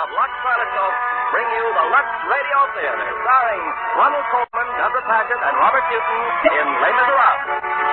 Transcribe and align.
Of 0.00 0.08
Lux 0.16 0.32
Toilet 0.40 0.70
Soap, 0.72 0.94
bring 1.28 1.44
you 1.44 1.60
the 1.76 1.86
Lux 1.92 2.08
Radio 2.24 2.58
Theater, 2.72 3.04
starring 3.20 3.64
Ronald 4.00 4.24
Colman, 4.32 4.68
Debra 4.80 5.04
Paget, 5.04 5.40
and 5.44 5.54
Robert 5.60 5.84
Newton 5.92 6.20
in 6.56 6.66
Les 6.80 6.94
Miserables. 6.96 7.44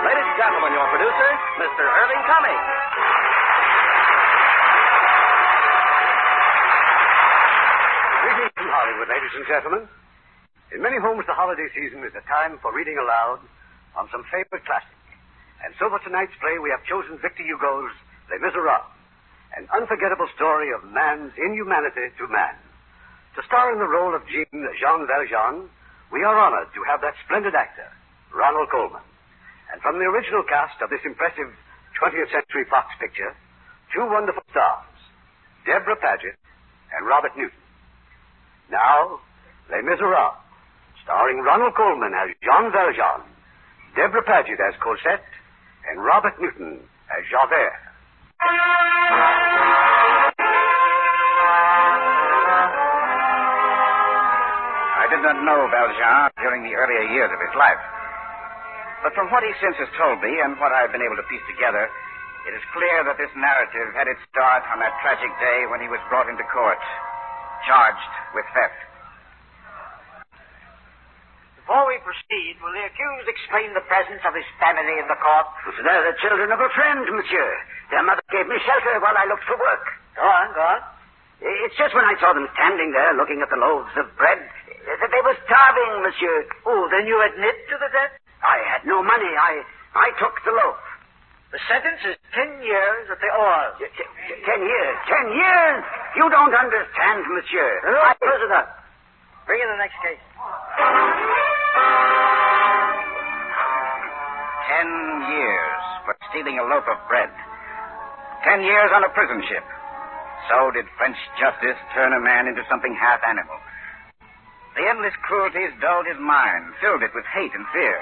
Ladies 0.08 0.24
and 0.24 0.38
gentlemen, 0.40 0.72
your 0.72 0.88
producer, 0.88 1.30
Mr. 1.60 1.84
Irving 1.84 2.24
Cummings. 2.24 2.68
Greetings 8.24 8.56
from 8.56 8.70
Hollywood, 8.72 9.10
ladies 9.12 9.34
and 9.36 9.46
gentlemen. 9.52 9.84
In 10.72 10.80
many 10.80 11.04
homes, 11.04 11.28
the 11.28 11.36
holiday 11.36 11.68
season 11.76 12.08
is 12.08 12.16
a 12.16 12.24
time 12.24 12.56
for 12.64 12.72
reading 12.72 12.96
aloud 13.04 13.44
on 14.00 14.08
some 14.16 14.24
favorite 14.32 14.64
classic. 14.64 14.96
And 15.60 15.76
so 15.76 15.92
for 15.92 16.00
tonight's 16.08 16.32
play, 16.40 16.56
we 16.56 16.72
have 16.72 16.88
chosen 16.88 17.20
Victor 17.20 17.44
Hugo's 17.44 17.92
Les 18.32 18.40
Miserables, 18.40 18.96
an 19.56 19.70
unforgettable 19.72 20.28
story 20.36 20.74
of 20.74 20.84
man's 20.92 21.32
inhumanity 21.38 22.12
to 22.18 22.28
man. 22.28 22.58
To 23.38 23.46
star 23.46 23.72
in 23.72 23.80
the 23.80 23.88
role 23.88 24.16
of 24.16 24.26
Jean, 24.28 24.66
Jean 24.82 25.06
Valjean, 25.08 25.70
we 26.12 26.24
are 26.24 26.36
honored 26.36 26.74
to 26.74 26.82
have 26.90 27.02
that 27.02 27.16
splendid 27.24 27.54
actor, 27.54 27.88
Ronald 28.34 28.70
Colman. 28.72 29.06
And 29.72 29.82
from 29.82 30.00
the 30.00 30.10
original 30.10 30.44
cast 30.48 30.82
of 30.82 30.90
this 30.90 31.04
impressive 31.06 31.52
20th 32.02 32.32
Century 32.32 32.66
Fox 32.70 32.92
picture, 33.00 33.36
two 33.94 34.06
wonderful 34.10 34.44
stars, 34.52 34.98
Debra 35.66 35.96
Paget 36.00 36.40
and 36.96 37.06
Robert 37.06 37.36
Newton. 37.36 37.64
Now, 38.72 39.20
Les 39.70 39.84
Miserables, 39.84 40.40
starring 41.04 41.40
Ronald 41.40 41.76
Colman 41.76 42.14
as 42.16 42.32
Jean 42.44 42.72
Valjean, 42.72 43.24
Debra 43.96 44.24
Paget 44.24 44.60
as 44.60 44.76
Cosette, 44.80 45.28
and 45.90 46.04
Robert 46.04 46.36
Newton 46.40 46.80
as 47.12 47.24
Javert. 47.32 47.87
I 48.38 48.46
did 55.10 55.26
not 55.26 55.42
know 55.42 55.66
Valjean 55.74 56.30
during 56.38 56.62
the 56.62 56.78
earlier 56.78 57.02
years 57.18 57.34
of 57.34 57.40
his 57.42 57.56
life. 57.58 57.82
But 59.02 59.18
from 59.18 59.34
what 59.34 59.42
he 59.42 59.50
since 59.58 59.74
has 59.82 59.90
told 59.98 60.22
me 60.22 60.30
and 60.46 60.60
what 60.62 60.70
I've 60.70 60.92
been 60.94 61.02
able 61.02 61.18
to 61.18 61.26
piece 61.26 61.42
together, 61.50 61.90
it 62.46 62.54
is 62.54 62.62
clear 62.78 63.04
that 63.10 63.18
this 63.18 63.34
narrative 63.34 63.90
had 63.98 64.06
its 64.06 64.22
start 64.30 64.62
on 64.70 64.80
that 64.86 64.94
tragic 65.02 65.34
day 65.42 65.66
when 65.74 65.82
he 65.82 65.90
was 65.90 66.00
brought 66.10 66.30
into 66.30 66.46
court, 66.54 66.78
charged 67.66 68.14
with 68.38 68.46
theft. 68.54 68.78
Before 71.58 71.90
we 71.90 71.98
proceed, 72.06 72.56
will 72.64 72.72
the 72.72 72.86
accused 72.86 73.28
explain 73.28 73.74
the 73.74 73.84
presence 73.90 74.24
of 74.24 74.32
his 74.38 74.46
family 74.62 75.02
in 75.02 75.08
the 75.10 75.20
court? 75.20 75.48
They're 75.84 76.14
the 76.14 76.18
children 76.22 76.54
of 76.54 76.62
a 76.62 76.70
friend, 76.78 77.04
monsieur. 77.12 77.52
Their 77.92 78.04
mother 78.04 78.24
gave 78.32 78.48
me 78.48 78.58
shelter 78.68 79.00
while 79.00 79.16
I 79.16 79.26
looked 79.32 79.48
for 79.48 79.56
work. 79.58 79.84
Go 80.20 80.26
on, 80.28 80.48
go 80.54 80.64
on. 80.64 80.82
It's 81.40 81.78
just 81.78 81.94
when 81.94 82.04
I 82.06 82.18
saw 82.20 82.34
them 82.34 82.48
standing 82.58 82.92
there 82.92 83.14
looking 83.16 83.40
at 83.46 83.50
the 83.54 83.62
loaves 83.62 83.94
of 83.96 84.10
bread 84.18 84.42
that 84.42 85.10
they 85.14 85.22
were 85.24 85.38
starving, 85.46 85.92
monsieur. 86.02 86.38
Oh, 86.66 86.88
then 86.90 87.06
you 87.06 87.20
admit 87.22 87.56
to 87.70 87.76
the 87.78 87.90
debt? 87.94 88.18
I 88.42 88.58
had 88.72 88.82
no 88.88 89.04
money. 89.04 89.30
I 89.38 89.62
I 89.96 90.08
took 90.18 90.34
the 90.46 90.52
loaf. 90.56 90.78
The 91.54 91.60
sentence 91.70 92.02
is 92.04 92.18
ten 92.36 92.60
years 92.66 93.06
at 93.12 93.20
the 93.22 93.32
oars. 93.32 93.74
T- 93.80 93.88
t- 93.96 94.42
Ten 94.44 94.62
years. 94.66 94.96
Ten 95.08 95.26
years? 95.32 95.80
You 96.20 96.26
don't 96.30 96.54
understand, 96.56 97.24
monsieur. 97.30 97.72
Hello, 97.86 98.00
I- 98.04 98.18
prisoner. 98.20 98.64
Bring 99.48 99.62
in 99.62 99.70
the 99.70 99.80
next 99.80 99.96
case. 100.04 100.24
Ten 104.68 104.90
years 105.32 105.82
for 106.06 106.14
stealing 106.30 106.60
a 106.60 106.66
loaf 106.68 106.84
of 106.90 107.00
bread. 107.08 107.30
Ten 108.44 108.62
years 108.62 108.92
on 108.94 109.04
a 109.04 109.12
prison 109.14 109.42
ship. 109.50 109.66
So 110.50 110.72
did 110.72 110.86
French 110.98 111.18
justice 111.42 111.78
turn 111.94 112.14
a 112.14 112.22
man 112.22 112.48
into 112.48 112.64
something 112.70 112.94
half 112.96 113.20
animal. 113.28 113.58
The 114.78 114.86
endless 114.86 115.16
cruelties 115.26 115.74
dulled 115.82 116.06
his 116.06 116.22
mind, 116.22 116.78
filled 116.78 117.02
it 117.02 117.12
with 117.18 117.26
hate 117.34 117.52
and 117.52 117.66
fear. 117.74 117.98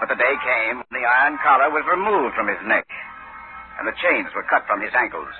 But 0.00 0.08
the 0.08 0.18
day 0.18 0.34
came 0.40 0.82
when 0.82 0.94
the 0.96 1.06
iron 1.06 1.38
collar 1.44 1.70
was 1.70 1.86
removed 1.86 2.34
from 2.34 2.48
his 2.48 2.58
neck, 2.66 2.88
and 3.78 3.86
the 3.86 3.94
chains 4.00 4.32
were 4.34 4.48
cut 4.48 4.66
from 4.66 4.80
his 4.80 4.90
ankles. 4.96 5.30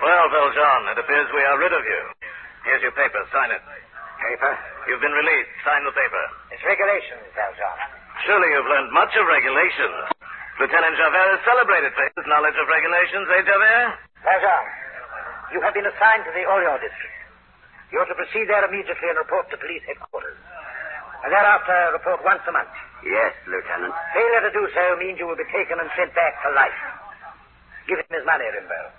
Well, 0.00 0.28
Valjean, 0.30 0.92
it 0.94 1.02
appears 1.02 1.28
we 1.34 1.44
are 1.44 1.58
rid 1.58 1.74
of 1.74 1.84
you. 1.84 2.02
Here's 2.64 2.82
your 2.82 2.96
paper. 2.96 3.20
Sign 3.34 3.50
it. 3.52 3.60
Paper? 4.22 4.52
You've 4.88 5.02
been 5.04 5.12
released. 5.12 5.52
Sign 5.66 5.84
the 5.84 5.92
paper. 5.92 6.24
It's 6.54 6.64
regulations, 6.64 7.26
Valjean. 7.36 7.78
Surely 8.24 8.48
you've 8.54 8.70
learned 8.70 8.92
much 8.94 9.12
of 9.18 9.26
regulations. 9.28 10.08
Lieutenant 10.56 10.96
Javert 10.96 11.36
is 11.36 11.42
celebrated 11.44 11.92
for 11.92 12.04
his 12.16 12.24
knowledge 12.24 12.56
of 12.56 12.64
regulations, 12.64 13.28
eh, 13.28 13.44
Javert? 13.44 13.92
Valjean, 14.24 14.64
you 15.52 15.60
have 15.60 15.76
been 15.76 15.84
assigned 15.84 16.24
to 16.24 16.32
the 16.32 16.48
Orleans 16.48 16.80
district. 16.80 17.16
You 17.92 18.00
are 18.00 18.08
to 18.08 18.16
proceed 18.16 18.48
there 18.48 18.64
immediately 18.64 19.08
and 19.12 19.20
report 19.20 19.46
to 19.52 19.56
police 19.60 19.84
headquarters. 19.84 20.40
And 21.22 21.30
thereafter 21.30 21.92
report 21.92 22.24
once 22.24 22.40
a 22.48 22.52
month. 22.56 22.72
Yes, 23.04 23.36
Lieutenant. 23.46 23.92
Failure 24.16 24.42
to 24.48 24.52
do 24.56 24.64
so 24.72 24.84
means 24.96 25.20
you 25.20 25.28
will 25.28 25.38
be 25.38 25.46
taken 25.52 25.76
and 25.76 25.92
sent 25.92 26.10
back 26.16 26.40
for 26.40 26.50
life. 26.56 26.80
Give 27.86 28.00
him 28.00 28.10
his 28.10 28.24
money, 28.26 28.48
Rimbaud. 28.48 28.90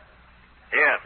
Here. 0.71 0.97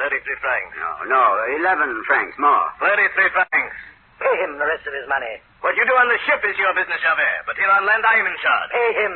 33 0.00 0.16
francs. 0.40 0.72
No, 0.80 1.12
no, 1.12 1.22
eleven 1.60 1.92
francs 2.08 2.32
more. 2.40 2.72
33 2.80 3.36
francs. 3.36 3.76
Pay 4.16 4.34
him 4.40 4.56
the 4.56 4.64
rest 4.64 4.88
of 4.88 4.96
his 4.96 5.04
money. 5.12 5.44
What 5.60 5.76
you 5.76 5.84
do 5.84 5.92
on 5.92 6.08
the 6.08 6.16
ship 6.24 6.40
is 6.48 6.56
your 6.56 6.72
business, 6.72 7.00
Javert. 7.04 7.44
But 7.44 7.56
here 7.60 7.68
on 7.68 7.84
land, 7.84 8.04
I 8.04 8.16
am 8.16 8.26
in 8.26 8.36
charge. 8.40 8.68
Pay 8.72 8.90
him. 9.04 9.14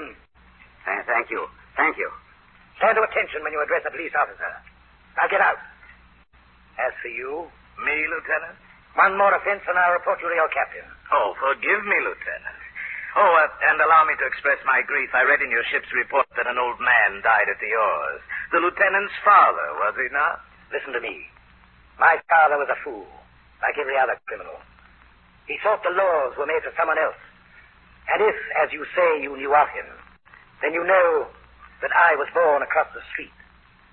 Th- 0.84 1.06
thank 1.08 1.30
you. 1.30 1.46
Thank 1.76 1.96
you. 1.98 2.08
Stand 2.78 2.96
to 2.98 3.02
attention 3.06 3.42
when 3.42 3.52
you 3.52 3.60
address 3.62 3.84
a 3.86 3.92
police 3.92 4.12
officer. 4.14 4.52
Now 5.18 5.26
get 5.30 5.40
out. 5.40 5.58
As 6.78 6.92
for 7.00 7.08
you, 7.12 7.46
Me, 7.82 7.94
Lieutenant? 8.10 8.58
one 8.94 9.18
more 9.18 9.34
offense 9.34 9.62
and 9.66 9.74
I'll 9.78 9.94
report 9.98 10.22
you 10.22 10.30
to 10.30 10.38
your 10.38 10.50
captain. 10.54 10.86
Oh, 11.10 11.34
forgive 11.38 11.82
me, 11.86 11.98
Lieutenant. 12.02 12.60
Oh, 13.14 13.30
uh, 13.38 13.46
and 13.70 13.78
allow 13.78 14.02
me 14.06 14.14
to 14.18 14.26
express 14.26 14.58
my 14.66 14.82
grief. 14.86 15.10
I 15.14 15.22
read 15.22 15.38
in 15.42 15.50
your 15.50 15.62
ship's 15.70 15.90
report 15.94 16.26
that 16.34 16.50
an 16.50 16.58
old 16.58 16.78
man 16.82 17.22
died 17.22 17.46
at 17.46 17.58
the 17.62 17.70
oars. 17.74 18.22
The 18.50 18.58
lieutenant's 18.58 19.14
father, 19.22 19.66
was 19.82 19.94
he 19.94 20.10
not? 20.10 20.42
Listen 20.74 20.94
to 20.98 21.02
me. 21.02 21.22
My 21.98 22.18
father 22.26 22.58
was 22.58 22.66
a 22.70 22.78
fool, 22.82 23.06
like 23.62 23.78
every 23.78 23.94
other 23.94 24.18
criminal. 24.26 24.58
He 25.46 25.58
thought 25.62 25.82
the 25.86 25.94
laws 25.94 26.34
were 26.34 26.50
made 26.50 26.66
for 26.66 26.74
someone 26.74 26.98
else. 26.98 27.18
And 28.14 28.18
if, 28.26 28.34
as 28.66 28.74
you 28.74 28.82
say, 28.98 29.22
you 29.22 29.38
knew 29.38 29.54
of 29.54 29.68
him, 29.70 29.86
then 30.64 30.72
you 30.72 30.80
know 30.80 31.28
that 31.84 31.92
I 31.92 32.16
was 32.16 32.24
born 32.32 32.64
across 32.64 32.88
the 32.96 33.04
street, 33.12 33.36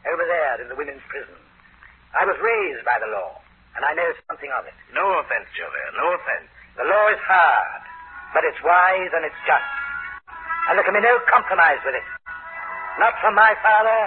over 0.08 0.24
there 0.24 0.64
in 0.64 0.72
the 0.72 0.80
women's 0.80 1.04
prison. 1.12 1.36
I 2.16 2.24
was 2.24 2.40
raised 2.40 2.88
by 2.88 2.96
the 3.04 3.12
law, 3.12 3.36
and 3.76 3.84
I 3.84 3.92
know 3.92 4.08
something 4.32 4.48
of 4.56 4.64
it. 4.64 4.76
No 4.96 5.04
offense, 5.20 5.52
Javert, 5.52 5.92
no 6.00 6.16
offense. 6.16 6.48
The 6.80 6.88
law 6.88 7.06
is 7.12 7.20
hard, 7.28 7.84
but 8.32 8.48
it's 8.48 8.60
wise 8.64 9.12
and 9.12 9.28
it's 9.28 9.42
just. 9.44 9.68
And 10.72 10.80
there 10.80 10.88
can 10.88 10.96
be 10.96 11.04
no 11.04 11.20
compromise 11.28 11.84
with 11.84 11.92
it. 11.92 12.08
Not 13.04 13.20
for 13.20 13.36
my 13.36 13.52
father, 13.60 14.02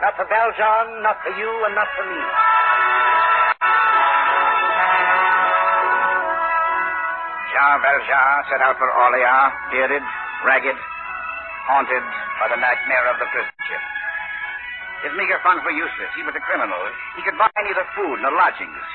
not 0.00 0.16
for 0.16 0.24
Valjean, 0.24 1.04
not 1.04 1.20
for 1.20 1.32
you, 1.36 1.52
and 1.68 1.76
not 1.76 1.92
for 1.92 2.04
me. 2.08 2.20
Jean 7.52 7.76
Valjean 7.84 8.36
set 8.48 8.64
out 8.64 8.80
for 8.80 8.88
Orleans, 8.88 9.52
bearded, 9.68 10.04
ragged, 10.48 10.78
haunted 11.68 12.04
by 12.40 12.48
the 12.48 12.56
nightmare 12.56 13.06
of 13.12 13.20
the 13.20 13.28
prison 13.28 13.52
ship. 13.68 13.82
His 15.06 15.12
meager 15.14 15.38
funds 15.46 15.62
were 15.62 15.76
useless. 15.76 16.10
He 16.18 16.24
was 16.26 16.34
a 16.34 16.42
criminal. 16.42 16.80
He 17.14 17.22
could 17.22 17.38
buy 17.38 17.52
neither 17.62 17.86
food 17.94 18.18
nor 18.24 18.34
lodgings. 18.34 18.88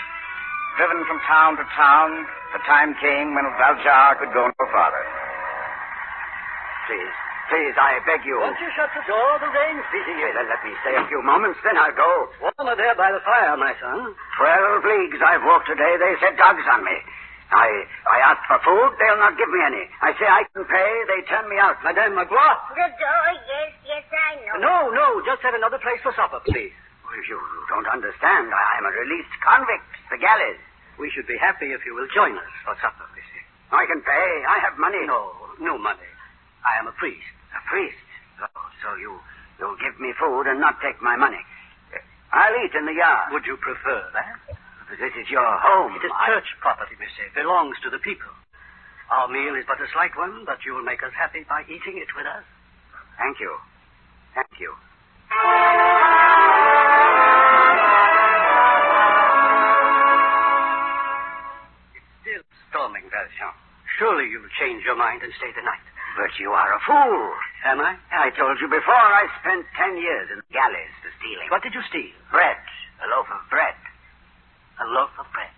Driven 0.75 0.99
from 1.05 1.21
town 1.29 1.55
to 1.61 1.65
town, 1.77 2.09
the 2.51 2.61
time 2.65 2.97
came 2.97 3.37
when 3.37 3.45
Valjean 3.61 4.17
could 4.19 4.33
go 4.33 4.49
no 4.49 4.65
farther. 4.73 5.05
Please, 6.89 7.15
please, 7.47 7.75
I 7.77 8.01
beg 8.03 8.25
you. 8.25 8.41
Won't 8.41 8.59
you 8.59 8.67
shut 8.75 8.89
the 8.91 9.05
door, 9.07 9.39
the 9.39 9.47
rain's 9.53 9.85
beating 9.93 10.19
let, 10.19 10.49
let 10.49 10.61
me 10.65 10.73
stay 10.83 10.97
a 10.97 11.05
few 11.07 11.21
moments, 11.23 11.61
then 11.63 11.77
I'll 11.77 11.95
go. 11.95 12.11
Warmer 12.41 12.75
there 12.75 12.97
by 12.97 13.13
the 13.13 13.21
fire, 13.23 13.55
my 13.55 13.71
son. 13.79 14.11
Twelve 14.35 14.83
leagues 14.83 15.21
I've 15.23 15.45
walked 15.45 15.69
today. 15.69 15.93
They 16.01 16.19
set 16.19 16.35
dogs 16.35 16.65
on 16.73 16.83
me. 16.83 16.97
I, 17.53 17.69
I 18.09 18.17
ask 18.33 18.41
for 18.49 18.59
food, 18.65 18.89
they'll 18.97 19.21
not 19.21 19.37
give 19.37 19.49
me 19.49 19.61
any. 19.61 19.85
I 20.01 20.11
say 20.17 20.25
I 20.25 20.43
can 20.53 20.65
pay, 20.65 20.89
they 21.07 21.21
turn 21.29 21.45
me 21.49 21.57
out. 21.61 21.77
Madame 21.85 22.17
Magloire? 22.17 22.57
The 22.73 22.89
door, 22.97 23.27
yes, 23.47 23.71
yes, 23.85 24.05
I 24.09 24.41
know. 24.41 24.57
No, 24.59 24.77
no, 24.89 25.07
just 25.25 25.41
have 25.45 25.53
another 25.53 25.77
place 25.79 26.01
for 26.01 26.11
supper, 26.17 26.41
please. 26.49 26.73
Well, 27.05 27.21
you 27.29 27.37
don't 27.69 27.87
understand. 27.87 28.49
I, 28.49 28.63
I'm 28.81 28.85
a 28.89 28.93
released 29.05 29.33
convict, 29.45 29.85
the 30.09 30.17
galleys. 30.17 30.59
We 30.97 31.09
should 31.13 31.25
be 31.29 31.37
happy 31.37 31.73
if 31.73 31.85
you 31.85 31.93
will 31.93 32.09
join 32.13 32.33
us 32.37 32.51
for 32.65 32.73
supper, 32.81 33.05
monsieur. 33.13 33.43
I 33.73 33.85
can 33.89 34.01
pay. 34.01 34.29
I 34.49 34.57
have 34.61 34.77
money. 34.77 35.01
No, 35.05 35.33
no 35.61 35.77
money. 35.77 36.09
I 36.65 36.77
am 36.77 36.85
a 36.89 36.95
priest. 36.97 37.25
A 37.57 37.61
priest? 37.69 37.97
Oh, 38.41 38.67
so 38.81 38.93
you, 38.97 39.13
you'll 39.59 39.77
give 39.81 39.97
me 39.99 40.13
food 40.17 40.45
and 40.49 40.61
not 40.61 40.77
take 40.81 41.01
my 41.01 41.17
money. 41.17 41.41
I'll 42.33 42.53
eat 42.65 42.73
in 42.73 42.85
the 42.85 42.93
yard. 42.97 43.29
Would 43.33 43.45
you 43.45 43.57
prefer 43.57 44.01
that? 44.13 44.37
This 44.89 45.13
is 45.19 45.29
your 45.29 45.45
home. 45.59 45.95
It 45.95 46.05
is 46.05 46.11
I- 46.13 46.27
church 46.27 46.47
property, 46.61 46.95
monsieur. 46.99 47.25
It 47.25 47.33
belongs 47.35 47.77
to 47.83 47.89
the 47.89 47.99
people. 47.99 48.29
Our 49.09 49.27
meal 49.27 49.55
is 49.55 49.65
but 49.67 49.81
a 49.81 49.87
slight 49.91 50.15
one, 50.17 50.45
but 50.45 50.63
you 50.65 50.73
will 50.73 50.83
make 50.83 51.03
us 51.03 51.13
happy 51.13 51.43
by 51.47 51.63
eating 51.67 51.97
it 51.97 52.07
with 52.15 52.25
us. 52.25 52.43
Thank 53.17 53.39
you. 53.39 53.57
Thank 54.33 54.59
you. 54.59 54.73
It's 61.95 62.07
still 62.21 62.43
storming, 62.69 63.05
Valjean. 63.11 63.53
Surely 63.99 64.25
you'll 64.29 64.49
change 64.59 64.83
your 64.83 64.97
mind 64.97 65.21
and 65.21 65.31
stay 65.37 65.51
the 65.53 65.61
night. 65.65 65.83
But 66.17 66.33
you 66.37 66.53
are 66.53 66.71
a 66.73 66.81
fool. 66.85 67.25
Am 67.65 67.81
I? 67.81 67.97
I 68.13 68.29
told 68.37 68.57
you 68.61 68.67
before 68.69 68.93
I 68.93 69.25
spent 69.41 69.65
ten 69.77 69.97
years 69.97 70.29
in 70.29 70.37
the 70.41 70.49
galleys 70.53 70.93
for 71.01 71.09
stealing. 71.17 71.49
What 71.49 71.63
did 71.63 71.73
you 71.73 71.81
steal? 71.89 72.13
Bread. 72.29 72.57
A 73.01 73.07
loaf 73.09 73.25
of 73.33 73.41
bread. 73.49 73.73
A 74.81 74.85
loaf 74.93 75.09
of 75.17 75.25
bread. 75.33 75.49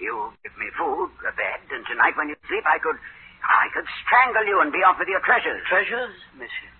You 0.00 0.32
give 0.52 0.60
me 0.60 0.70
food, 0.76 1.10
a 1.24 1.32
bed, 1.32 1.64
and 1.72 1.84
tonight 1.88 2.12
when 2.20 2.28
you 2.28 2.36
sleep 2.48 2.64
I 2.68 2.76
could 2.78 3.00
I 3.42 3.66
could 3.74 3.88
strangle 4.04 4.46
you 4.46 4.60
and 4.60 4.70
be 4.70 4.84
off 4.86 5.00
with 5.00 5.08
your 5.08 5.24
treasures. 5.26 5.64
Treasures, 5.66 6.14
monsieur? 6.38 6.70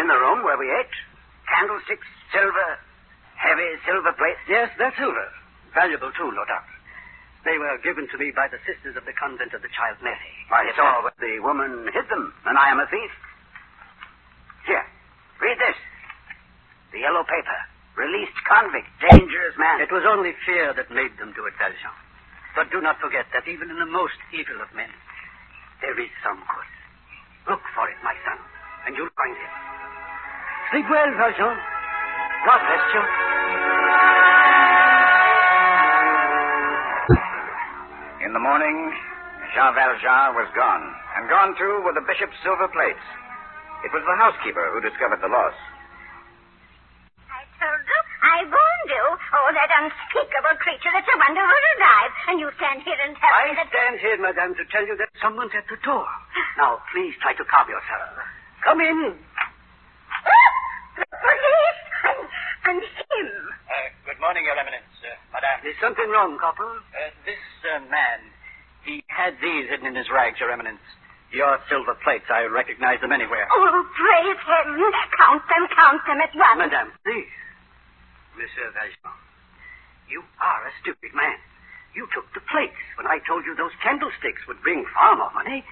In 0.00 0.08
the 0.08 0.18
room 0.18 0.42
where 0.42 0.58
we 0.58 0.66
ate. 0.66 0.96
Candlesticks, 1.46 2.08
silver, 2.34 2.70
heavy 3.38 3.78
silver 3.86 4.12
plates. 4.18 4.42
Yes, 4.50 4.68
they're 4.76 4.92
silver. 4.98 5.28
Valuable, 5.72 6.10
too, 6.18 6.34
no 6.34 6.44
doubt. 6.50 6.66
They 7.46 7.56
were 7.56 7.78
given 7.86 8.10
to 8.10 8.18
me 8.18 8.34
by 8.34 8.50
the 8.50 8.58
sisters 8.66 8.98
of 8.98 9.06
the 9.06 9.14
convent 9.14 9.54
of 9.54 9.62
the 9.62 9.70
Child 9.70 10.02
Mary. 10.02 10.34
I 10.50 10.74
saw 10.74 11.06
where 11.06 11.14
the 11.22 11.38
woman 11.38 11.86
hid 11.94 12.10
them, 12.10 12.34
and 12.44 12.58
I 12.58 12.74
am 12.74 12.82
a 12.82 12.90
thief. 12.90 13.14
Here, 14.66 14.84
read 15.40 15.56
this. 15.62 15.78
The 16.90 17.00
yellow 17.06 17.22
paper. 17.22 17.58
Released 17.94 18.36
convict, 18.42 18.90
dangerous 19.06 19.54
man. 19.56 19.80
It 19.80 19.94
was 19.94 20.02
only 20.02 20.34
fear 20.44 20.74
that 20.74 20.90
made 20.90 21.14
them 21.18 21.32
do 21.32 21.46
it, 21.46 21.54
Valjean. 21.58 21.94
But 22.58 22.74
do 22.74 22.82
not 22.82 22.98
forget 22.98 23.22
that 23.30 23.46
even 23.46 23.70
in 23.70 23.78
the 23.78 23.86
most 23.86 24.18
evil 24.34 24.58
of 24.58 24.66
men, 24.74 24.90
there 25.78 25.94
is 25.94 26.10
some 26.26 26.42
good. 26.42 26.70
Look 27.46 27.62
for 27.70 27.86
it, 27.86 27.94
my 28.02 28.18
son, 28.26 28.34
and 28.82 28.98
you'll 28.98 29.14
find 29.14 29.30
it. 29.30 29.52
Sleep 30.74 30.90
well, 30.90 31.06
Valjean. 31.22 31.54
God 31.54 32.60
bless 32.66 32.86
you. 32.98 33.02
In 38.26 38.34
the 38.34 38.42
morning, 38.42 38.90
Jean 39.54 39.78
Valjean 39.78 40.34
was 40.34 40.50
gone, 40.58 40.82
and 41.14 41.30
gone 41.30 41.54
too 41.54 41.86
were 41.86 41.94
the 41.94 42.02
bishop's 42.10 42.34
silver 42.42 42.66
plates. 42.74 43.06
It 43.86 43.94
was 43.94 44.02
the 44.02 44.18
housekeeper 44.18 44.66
who 44.74 44.82
discovered 44.82 45.22
the 45.22 45.30
loss. 45.30 45.54
I 47.30 47.46
told 47.62 47.82
you, 47.86 48.00
I 48.26 48.42
warned 48.50 48.67
you. 48.88 49.04
Oh, 49.36 49.48
that 49.52 49.70
unspeakable 49.70 50.56
creature, 50.64 50.92
it's 50.96 51.08
a 51.12 51.16
wonder 51.20 51.44
who's 51.44 51.68
alive. 51.76 52.12
And 52.32 52.36
you 52.40 52.48
stand 52.56 52.80
here 52.82 52.96
and 53.04 53.12
tell 53.20 53.32
I 53.32 53.52
me 53.52 53.60
that... 53.60 53.68
stand 53.68 53.96
here, 54.00 54.18
madame, 54.18 54.56
to 54.56 54.64
tell 54.72 54.84
you 54.88 54.96
that 54.96 55.12
someone's 55.20 55.52
at 55.52 55.68
the 55.68 55.76
door. 55.84 56.08
Now, 56.56 56.80
please 56.90 57.12
try 57.20 57.36
to 57.36 57.44
calm 57.46 57.68
yourself. 57.68 58.16
Come 58.64 58.80
in. 58.80 59.12
Oh, 59.14 60.50
the 60.98 61.06
police! 61.06 61.80
And, 62.08 62.20
and 62.72 62.80
him. 62.82 63.28
Uh, 63.68 63.88
good 64.08 64.18
morning, 64.18 64.48
Your 64.48 64.56
Eminence, 64.56 64.90
uh, 65.04 65.12
Madame. 65.36 65.60
Is 65.68 65.76
something 65.78 66.08
wrong, 66.08 66.40
Corporal? 66.40 66.80
Uh, 66.80 67.12
this 67.28 67.44
uh, 67.68 67.84
man, 67.92 68.24
he 68.82 69.04
had 69.12 69.36
these 69.44 69.68
hidden 69.68 69.86
in 69.92 69.94
his 69.94 70.08
rags, 70.08 70.40
Your 70.40 70.50
Eminence. 70.50 70.82
Your 71.28 71.60
silver 71.68 71.92
plates, 72.00 72.24
I 72.32 72.48
recognize 72.48 73.04
them 73.04 73.12
anywhere. 73.12 73.44
Oh, 73.52 73.84
praise 73.92 74.40
heaven. 74.48 74.80
Count 75.20 75.44
them, 75.44 75.68
count 75.76 76.00
them 76.08 76.18
at 76.24 76.32
once. 76.32 76.56
Madame, 76.72 76.88
please. 77.04 77.28
Valjean, 78.72 79.16
you 80.08 80.24
are 80.40 80.62
a 80.66 80.72
stupid 80.80 81.12
man. 81.14 81.36
You 81.94 82.06
took 82.14 82.28
the 82.34 82.44
plates 82.48 82.78
when 82.96 83.06
I 83.06 83.18
told 83.26 83.44
you 83.44 83.56
those 83.56 83.74
candlesticks 83.82 84.46
would 84.46 84.60
bring 84.62 84.84
far 84.94 85.16
more 85.16 85.32
money. 85.32 85.64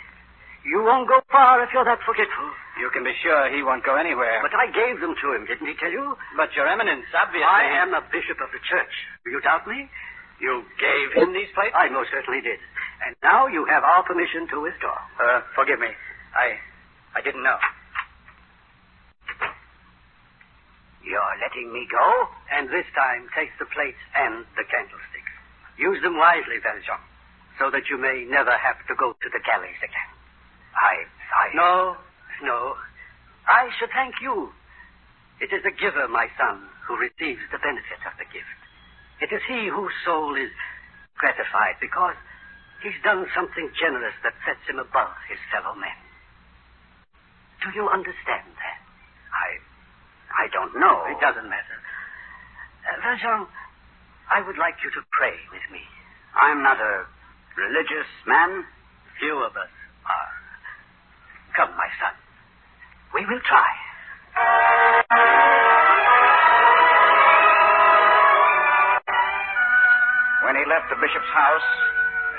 You 0.66 0.82
won't 0.82 1.06
go 1.06 1.22
far 1.30 1.62
if 1.62 1.70
you're 1.70 1.86
that 1.86 2.02
forgetful. 2.02 2.50
You 2.82 2.90
can 2.90 3.04
be 3.06 3.14
sure 3.22 3.46
he 3.54 3.62
won't 3.62 3.86
go 3.86 3.94
anywhere. 3.94 4.42
But 4.42 4.50
I 4.58 4.66
gave 4.66 4.98
them 4.98 5.14
to 5.14 5.26
him, 5.32 5.46
didn't 5.46 5.66
he 5.66 5.78
tell 5.78 5.92
you? 5.92 6.18
But, 6.36 6.50
Your 6.58 6.66
Eminence, 6.66 7.06
obviously. 7.14 7.46
I 7.46 7.78
am 7.78 7.94
a 7.94 8.02
bishop 8.10 8.42
of 8.42 8.50
the 8.50 8.58
church. 8.66 8.90
Do 9.24 9.30
you 9.30 9.40
doubt 9.40 9.64
me? 9.68 9.86
You 10.42 10.66
gave 10.76 11.14
him 11.14 11.32
these 11.32 11.48
plates? 11.54 11.72
I 11.78 11.88
most 11.88 12.10
certainly 12.10 12.42
did. 12.42 12.58
And 13.06 13.14
now 13.22 13.46
you 13.46 13.64
have 13.70 13.84
our 13.84 14.02
permission 14.02 14.48
to 14.50 14.60
withdraw. 14.60 14.98
Uh, 15.22 15.40
forgive 15.54 15.78
me. 15.78 15.88
I. 16.34 16.58
I 17.14 17.22
didn't 17.22 17.42
know. 17.46 17.56
You're 21.06 21.36
letting 21.38 21.70
me 21.70 21.86
go? 21.86 22.06
And 22.50 22.66
this 22.66 22.86
time, 22.98 23.30
take 23.30 23.54
the 23.62 23.70
plates 23.70 24.02
and 24.18 24.42
the 24.58 24.66
candlesticks. 24.66 25.34
Use 25.78 26.02
them 26.02 26.18
wisely, 26.18 26.58
Valjean, 26.58 26.98
so 27.62 27.70
that 27.70 27.86
you 27.86 27.94
may 27.96 28.26
never 28.26 28.50
have 28.50 28.82
to 28.90 28.94
go 28.98 29.14
to 29.14 29.28
the 29.30 29.38
galleys 29.46 29.78
again. 29.78 30.10
I. 30.74 31.06
I. 31.30 31.46
No, 31.54 31.96
no. 32.42 32.74
I 33.46 33.70
should 33.78 33.94
thank 33.94 34.18
you. 34.20 34.50
It 35.38 35.54
is 35.54 35.62
the 35.62 35.70
giver, 35.70 36.08
my 36.08 36.26
son, 36.34 36.66
who 36.88 36.98
receives 36.98 37.44
the 37.54 37.62
benefit 37.62 38.02
of 38.02 38.18
the 38.18 38.26
gift. 38.34 38.58
It 39.22 39.30
is 39.30 39.42
he 39.46 39.68
whose 39.68 39.94
soul 40.04 40.34
is 40.34 40.50
gratified 41.16 41.78
because 41.80 42.16
he's 42.82 42.98
done 43.04 43.30
something 43.30 43.70
generous 43.78 44.16
that 44.26 44.34
sets 44.42 44.64
him 44.66 44.82
above 44.82 45.14
his 45.30 45.38
fellow 45.54 45.76
men. 45.78 45.96
Do 47.62 47.70
you 47.78 47.88
understand 47.88 48.50
that? 48.58 48.85
I. 50.38 50.48
Don't 50.52 50.74
know. 50.78 51.04
It 51.10 51.18
doesn't 51.20 51.48
matter. 51.48 51.78
Uh, 52.86 53.00
Valjean, 53.02 53.46
I 54.30 54.40
would 54.46 54.56
like 54.58 54.76
you 54.84 54.90
to 54.90 55.02
pray 55.12 55.34
with 55.52 55.66
me. 55.72 55.82
I'm 56.40 56.62
not 56.62 56.78
a 56.80 57.04
religious 57.56 58.08
man. 58.26 58.64
Few 59.18 59.36
of 59.42 59.56
us 59.56 59.72
are. 60.06 60.32
Come, 61.56 61.72
my 61.76 61.90
son. 62.00 62.14
We 63.14 63.24
will 63.26 63.40
try. 63.48 63.70
When 70.44 70.54
he 70.54 70.64
left 70.70 70.86
the 70.92 71.00
bishop's 71.02 71.32
house, 71.34 71.68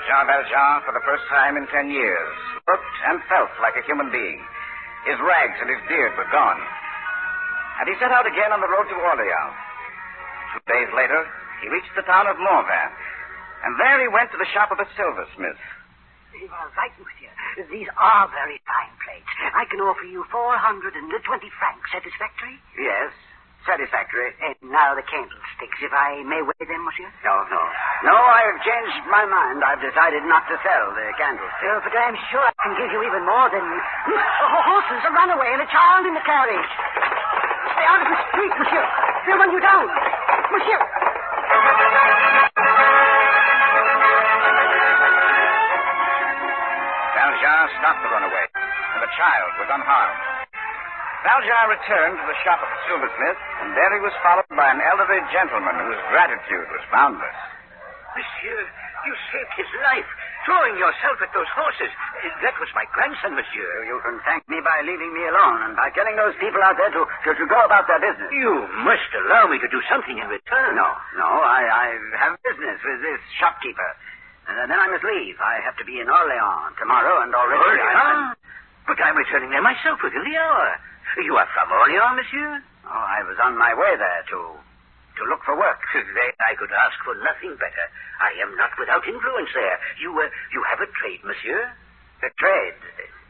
Jean 0.08 0.24
Valjean, 0.24 0.80
for 0.88 0.96
the 0.96 1.04
first 1.04 1.28
time 1.28 1.60
in 1.60 1.68
ten 1.68 1.90
years, 1.92 2.34
looked 2.64 2.96
and 3.10 3.20
felt 3.28 3.52
like 3.60 3.76
a 3.76 3.84
human 3.84 4.08
being. 4.08 4.40
His 5.04 5.20
rags 5.20 5.58
and 5.60 5.68
his 5.68 5.82
beard 5.88 6.16
were 6.16 6.30
gone. 6.32 6.56
And 7.78 7.86
he 7.86 7.94
set 8.02 8.10
out 8.10 8.26
again 8.26 8.50
on 8.50 8.60
the 8.60 8.70
road 8.70 8.90
to 8.90 8.96
Orleans. 8.98 9.54
Two 10.54 10.62
days 10.66 10.90
later, 10.94 11.22
he 11.62 11.70
reached 11.70 11.94
the 11.94 12.02
town 12.02 12.26
of 12.26 12.36
Morvin. 12.38 12.90
And 13.64 13.74
there 13.78 13.98
he 14.02 14.08
went 14.10 14.30
to 14.34 14.38
the 14.38 14.46
shop 14.54 14.70
of 14.70 14.78
a 14.78 14.86
silversmith. 14.94 15.58
You 16.38 16.46
are 16.54 16.70
right, 16.78 16.94
monsieur. 16.98 17.34
These 17.66 17.90
are 17.98 18.30
very 18.30 18.62
fine 18.62 18.94
plates. 19.02 19.30
I 19.54 19.66
can 19.66 19.82
offer 19.82 20.06
you 20.06 20.22
420 20.30 20.94
francs. 21.58 21.86
Satisfactory? 21.90 22.54
Yes, 22.78 23.10
satisfactory. 23.66 24.30
And 24.38 24.54
now 24.70 24.94
the 24.94 25.02
candlesticks, 25.02 25.82
if 25.82 25.90
I 25.90 26.22
may 26.22 26.38
weigh 26.46 26.66
them, 26.66 26.82
monsieur. 26.86 27.10
No, 27.26 27.42
no. 27.50 27.62
No, 28.06 28.14
I've 28.14 28.62
changed 28.62 29.02
my 29.10 29.26
mind. 29.26 29.66
I've 29.66 29.82
decided 29.82 30.22
not 30.30 30.46
to 30.46 30.56
sell 30.62 30.94
the 30.94 31.10
candlesticks. 31.18 31.66
Oh, 31.66 31.82
but 31.82 31.94
I'm 31.98 32.18
sure 32.30 32.46
I 32.46 32.54
can 32.62 32.78
give 32.78 32.90
you 32.94 33.02
even 33.02 33.26
more 33.26 33.50
than... 33.50 33.66
Oh, 33.66 34.62
horses, 34.70 35.02
a 35.02 35.10
runaway, 35.10 35.58
and 35.58 35.62
a 35.66 35.70
child 35.74 36.06
in 36.06 36.14
the 36.14 36.22
carriage. 36.22 36.70
Stay 37.88 37.96
out 37.96 38.04
of 38.04 38.12
the 38.12 38.20
street, 38.28 38.52
monsieur. 38.60 38.84
They'll 39.24 39.40
run 39.40 39.48
you 39.48 39.64
down. 39.64 39.88
Monsieur. 40.52 40.80
Valjean 47.16 47.64
stopped 47.80 48.00
the 48.04 48.12
runaway, 48.12 48.44
and 48.92 49.00
the 49.00 49.12
child 49.16 49.50
was 49.56 49.68
unharmed. 49.72 50.20
Valjean 51.24 51.66
returned 51.72 52.16
to 52.20 52.26
the 52.28 52.38
shop 52.44 52.60
of 52.60 52.68
the 52.68 52.80
silversmith, 52.92 53.40
and 53.64 53.72
there 53.72 53.92
he 53.96 54.04
was 54.04 54.12
followed 54.20 54.52
by 54.52 54.68
an 54.68 54.84
elderly 54.84 55.24
gentleman 55.32 55.80
whose 55.88 56.02
gratitude 56.12 56.68
was 56.68 56.84
boundless. 56.92 57.38
Monsieur, 58.12 58.68
you 59.08 59.12
saved 59.32 59.64
his 59.64 59.70
life, 59.88 60.12
throwing 60.46 60.76
yourself 60.78 61.18
at 61.22 61.30
those 61.34 61.48
horses. 61.54 61.90
Eh, 62.22 62.30
that 62.44 62.54
was 62.58 62.70
my 62.74 62.84
grandson, 62.94 63.34
monsieur. 63.34 63.86
You 63.86 63.98
can 64.04 64.18
thank 64.26 64.46
me 64.46 64.58
by 64.62 64.82
leaving 64.84 65.10
me 65.14 65.24
alone 65.26 65.70
and 65.70 65.72
by 65.74 65.90
getting 65.94 66.14
those 66.14 66.34
people 66.38 66.62
out 66.62 66.76
there 66.78 66.90
to, 66.92 67.02
to, 67.06 67.30
to 67.34 67.44
go 67.46 67.58
about 67.64 67.86
their 67.86 67.98
business. 68.02 68.30
You 68.30 68.66
must 68.84 69.10
allow 69.26 69.48
me 69.48 69.58
to 69.58 69.68
do 69.68 69.80
something 69.90 70.18
in 70.18 70.26
return. 70.28 70.76
No, 70.76 70.88
no, 71.18 71.28
I, 71.42 71.62
I 71.66 71.86
have 72.18 72.38
business 72.44 72.78
with 72.82 73.00
this 73.02 73.20
shopkeeper. 73.38 73.90
And 74.48 74.56
uh, 74.56 74.64
then 74.64 74.78
I 74.80 74.88
must 74.88 75.04
leave. 75.04 75.36
I 75.44 75.60
have 75.60 75.76
to 75.76 75.84
be 75.84 76.00
in 76.00 76.08
Orleans 76.08 76.72
tomorrow, 76.80 77.20
and 77.20 77.34
already. 77.36 77.60
Orleans? 77.60 78.36
But 78.88 78.96
I'm 79.04 79.16
returning 79.16 79.52
there 79.52 79.60
myself 79.60 80.00
within 80.00 80.24
the 80.24 80.36
hour. 80.40 80.80
You 81.20 81.36
are 81.36 81.48
from 81.52 81.68
Orleans, 81.68 82.16
monsieur? 82.16 82.64
Oh, 82.88 83.04
I 83.04 83.20
was 83.28 83.36
on 83.44 83.60
my 83.60 83.76
way 83.76 83.92
there 84.00 84.22
to 84.32 84.56
to 85.18 85.24
look 85.28 85.42
for 85.44 85.58
work. 85.58 85.82
Then 85.92 86.32
I 86.46 86.54
could 86.54 86.70
ask 86.70 86.96
for 87.04 87.14
nothing 87.20 87.54
better. 87.58 87.86
I 88.22 88.34
am 88.42 88.54
not 88.56 88.72
without 88.78 89.02
influence 89.06 89.50
there. 89.54 89.78
You 90.00 90.14
uh, 90.14 90.26
you 90.54 90.60
have 90.70 90.80
a 90.82 90.88
trade, 90.98 91.22
monsieur? 91.26 91.70
A 92.22 92.30
trade. 92.38 92.78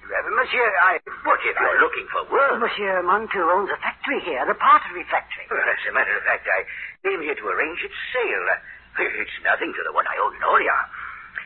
Uh, 0.09 0.25
monsieur, 0.37 0.69
I. 0.85 1.01
But 1.25 1.41
if 1.45 1.57
you're 1.57 1.81
looking 1.85 2.09
for 2.09 2.23
work. 2.33 2.57
Monsieur 2.61 3.05
Montu 3.05 3.41
owns 3.45 3.69
a 3.69 3.77
factory 3.85 4.21
here, 4.25 4.41
the 4.49 4.57
pottery 4.57 5.05
factory. 5.13 5.45
Well, 5.53 5.61
as 5.61 5.83
a 5.85 5.93
matter 5.93 6.17
of 6.17 6.25
fact, 6.25 6.49
I 6.49 6.65
came 7.05 7.21
here 7.21 7.37
to 7.37 7.47
arrange 7.49 7.81
its 7.85 7.97
sale. 8.13 8.47
Uh, 8.53 8.61
It's 9.23 9.39
nothing 9.45 9.71
to 9.77 9.83
the 9.87 9.93
one 9.93 10.07
I 10.11 10.17
own 10.19 10.35
in 10.35 10.43
Orleans. 10.43 10.91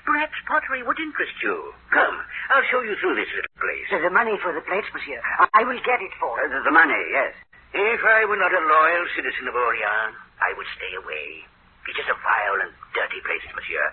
Perhaps 0.09 0.35
pottery 0.49 0.83
would 0.83 0.99
interest 0.99 1.37
you. 1.43 1.75
Come, 1.95 2.17
I'll 2.51 2.67
show 2.73 2.83
you 2.83 2.97
through 2.99 3.15
this 3.15 3.31
little 3.31 3.55
place. 3.61 3.87
the 3.93 4.11
money 4.11 4.35
for 4.43 4.51
the 4.51 4.65
plates, 4.67 4.89
monsieur. 4.91 5.21
I, 5.55 5.63
will 5.63 5.79
get 5.87 6.03
it 6.03 6.11
for 6.19 6.33
you. 6.43 6.49
the 6.51 6.75
money, 6.75 6.99
yes. 7.15 7.35
If 7.73 8.01
I 8.03 8.25
were 8.27 8.37
not 8.41 8.51
a 8.51 8.63
loyal 8.67 9.07
citizen 9.15 9.47
of 9.47 9.55
Orleans, 9.55 10.17
I 10.43 10.51
would 10.59 10.67
stay 10.75 10.93
away. 10.99 11.47
It 11.87 11.97
is 11.99 12.09
a 12.11 12.19
vile 12.19 12.59
and 12.67 12.73
dirty 12.95 13.21
place, 13.23 13.47
monsieur. 13.55 13.87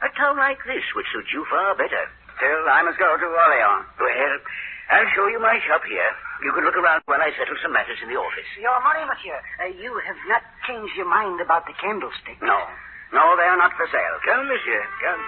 A 0.00 0.08
town 0.16 0.40
like 0.40 0.60
this 0.64 0.84
would 0.96 1.04
suit 1.12 1.28
you 1.32 1.44
far 1.52 1.76
better. 1.76 2.04
Still, 2.40 2.64
I 2.72 2.80
must 2.88 2.96
go 2.96 3.04
to 3.20 3.28
Orleans. 3.28 3.84
Well, 4.00 4.36
I'll 4.96 5.10
show 5.12 5.28
you 5.28 5.40
my 5.44 5.60
shop 5.68 5.84
here. 5.84 6.12
You 6.40 6.56
can 6.56 6.64
look 6.64 6.76
around 6.76 7.04
while 7.04 7.20
I 7.20 7.28
settle 7.36 7.56
some 7.60 7.76
matters 7.76 8.00
in 8.00 8.08
the 8.08 8.16
office. 8.16 8.48
Your 8.56 8.80
money, 8.80 9.04
monsieur. 9.04 9.36
Uh, 9.60 9.76
you 9.76 9.92
have 10.08 10.20
not 10.24 10.40
changed 10.64 10.96
your 10.96 11.08
mind 11.08 11.40
about 11.44 11.68
the 11.68 11.76
candlestick. 11.76 12.40
No. 12.40 12.56
No, 13.12 13.36
they 13.36 13.44
are 13.44 13.60
not 13.60 13.76
for 13.76 13.84
sale. 13.92 14.16
Come, 14.24 14.48
monsieur. 14.48 14.82
Come. 15.04 15.22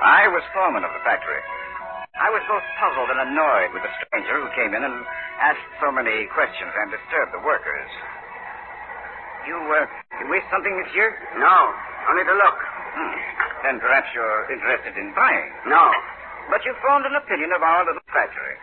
I 0.00 0.28
was 0.30 0.42
foreman 0.54 0.84
of 0.86 0.92
the 0.94 1.02
factory. 1.02 1.42
I 2.20 2.28
was 2.28 2.44
both 2.44 2.60
puzzled 2.76 3.08
and 3.16 3.20
annoyed 3.32 3.72
with 3.72 3.80
the 3.80 3.92
stranger 4.04 4.36
who 4.44 4.48
came 4.52 4.76
in 4.76 4.84
and 4.84 4.96
asked 5.40 5.64
so 5.80 5.88
many 5.88 6.28
questions 6.36 6.68
and 6.68 6.92
disturbed 6.92 7.32
the 7.32 7.40
workers. 7.40 7.88
You, 9.48 9.56
uh, 9.56 9.88
you 10.20 10.28
wish 10.28 10.44
something, 10.52 10.74
monsieur? 10.84 11.16
No, 11.40 11.56
only 12.12 12.24
to 12.28 12.36
look. 12.36 12.58
Hmm. 12.92 13.16
Then 13.64 13.76
perhaps 13.80 14.12
you're 14.12 14.52
interested 14.52 15.00
in 15.00 15.16
buying. 15.16 15.48
No. 15.64 15.88
But 16.52 16.60
you've 16.68 16.76
formed 16.84 17.08
an 17.08 17.16
opinion 17.16 17.56
of 17.56 17.64
our 17.64 17.88
little 17.88 18.04
factory. 18.12 18.56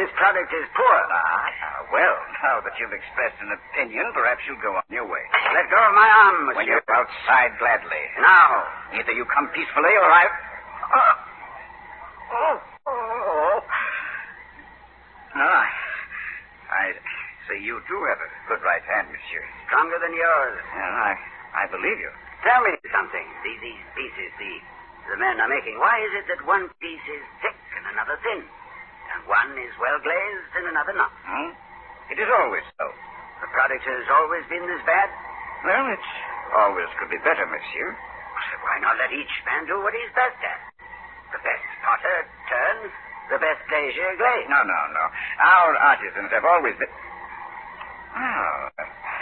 This 0.00 0.08
product 0.16 0.48
is 0.48 0.64
poor. 0.74 0.96
Ah, 1.12 1.20
ah, 1.20 1.86
well, 1.92 2.16
now 2.42 2.56
that 2.64 2.72
you've 2.80 2.90
expressed 2.96 3.36
an 3.44 3.52
opinion, 3.52 4.10
perhaps 4.16 4.42
you'll 4.48 4.64
go 4.64 4.74
on 4.74 4.82
your 4.90 5.06
way. 5.06 5.22
Let 5.52 5.68
go 5.70 5.76
of 5.76 5.94
my 5.94 6.08
arm, 6.08 6.36
monsieur. 6.48 6.56
When 6.56 6.66
you're 6.72 6.88
outside 6.88 7.52
gladly. 7.60 8.04
Now. 8.18 8.64
Either 8.96 9.12
you 9.12 9.28
come 9.28 9.46
peacefully 9.52 9.92
or 9.92 10.08
I. 10.08 10.24
Oh. 10.88 11.33
Oh. 12.32 12.56
oh. 12.86 13.60
No, 15.36 15.44
I. 15.44 15.68
I 16.70 16.84
see 17.46 17.60
you 17.62 17.78
do 17.86 17.96
have 18.08 18.18
a 18.18 18.30
good 18.48 18.62
right 18.64 18.82
hand, 18.88 19.12
monsieur. 19.12 19.44
Stronger 19.68 19.98
than 20.00 20.14
yours. 20.16 20.58
And 20.74 20.92
I, 20.96 21.12
I 21.54 21.64
believe 21.70 21.98
you. 22.00 22.10
Tell 22.42 22.60
me 22.64 22.72
something. 22.90 23.26
These, 23.44 23.60
these 23.62 23.84
pieces 23.96 24.30
the, 24.40 24.52
the 25.12 25.16
men 25.20 25.40
are 25.40 25.48
making, 25.48 25.78
why 25.78 26.00
is 26.02 26.12
it 26.18 26.26
that 26.34 26.42
one 26.48 26.68
piece 26.80 27.06
is 27.08 27.24
thick 27.40 27.56
and 27.78 27.84
another 27.94 28.16
thin? 28.24 28.42
And 29.14 29.20
one 29.28 29.52
is 29.60 29.72
well 29.78 30.00
glazed 30.00 30.52
and 30.56 30.66
another 30.72 30.96
not? 30.96 31.12
Hmm? 31.24 31.52
It 32.10 32.18
is 32.20 32.28
always 32.28 32.64
so. 32.76 32.86
The 33.40 33.48
product 33.52 33.84
has 33.84 34.06
always 34.10 34.44
been 34.48 34.64
this 34.64 34.82
bad? 34.88 35.08
Well, 35.64 35.88
it 35.88 36.04
always 36.56 36.90
could 37.00 37.08
be 37.08 37.20
better, 37.24 37.44
monsieur. 37.48 37.88
So 37.94 38.54
why 38.60 38.76
not 38.82 38.98
let 39.00 39.12
each 39.12 39.32
man 39.48 39.64
do 39.64 39.80
what 39.80 39.94
he's 39.96 40.12
best 40.12 40.36
at? 40.42 40.73
The 41.34 41.42
best 41.42 41.66
potter 41.82 42.18
turns, 42.46 42.90
the 43.34 43.38
best 43.42 43.60
glazier 43.66 44.14
glaze. 44.14 44.46
No, 44.46 44.62
no, 44.62 44.80
no. 44.94 45.04
Our 45.42 45.74
artisans 45.74 46.30
have 46.30 46.46
always 46.46 46.78
been. 46.78 46.92
Oh, 48.14 48.70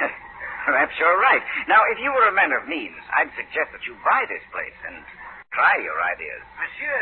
perhaps 0.68 0.92
you're 1.00 1.16
right. 1.24 1.40
Now, 1.72 1.80
if 1.88 1.96
you 2.04 2.12
were 2.12 2.28
a 2.28 2.34
man 2.36 2.52
of 2.52 2.68
means, 2.68 3.00
I'd 3.16 3.32
suggest 3.32 3.72
that 3.72 3.82
you 3.88 3.96
buy 4.04 4.28
this 4.28 4.44
place 4.52 4.76
and 4.84 5.00
try 5.56 5.72
your 5.80 5.96
ideas. 6.04 6.42
Monsieur, 6.60 7.00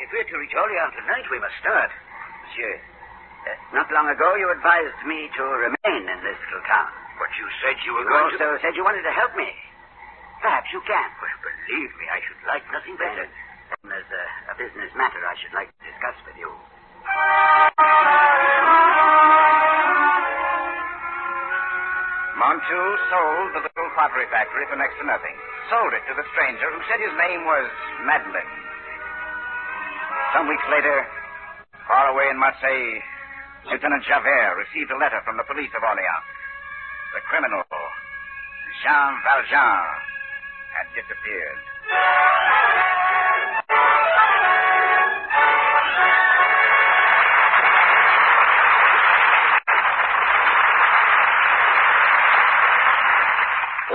if 0.00 0.08
we're 0.16 0.24
to 0.24 0.36
reach 0.40 0.56
Orleans 0.56 0.96
tonight, 0.96 1.28
we 1.28 1.36
must 1.44 1.56
start. 1.60 1.92
Monsieur, 2.48 2.72
uh, 2.72 3.76
not 3.76 3.92
long 3.92 4.08
ago 4.08 4.32
you 4.40 4.48
advised 4.48 4.96
me 5.04 5.28
to 5.36 5.42
remain 5.44 6.02
in 6.08 6.18
this 6.24 6.40
little 6.48 6.64
town. 6.64 6.88
But 7.20 7.28
you 7.36 7.44
said 7.60 7.76
you 7.84 7.92
were 7.92 8.06
You 8.08 8.16
going 8.16 8.32
also 8.32 8.56
to... 8.56 8.60
said 8.64 8.72
you 8.72 8.84
wanted 8.86 9.04
to 9.04 9.12
help 9.12 9.36
me. 9.36 9.52
Perhaps 10.40 10.72
you 10.72 10.80
can. 10.88 11.08
Well, 11.20 11.36
believe 11.44 11.92
me, 12.00 12.06
I 12.08 12.22
should 12.24 12.40
like 12.48 12.64
nothing 12.72 12.96
better. 12.96 13.28
There's 13.68 14.12
a, 14.12 14.24
a 14.52 14.54
business 14.56 14.88
matter 14.96 15.20
I 15.20 15.36
should 15.40 15.52
like 15.52 15.68
to 15.68 15.82
discuss 15.84 16.16
with 16.24 16.36
you. 16.40 16.50
Montu 22.38 22.80
sold 23.12 23.48
the 23.52 23.62
little 23.66 23.90
pottery 23.92 24.24
factory 24.32 24.64
for 24.72 24.78
next 24.80 24.96
to 25.00 25.04
nothing. 25.04 25.36
Sold 25.68 25.92
it 25.92 26.00
to 26.08 26.14
the 26.16 26.24
stranger 26.32 26.68
who 26.72 26.80
said 26.88 27.00
his 27.02 27.12
name 27.20 27.44
was 27.44 27.68
Madeleine. 28.08 28.54
Some 30.32 30.48
weeks 30.48 30.64
later, 30.72 31.04
far 31.84 32.08
away 32.08 32.32
in 32.32 32.40
Marseille, 32.40 33.00
Lieutenant 33.68 34.04
Javert 34.08 34.64
received 34.64 34.88
a 34.92 34.98
letter 35.00 35.20
from 35.28 35.36
the 35.36 35.44
police 35.44 35.72
of 35.76 35.84
Orleans. 35.84 36.28
The 37.16 37.20
criminal, 37.28 37.64
Jean 38.80 39.12
Valjean, 39.24 39.84
had 40.72 40.86
disappeared. 40.96 41.60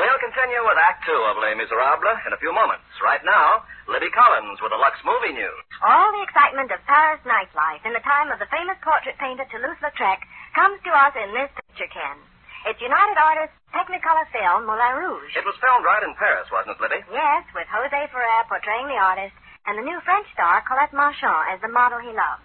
We'll 0.04 0.20
continue 0.20 0.60
with 0.68 0.76
Act 0.76 1.08
Two 1.08 1.16
of 1.32 1.40
Les 1.40 1.56
Miserables 1.56 2.20
in 2.28 2.36
a 2.36 2.40
few 2.44 2.52
moments. 2.52 2.84
Right 3.00 3.24
now, 3.24 3.64
Libby 3.88 4.12
Collins 4.12 4.60
with 4.60 4.76
the 4.76 4.80
Lux 4.84 5.00
Movie 5.08 5.32
News. 5.32 5.64
All 5.80 6.12
the 6.12 6.28
excitement 6.28 6.76
of 6.76 6.84
Paris 6.84 7.24
nightlife 7.24 7.88
in 7.88 7.96
the 7.96 8.04
time 8.04 8.28
of 8.28 8.36
the 8.44 8.52
famous 8.52 8.76
portrait 8.84 9.16
painter 9.16 9.48
Toulouse-Lautrec 9.48 10.20
comes 10.60 10.84
to 10.84 10.92
us 10.92 11.16
in 11.16 11.32
this 11.32 11.48
picture, 11.56 11.88
Ken. 11.88 12.20
It's 12.68 12.84
United 12.84 13.16
Artists' 13.16 13.56
Technicolor 13.72 14.28
film, 14.36 14.68
Moulin 14.68 15.00
Rouge. 15.00 15.32
It 15.40 15.48
was 15.48 15.56
filmed 15.64 15.88
right 15.88 16.04
in 16.04 16.12
Paris, 16.20 16.52
wasn't 16.52 16.76
it, 16.76 16.84
Libby? 16.84 17.00
Yes, 17.08 17.48
with 17.56 17.72
Jose 17.72 18.02
Ferrer 18.12 18.44
portraying 18.52 18.92
the 18.92 19.00
artist 19.00 19.36
and 19.72 19.80
the 19.80 19.88
new 19.88 20.04
French 20.04 20.28
star 20.36 20.68
Colette 20.68 20.92
Marchand 20.92 21.48
as 21.48 21.64
the 21.64 21.72
model 21.72 22.04
he 22.04 22.12
loves. 22.12 22.44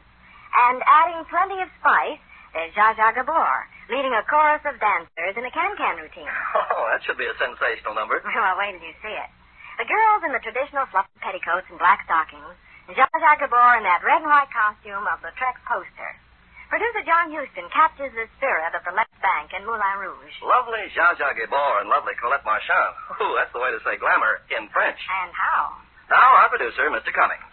And 0.70 0.78
adding 0.86 1.26
plenty 1.26 1.58
of 1.58 1.74
spice, 1.82 2.22
Zsa 2.54 2.96
Zsa 2.96 3.08
Gabor, 3.14 3.54
leading 3.92 4.12
a 4.12 4.22
chorus 4.26 4.62
of 4.64 4.80
dancers 4.80 5.34
in 5.36 5.44
a 5.44 5.52
can-can 5.52 5.96
routine. 6.00 6.28
Oh, 6.78 6.86
that 6.94 7.02
should 7.04 7.18
be 7.18 7.26
a 7.28 7.36
sensational 7.38 7.94
number. 7.94 8.22
Well, 8.24 8.56
wait 8.58 8.78
till 8.78 8.86
you 8.88 8.96
see 9.02 9.12
it. 9.14 9.30
The 9.78 9.86
girls 9.86 10.22
in 10.26 10.32
the 10.34 10.42
traditional 10.42 10.86
fluffy 10.90 11.12
petticoats 11.22 11.66
and 11.70 11.78
black 11.78 12.02
stockings, 12.08 12.54
and 12.88 12.96
Zsa 12.96 13.06
Zsa 13.06 13.32
Gabor 13.38 13.78
in 13.78 13.84
that 13.84 14.02
red 14.06 14.22
and 14.24 14.30
white 14.30 14.50
costume 14.50 15.04
of 15.06 15.20
the 15.22 15.30
Trek 15.38 15.58
poster. 15.68 16.12
Producer 16.68 17.00
John 17.08 17.32
Huston 17.32 17.64
captures 17.72 18.12
the 18.12 18.28
spirit 18.36 18.76
of 18.76 18.84
the 18.84 18.92
left 18.92 19.14
bank 19.24 19.56
in 19.56 19.64
Moulin 19.64 19.96
Rouge. 20.04 20.36
Lovely 20.44 20.84
Zsa 20.92 21.16
Zsa 21.16 21.32
Gabor 21.36 21.80
and 21.80 21.88
lovely 21.88 22.12
Colette 22.20 22.44
Marchand. 22.44 22.92
Ooh, 23.22 23.34
that's 23.40 23.52
the 23.56 23.60
way 23.62 23.72
to 23.72 23.80
say 23.84 23.96
glamour 23.96 24.44
in 24.52 24.68
French. 24.68 25.00
And 25.00 25.32
how? 25.32 25.72
Now, 26.12 26.28
our 26.44 26.48
producer, 26.52 26.88
Mr. 26.92 27.12
Cummings. 27.12 27.52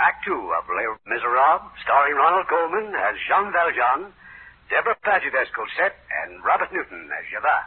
Act 0.00 0.24
two 0.26 0.40
of 0.56 0.64
Les 0.66 0.88
Miserables, 1.06 1.70
starring 1.84 2.16
Ronald 2.18 2.48
Colman 2.50 2.90
as 2.98 3.14
Jean 3.28 3.52
Valjean, 3.54 4.10
Debra 4.70 4.96
Paget 5.04 5.34
as 5.36 5.48
Cosette, 5.52 5.98
and 6.24 6.40
Robert 6.44 6.72
Newton 6.72 7.08
as 7.12 7.24
Javert. 7.28 7.66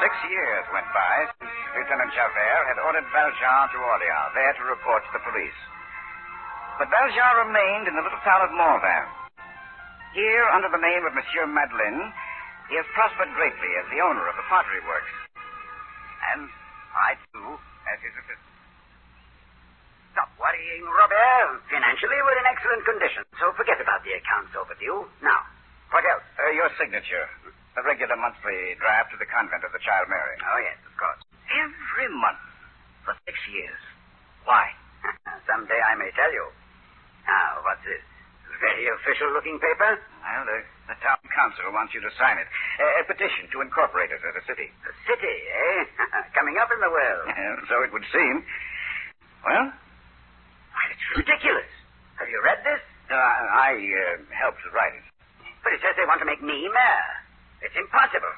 Six 0.00 0.12
years 0.32 0.64
went 0.72 0.88
by 0.96 1.14
since 1.40 1.52
Lieutenant 1.76 2.12
Javert 2.16 2.64
had 2.72 2.78
ordered 2.80 3.08
Valjean 3.12 3.64
to 3.72 3.78
Orleans, 3.78 4.32
there 4.32 4.54
to 4.56 4.64
report 4.72 5.04
to 5.04 5.12
the 5.12 5.24
police. 5.28 5.60
But 6.80 6.90
Valjean 6.90 7.34
remained 7.46 7.86
in 7.86 7.94
the 7.94 8.02
little 8.02 8.20
town 8.24 8.42
of 8.42 8.50
Morvin. 8.56 9.06
Here, 10.16 10.46
under 10.50 10.70
the 10.70 10.80
name 10.80 11.04
of 11.06 11.14
Monsieur 11.14 11.46
Madeleine, 11.46 12.10
he 12.70 12.76
has 12.80 12.86
prospered 12.94 13.30
greatly 13.36 13.70
as 13.82 13.86
the 13.92 14.00
owner 14.00 14.26
of 14.26 14.36
the 14.36 14.46
pottery 14.48 14.80
works. 14.86 15.14
And 16.32 16.48
I, 16.94 17.18
too, 17.34 17.50
as 17.90 17.98
his 18.00 18.14
assistant. 18.14 18.54
Stop 20.14 20.30
worrying, 20.38 20.86
Robert. 20.86 21.60
Financially, 21.66 22.18
we're 22.22 22.38
in 22.38 22.46
excellent 22.46 22.82
condition, 22.86 23.22
so 23.42 23.50
forget 23.58 23.82
about 23.82 24.06
the 24.06 24.14
accounts 24.14 24.54
overdue. 24.54 25.02
Now, 25.18 25.42
what 25.90 26.06
else? 26.06 26.22
Uh, 26.38 26.54
your 26.54 26.70
signature. 26.78 27.26
The 27.74 27.82
regular 27.82 28.14
monthly 28.14 28.78
draft 28.78 29.10
to 29.10 29.18
the 29.18 29.26
convent 29.26 29.66
of 29.66 29.74
the 29.74 29.82
Child 29.82 30.06
Mary. 30.06 30.38
Oh, 30.46 30.58
yes, 30.62 30.78
of 30.86 30.94
course. 30.94 31.18
Every 31.50 32.06
month 32.14 32.38
for 33.02 33.18
six 33.26 33.34
years. 33.50 33.78
Why? 34.46 34.70
someday 35.50 35.80
I 35.80 35.94
may 35.98 36.10
tell 36.14 36.32
you. 36.32 36.46
Now, 37.26 37.60
what's 37.64 37.84
this? 37.84 38.02
Very 38.60 38.86
official 38.86 39.32
looking 39.34 39.58
paper? 39.58 39.98
Well, 39.98 40.44
the, 40.46 40.58
the 40.92 40.96
town 41.02 41.18
council 41.34 41.66
wants 41.74 41.92
you 41.92 42.00
to 42.00 42.10
sign 42.14 42.38
it. 42.38 42.46
A, 42.46 43.02
a 43.02 43.04
petition 43.10 43.50
to 43.52 43.60
incorporate 43.60 44.14
it 44.14 44.22
as 44.22 44.34
a 44.38 44.44
city. 44.46 44.70
A 44.70 44.92
city, 45.04 45.36
eh? 45.50 45.82
Coming 46.38 46.56
up 46.62 46.70
in 46.70 46.80
the 46.80 46.88
world. 46.88 47.26
so 47.70 47.82
it 47.82 47.90
would 47.90 48.06
seem. 48.14 48.46
Well? 49.42 49.66
Why, 49.68 50.84
it's 50.94 51.06
ridiculous. 51.18 51.68
Have 52.22 52.30
you 52.30 52.40
read 52.46 52.62
this? 52.62 52.80
Uh, 53.10 53.18
I 53.18 53.76
uh, 53.76 54.22
helped 54.32 54.62
to 54.64 54.70
write 54.72 54.94
it. 54.94 55.04
But 55.60 55.76
it 55.76 55.80
says 55.82 55.98
they 55.98 56.08
want 56.08 56.22
to 56.22 56.28
make 56.28 56.40
me 56.40 56.70
mayor. 56.70 57.08
It's 57.60 57.76
impossible. 57.76 58.32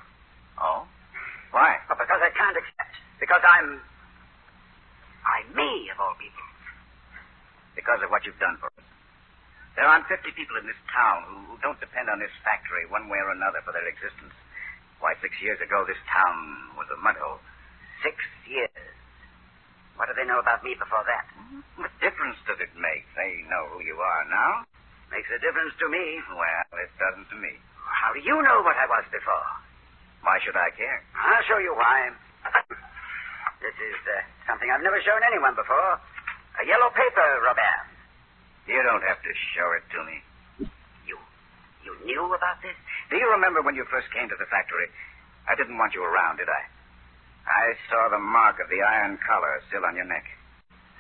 Oh? 0.59 0.89
Why? 1.53 1.79
Well, 1.87 1.99
because 2.01 2.23
I 2.23 2.33
can't 2.35 2.57
accept. 2.57 2.95
Because 3.21 3.43
I'm. 3.45 3.79
I'm 5.27 5.47
me, 5.55 5.91
of 5.91 5.99
all 5.99 6.15
people. 6.19 6.45
Because 7.75 8.01
of 8.03 8.11
what 8.11 8.25
you've 8.25 8.39
done 8.39 8.57
for 8.63 8.71
us. 8.71 8.87
There 9.77 9.85
aren't 9.85 10.09
50 10.09 10.33
people 10.33 10.57
in 10.57 10.65
this 10.65 10.81
town 10.89 11.29
who, 11.29 11.37
who 11.53 11.57
don't 11.61 11.79
depend 11.79 12.09
on 12.09 12.17
this 12.17 12.33
factory 12.41 12.89
one 12.89 13.13
way 13.13 13.21
or 13.21 13.29
another 13.31 13.61
for 13.61 13.77
their 13.77 13.85
existence. 13.85 14.33
Why, 15.05 15.13
six 15.21 15.37
years 15.45 15.61
ago, 15.61 15.85
this 15.85 16.01
town 16.09 16.73
was 16.81 16.89
a 16.89 16.97
mud 17.05 17.21
hole. 17.21 17.37
Six 18.01 18.17
years. 18.49 18.97
What 20.01 20.09
do 20.09 20.17
they 20.17 20.25
know 20.25 20.41
about 20.41 20.65
me 20.65 20.73
before 20.77 21.05
that? 21.05 21.29
What 21.77 21.93
difference 22.01 22.41
does 22.49 22.57
it 22.61 22.73
make? 22.77 23.05
They 23.17 23.45
know 23.53 23.69
who 23.77 23.85
you 23.85 24.01
are 24.01 24.25
now. 24.33 24.65
Makes 25.13 25.29
a 25.33 25.41
difference 25.45 25.77
to 25.81 25.87
me. 25.93 26.25
Well, 26.33 26.81
it 26.81 26.93
doesn't 26.97 27.29
to 27.33 27.37
me. 27.37 27.53
How 27.85 28.17
do 28.17 28.21
you 28.21 28.37
know 28.41 28.65
what 28.65 28.81
I 28.81 28.89
was 28.89 29.05
before? 29.13 29.49
Why 30.25 30.41
should 30.41 30.57
I 30.57 30.73
care? 30.73 31.05
I'll 31.15 31.45
show 31.45 31.61
you 31.61 31.77
why. 31.77 32.11
this 33.65 33.77
is 33.77 34.01
uh, 34.09 34.25
something 34.49 34.69
I've 34.73 34.85
never 34.85 35.01
shown 35.05 35.21
anyone 35.23 35.53
before. 35.53 36.01
A 36.61 36.65
yellow 36.65 36.89
paper, 36.97 37.29
Robert. 37.45 37.96
You 38.67 38.83
don't 38.83 39.03
have 39.07 39.23
to 39.23 39.33
show 39.55 39.69
it 39.79 39.85
to 39.95 40.01
me. 40.03 40.17
You 41.07 41.17
you 41.87 41.93
knew 42.03 42.25
about 42.35 42.59
this? 42.63 42.75
Do 43.11 43.17
you 43.17 43.31
remember 43.31 43.63
when 43.63 43.79
you 43.79 43.87
first 43.87 44.11
came 44.11 44.29
to 44.29 44.39
the 44.39 44.51
factory? 44.51 44.91
I 45.47 45.55
didn't 45.55 45.79
want 45.79 45.95
you 45.95 46.03
around, 46.03 46.43
did 46.43 46.51
I? 46.51 46.63
I 47.47 47.79
saw 47.87 48.11
the 48.11 48.19
mark 48.19 48.59
of 48.59 48.67
the 48.67 48.83
iron 48.83 49.19
collar 49.23 49.63
still 49.71 49.87
on 49.87 49.95
your 49.95 50.11
neck. 50.11 50.27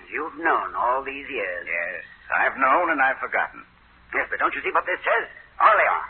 You've 0.07 0.39
known 0.39 0.79
all 0.79 1.03
these 1.03 1.27
years. 1.27 1.67
Yes, 1.67 2.07
I've 2.31 2.55
known 2.55 2.95
and 2.95 3.03
I've 3.03 3.19
forgotten. 3.19 3.67
Yes, 4.15 4.31
but 4.31 4.39
don't 4.39 4.55
you 4.55 4.63
see 4.63 4.71
what 4.71 4.87
this 4.87 5.03
says? 5.03 5.27
Orleans. 5.59 6.07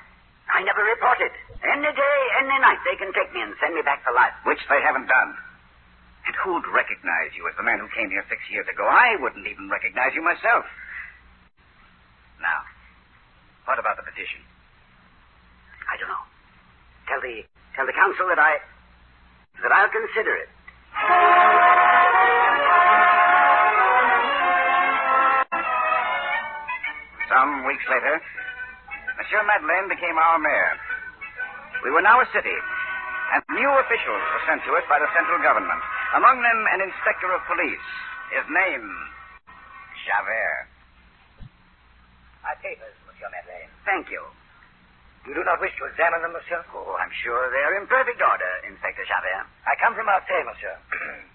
I 0.53 0.61
never 0.63 0.85
reported. 0.85 1.33
Any 1.65 1.89
day, 1.89 2.19
any 2.39 2.59
night, 2.61 2.79
they 2.85 3.01
can 3.01 3.11
take 3.17 3.33
me 3.33 3.41
and 3.41 3.57
send 3.59 3.75
me 3.75 3.81
back 3.81 4.05
to 4.05 4.13
life. 4.13 4.37
Which 4.45 4.61
they 4.69 4.85
haven't 4.85 5.09
done. 5.09 5.33
And 6.29 6.37
who'd 6.45 6.69
recognize 6.69 7.33
you 7.35 7.49
as 7.49 7.57
the 7.57 7.65
man 7.65 7.81
who 7.81 7.89
came 7.97 8.11
here 8.13 8.23
six 8.29 8.45
years 8.53 8.69
ago? 8.69 8.85
I 8.85 9.17
wouldn't 9.17 9.47
even 9.49 9.73
recognize 9.73 10.13
you 10.15 10.23
myself. 10.23 10.69
Now, 12.41 12.61
what 13.65 13.79
about 13.79 13.97
the 13.97 14.05
petition? 14.05 14.41
I 15.91 15.97
don't 15.97 16.09
know. 16.09 16.25
Tell 17.09 17.21
the 17.21 17.43
tell 17.75 17.87
the 17.87 17.97
council 17.97 18.27
that 18.29 18.39
I 18.39 18.59
that 19.63 19.73
I'll 19.73 19.93
consider 19.93 20.35
it. 20.37 20.49
Some 27.31 27.67
weeks 27.67 27.85
later, 27.91 28.21
Monsieur 29.19 29.43
Madeleine 29.43 29.89
became 29.89 30.17
our 30.17 30.39
mayor. 30.39 30.73
We 31.85 31.91
were 31.91 32.03
now 32.03 32.21
a 32.21 32.29
city, 32.33 32.57
and 33.35 33.43
new 33.51 33.71
officials 33.83 34.23
were 34.31 34.45
sent 34.47 34.63
to 34.65 34.73
it 34.77 34.87
by 34.89 34.99
the 35.01 35.11
central 35.17 35.43
government. 35.43 35.83
Among 36.15 36.41
them, 36.41 36.61
an 36.73 36.81
inspector 36.87 37.29
of 37.35 37.41
police. 37.51 37.87
His 38.33 38.47
name, 38.51 38.87
Javert. 40.07 40.76
My 42.47 42.55
papers, 42.63 42.95
Monsieur 43.11 43.27
Madeleine. 43.27 43.75
Thank 43.83 44.07
you. 44.07 44.23
You 45.27 45.35
do 45.35 45.43
not 45.43 45.59
wish 45.59 45.75
to 45.83 45.91
examine 45.91 46.23
them, 46.23 46.31
monsieur? 46.31 46.63
Oh, 46.71 46.95
I'm 46.95 47.11
sure 47.27 47.51
they're 47.51 47.75
in 47.75 47.91
perfect 47.91 48.23
order, 48.23 48.53
Inspector 48.71 49.03
Javert. 49.03 49.51
I 49.67 49.75
come 49.83 49.99
from 49.99 50.07
Marseille, 50.07 50.47
monsieur. 50.47 50.79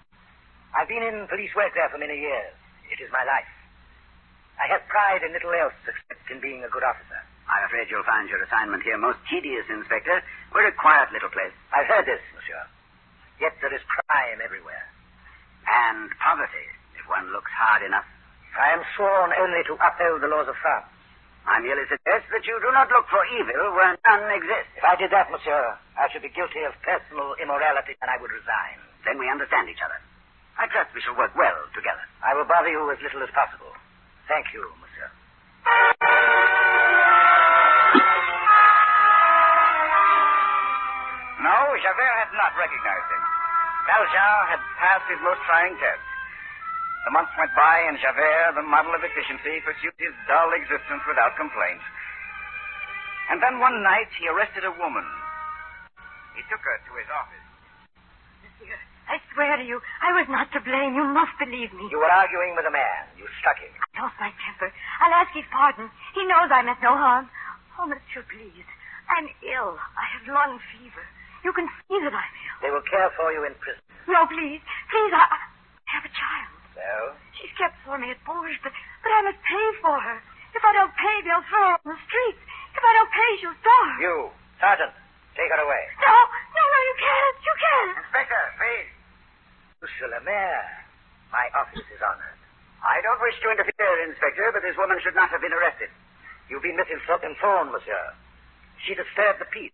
I've 0.76 0.88
been 0.88 1.04
in 1.04 1.28
police 1.28 1.52
work 1.52 1.76
there 1.76 1.92
for 1.92 2.00
many 2.00 2.16
years. 2.16 2.56
It 2.88 2.96
is 3.04 3.12
my 3.12 3.20
life. 3.28 3.52
I 4.56 4.64
have 4.72 4.88
pride 4.88 5.20
in 5.20 5.36
little 5.36 5.52
else 5.52 5.76
except 5.84 6.24
in 6.32 6.40
being 6.40 6.64
a 6.64 6.72
good 6.72 6.84
officer. 6.84 7.20
I'm 7.44 7.68
afraid 7.68 7.92
you'll 7.92 8.08
find 8.08 8.32
your 8.32 8.40
assignment 8.48 8.80
here 8.80 8.96
most 8.96 9.20
tedious, 9.28 9.68
Inspector. 9.68 10.16
We're 10.56 10.72
a 10.72 10.80
quiet 10.80 11.12
little 11.12 11.28
place. 11.28 11.52
I've 11.76 11.92
heard 11.92 12.08
this, 12.08 12.24
monsieur. 12.32 12.64
Yet 13.36 13.52
there 13.60 13.74
is 13.76 13.84
crime 13.84 14.40
everywhere. 14.40 14.88
And 15.68 16.08
poverty, 16.24 16.68
if 16.96 17.04
one 17.04 17.28
looks 17.36 17.52
hard 17.52 17.84
enough. 17.84 18.08
I 18.56 18.72
am 18.72 18.80
sworn 18.96 19.36
only 19.36 19.60
to 19.68 19.76
uphold 19.76 20.24
the 20.24 20.32
laws 20.32 20.48
of 20.48 20.56
France. 20.60 20.91
I 21.46 21.58
merely 21.58 21.82
suggest 21.90 22.30
that 22.30 22.46
you 22.46 22.54
do 22.62 22.70
not 22.70 22.86
look 22.94 23.06
for 23.10 23.22
evil 23.34 23.74
where 23.74 23.98
none 24.06 24.24
exists. 24.30 24.72
If 24.78 24.84
I 24.86 24.94
did 24.94 25.10
that, 25.10 25.26
monsieur, 25.30 25.74
I 25.98 26.06
should 26.10 26.22
be 26.22 26.30
guilty 26.30 26.62
of 26.62 26.72
personal 26.86 27.34
immorality 27.42 27.98
and 27.98 28.08
I 28.10 28.16
would 28.22 28.30
resign. 28.30 28.78
Then 29.02 29.18
we 29.18 29.26
understand 29.26 29.66
each 29.66 29.82
other. 29.82 29.98
I 30.58 30.70
trust 30.70 30.94
we 30.94 31.02
shall 31.02 31.18
work 31.18 31.34
well 31.34 31.58
together. 31.74 32.04
I 32.22 32.34
will 32.38 32.46
bother 32.46 32.70
you 32.70 32.86
as 32.94 32.98
little 33.02 33.22
as 33.26 33.32
possible. 33.34 33.74
Thank 34.30 34.54
you, 34.54 34.62
monsieur. 34.78 35.10
No, 41.42 41.56
Javert 41.82 42.14
had 42.22 42.30
not 42.38 42.54
recognized 42.54 43.08
him. 43.10 43.22
Valjean 43.90 44.38
had 44.54 44.60
passed 44.78 45.06
his 45.10 45.18
most 45.26 45.42
trying 45.50 45.74
test. 45.82 46.11
The 47.04 47.10
months 47.10 47.34
went 47.34 47.50
by, 47.58 47.82
and 47.90 47.98
Javert, 47.98 48.54
the 48.54 48.62
model 48.62 48.94
of 48.94 49.02
efficiency, 49.02 49.58
pursued 49.66 49.94
his 49.98 50.14
dull 50.30 50.54
existence 50.54 51.02
without 51.02 51.34
complaint. 51.34 51.82
And 53.30 53.42
then 53.42 53.58
one 53.58 53.82
night, 53.82 54.06
he 54.18 54.30
arrested 54.30 54.62
a 54.62 54.74
woman. 54.78 55.02
He 56.38 56.42
took 56.46 56.62
her 56.62 56.78
to 56.78 56.92
his 56.94 57.10
office. 57.10 57.46
Monsieur, 58.46 58.78
I 59.10 59.18
swear 59.34 59.58
to 59.58 59.66
you, 59.66 59.82
I 59.98 60.14
was 60.14 60.30
not 60.30 60.54
to 60.54 60.60
blame. 60.62 60.94
You 60.94 61.02
must 61.10 61.34
believe 61.42 61.74
me. 61.74 61.90
You 61.90 61.98
were 61.98 62.12
arguing 62.12 62.54
with 62.54 62.70
a 62.70 62.74
man. 62.74 63.10
You 63.18 63.26
struck 63.42 63.58
him. 63.58 63.74
I 63.98 64.06
lost 64.06 64.16
my 64.22 64.30
temper. 64.46 64.70
I'll 65.02 65.18
ask 65.18 65.34
his 65.34 65.46
pardon. 65.50 65.90
He 66.14 66.22
knows 66.30 66.54
I 66.54 66.62
meant 66.62 66.78
no 66.86 66.94
harm. 66.94 67.26
Oh, 67.82 67.86
monsieur, 67.90 68.22
please. 68.30 68.68
I'm 69.10 69.26
ill. 69.42 69.74
I 69.98 70.04
have 70.14 70.24
lung 70.30 70.62
fever. 70.70 71.02
You 71.42 71.50
can 71.52 71.66
see 71.66 71.98
that 71.98 72.14
I'm 72.14 72.34
ill. 72.46 72.58
They 72.62 72.70
will 72.70 72.86
care 72.86 73.10
for 73.18 73.34
you 73.34 73.42
in 73.42 73.58
prison. 73.58 73.82
No, 74.06 74.22
please. 74.30 74.62
Please, 74.88 75.12
I, 75.12 75.26
I 75.26 75.38
have 75.98 76.06
a 76.06 76.12
child. 76.14 76.61
So? 76.74 76.88
She's 77.36 77.52
kept 77.60 77.76
for 77.84 77.96
me 77.98 78.10
at 78.12 78.20
Bourges, 78.24 78.58
but, 78.64 78.72
but 79.04 79.12
I 79.12 79.20
must 79.28 79.40
pay 79.44 79.66
for 79.80 79.96
her. 79.96 80.18
If 80.52 80.62
I 80.64 80.72
don't 80.76 80.92
pay, 80.96 81.16
they'll 81.24 81.44
throw 81.48 81.64
her 81.72 81.76
on 81.80 81.88
the 81.88 82.00
streets. 82.08 82.42
If 82.76 82.82
I 82.84 82.92
don't 82.96 83.12
pay, 83.12 83.30
she'll 83.40 83.58
starve. 83.60 83.96
You, 84.00 84.16
Sergeant, 84.60 84.92
take 85.36 85.48
her 85.52 85.60
away. 85.60 85.82
No, 86.00 86.12
no, 86.12 86.62
no, 86.62 86.78
you 86.84 86.94
can't. 87.00 87.36
You 87.44 87.54
can't. 87.56 87.92
Inspector, 88.04 88.42
please. 88.60 88.88
Monsieur 89.80 90.08
le 90.12 90.20
Maire, 90.22 90.68
my 91.32 91.48
office 91.56 91.84
is 91.88 92.00
honored. 92.00 92.38
I 92.82 93.00
don't 93.02 93.20
wish 93.22 93.36
to 93.42 93.48
interfere, 93.50 93.94
Inspector, 94.08 94.46
but 94.52 94.62
this 94.62 94.76
woman 94.76 94.98
should 95.02 95.16
not 95.16 95.30
have 95.30 95.40
been 95.40 95.54
arrested. 95.54 95.90
You've 96.50 96.62
been 96.62 96.76
misinformed, 96.76 97.72
monsieur. 97.72 98.12
She 98.84 98.94
disturbed 98.94 99.40
the 99.40 99.48
peace. 99.50 99.72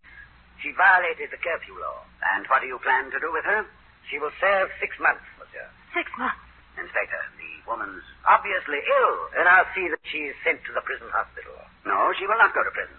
She 0.60 0.72
violated 0.76 1.30
the 1.30 1.40
curfew 1.40 1.78
law. 1.78 2.02
And 2.34 2.46
what 2.48 2.60
do 2.60 2.68
you 2.68 2.78
plan 2.82 3.10
to 3.10 3.20
do 3.20 3.30
with 3.32 3.44
her? 3.44 3.64
She 4.10 4.18
will 4.18 4.32
serve 4.40 4.68
six 4.80 4.96
months, 5.00 5.24
monsieur. 5.38 5.68
Six 5.94 6.10
months. 6.18 6.47
Inspector, 6.78 7.22
the 7.36 7.52
woman's 7.66 8.06
obviously 8.30 8.78
ill. 8.78 9.14
Then 9.34 9.46
I'll 9.50 9.68
see 9.74 9.90
that 9.90 10.02
she 10.06 10.30
is 10.30 10.36
sent 10.46 10.62
to 10.64 10.72
the 10.72 10.82
prison 10.86 11.10
hospital. 11.10 11.58
No, 11.84 12.14
she 12.14 12.26
will 12.26 12.38
not 12.38 12.54
go 12.54 12.62
to 12.62 12.70
prison. 12.70 12.96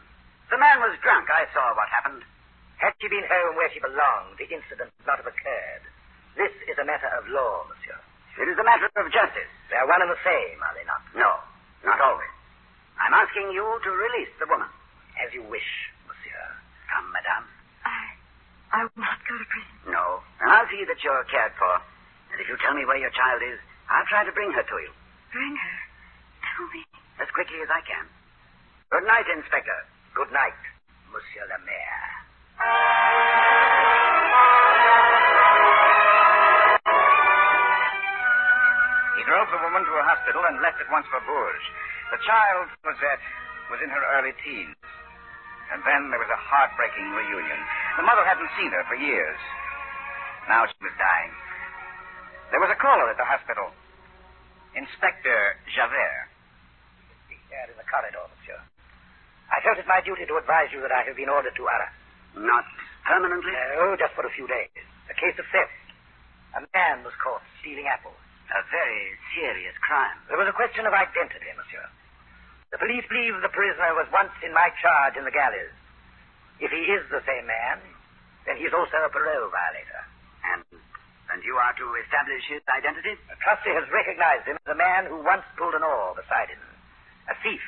The 0.51 0.59
man 0.59 0.83
was 0.83 0.97
drunk. 0.99 1.29
I 1.31 1.47
saw 1.55 1.73
what 1.73 1.87
happened. 1.89 2.21
Had 2.77 2.95
she 2.99 3.07
been 3.11 3.27
home 3.27 3.55
where 3.55 3.71
she 3.71 3.79
belonged, 3.83 4.39
the 4.39 4.47
incident 4.51 4.91
would 4.97 5.07
not 5.07 5.19
have 5.19 5.27
occurred. 5.27 5.83
This 6.35 6.51
is 6.71 6.79
a 6.79 6.85
matter 6.87 7.11
of 7.19 7.27
law, 7.27 7.67
monsieur. 7.67 7.99
It 8.39 8.47
is 8.47 8.57
a 8.59 8.63
matter 8.63 8.87
of 8.87 9.11
justice. 9.11 9.51
They 9.67 9.75
are 9.75 9.87
one 9.87 9.99
and 9.99 10.11
the 10.11 10.21
same, 10.23 10.57
are 10.63 10.75
they 10.75 10.87
not? 10.87 11.03
No, 11.11 11.31
not 11.83 11.99
always. 11.99 12.31
I'm 12.99 13.15
asking 13.15 13.51
you 13.51 13.63
to 13.63 13.89
release 13.91 14.31
the 14.39 14.47
woman. 14.47 14.67
As 15.19 15.31
you 15.35 15.43
wish, 15.43 15.67
monsieur. 16.07 16.43
Come, 16.87 17.11
madame. 17.11 17.45
I, 17.83 17.99
I 18.71 18.79
will 18.87 18.99
not 19.03 19.19
go 19.27 19.35
to 19.35 19.47
prison. 19.51 19.91
No. 19.91 20.23
And 20.39 20.47
I'll 20.51 20.67
see 20.71 20.87
that 20.87 21.03
you're 21.03 21.27
cared 21.27 21.51
for. 21.59 21.73
And 22.31 22.39
if 22.39 22.47
you 22.47 22.55
tell 22.63 22.73
me 22.73 22.87
where 22.87 22.97
your 22.99 23.11
child 23.11 23.43
is, 23.43 23.59
I'll 23.89 24.05
try 24.05 24.21
to 24.23 24.31
bring 24.31 24.53
her 24.53 24.61
to 24.61 24.77
you. 24.85 24.91
Bring 25.33 25.53
her 25.57 25.77
to 26.57 26.61
me. 26.73 26.85
As 27.17 27.27
quickly 27.33 27.57
as 27.65 27.69
I 27.73 27.81
can. 27.81 28.05
Good 28.93 29.05
night, 29.05 29.25
Inspector. 29.33 29.79
Good 30.13 30.31
night, 30.33 30.57
monsieur 31.09 31.45
le 31.49 31.57
maire. 31.65 32.09
He 39.17 39.21
drove 39.25 39.49
the 39.51 39.61
woman 39.61 39.83
to 39.85 39.93
a 39.97 40.05
hospital 40.05 40.41
and 40.49 40.61
left 40.61 40.77
at 40.81 40.89
once 40.93 41.05
for 41.09 41.21
Bourges. 41.25 41.65
The 42.13 42.21
child, 42.25 42.69
Cosette, 42.85 43.25
was 43.69 43.81
in 43.81 43.89
her 43.89 44.03
early 44.17 44.33
teens. 44.45 44.77
And 45.73 45.81
then 45.85 46.09
there 46.09 46.21
was 46.21 46.29
a 46.33 46.41
heartbreaking 46.41 47.09
reunion. 47.13 47.61
The 47.97 48.05
mother 48.05 48.25
hadn't 48.25 48.49
seen 48.57 48.73
her 48.73 48.85
for 48.89 48.97
years. 48.97 49.37
Now 50.49 50.65
she 50.65 50.77
was 50.81 50.93
dying. 50.97 51.33
There 52.49 52.61
was 52.61 52.73
a 52.73 52.79
caller 52.81 53.09
at 53.09 53.17
the 53.17 53.25
hospital. 53.25 53.69
Inspector 54.73 55.37
Javert. 55.73 56.29
He's 57.29 57.41
There 57.49 57.69
in 57.69 57.77
the 57.77 57.85
corridor, 57.85 58.25
monsieur. 58.29 58.61
I 59.49 59.61
felt 59.65 59.81
it 59.81 59.89
my 59.89 60.01
duty 60.01 60.25
to 60.29 60.37
advise 60.37 60.69
you 60.69 60.81
that 60.81 60.93
I 60.93 61.05
have 61.05 61.17
been 61.17 61.29
ordered 61.29 61.57
to 61.57 61.65
Arras. 61.65 61.93
Not 62.37 62.65
permanently? 63.05 63.53
No, 63.77 63.97
just 63.97 64.13
for 64.13 64.25
a 64.25 64.33
few 64.33 64.45
days. 64.45 64.69
A 65.09 65.15
case 65.17 65.37
of 65.41 65.45
theft. 65.49 65.73
A 66.57 66.61
man 66.73 67.01
was 67.05 67.13
caught 67.21 67.41
stealing 67.61 67.89
apples. 67.89 68.17
A 68.49 68.61
very 68.69 69.13
serious 69.37 69.73
crime. 69.85 70.17
There 70.29 70.37
was 70.37 70.49
a 70.49 70.57
question 70.57 70.85
of 70.85 70.93
identity, 70.93 71.49
monsieur. 71.53 71.85
The 72.73 72.81
police 72.81 73.05
believe 73.09 73.37
the 73.41 73.53
prisoner 73.53 73.93
was 73.97 74.09
once 74.13 74.33
in 74.45 74.53
my 74.53 74.69
charge 74.81 75.17
in 75.17 75.25
the 75.25 75.33
galleys. 75.33 75.73
If 76.61 76.69
he 76.69 76.85
is 76.89 77.05
the 77.09 77.21
same 77.25 77.45
man, 77.45 77.81
then 78.45 78.57
he 78.57 78.65
is 78.65 78.73
also 78.73 78.97
a 79.05 79.09
parole 79.09 79.49
violator. 79.49 80.01
And 80.53 80.61
and 81.33 81.45
you 81.45 81.55
are 81.57 81.73
to 81.77 81.85
establish 82.01 82.41
his 82.49 82.63
identity? 82.65 83.13
Trusty 83.41 83.71
has 83.73 83.85
recognized 83.93 84.49
him 84.49 84.57
as 84.57 84.69
a 84.69 84.77
man 84.77 85.05
who 85.05 85.21
once 85.21 85.45
pulled 85.57 85.77
an 85.77 85.85
oar 85.85 86.17
beside 86.17 86.49
him. 86.49 86.61
A 87.29 87.35
thief 87.45 87.61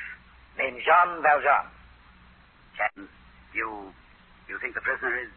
named 0.58 0.82
Jean 0.82 1.22
Valjean. 1.22 1.70
Captain, 2.78 3.08
you 3.54 3.94
you 4.50 4.58
think 4.60 4.74
the 4.74 4.82
prisoner 4.82 5.14
is 5.22 5.32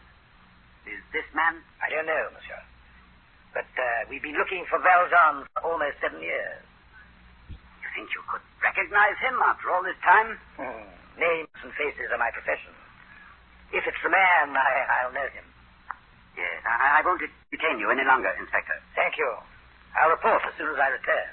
is 0.89 1.01
this 1.13 1.29
man? 1.37 1.61
I 1.81 1.89
don't 1.93 2.09
know, 2.09 2.25
monsieur. 2.33 2.61
But 3.53 3.71
uh, 3.79 4.11
we've 4.11 4.25
been 4.25 4.37
looking 4.37 4.67
for 4.67 4.83
Valjean 4.83 5.47
for 5.55 5.61
almost 5.63 6.01
seven 6.03 6.21
years. 6.21 6.65
You 7.49 7.89
think 7.95 8.11
you 8.11 8.23
could 8.27 8.43
recognize 8.59 9.17
him 9.23 9.39
after 9.45 9.71
all 9.71 9.85
this 9.87 9.99
time? 10.03 10.35
Hmm. 10.59 10.89
Names 11.15 11.55
and 11.63 11.71
faces 11.79 12.11
are 12.11 12.19
my 12.19 12.35
profession. 12.35 12.75
If 13.71 13.87
it's 13.87 14.03
the 14.03 14.11
man, 14.11 14.51
I, 14.59 15.07
I'll 15.07 15.15
know 15.15 15.29
him. 15.31 15.47
Yes, 16.37 16.59
I, 16.67 16.99
I 16.99 17.01
won't 17.07 17.23
detain 17.51 17.79
you 17.79 17.91
any 17.91 18.05
longer, 18.05 18.31
Inspector. 18.39 18.75
Thank 18.95 19.19
you. 19.19 19.31
I'll 19.95 20.11
report 20.11 20.43
as 20.43 20.55
soon 20.59 20.71
as 20.75 20.79
I 20.79 20.89
return. 20.91 21.29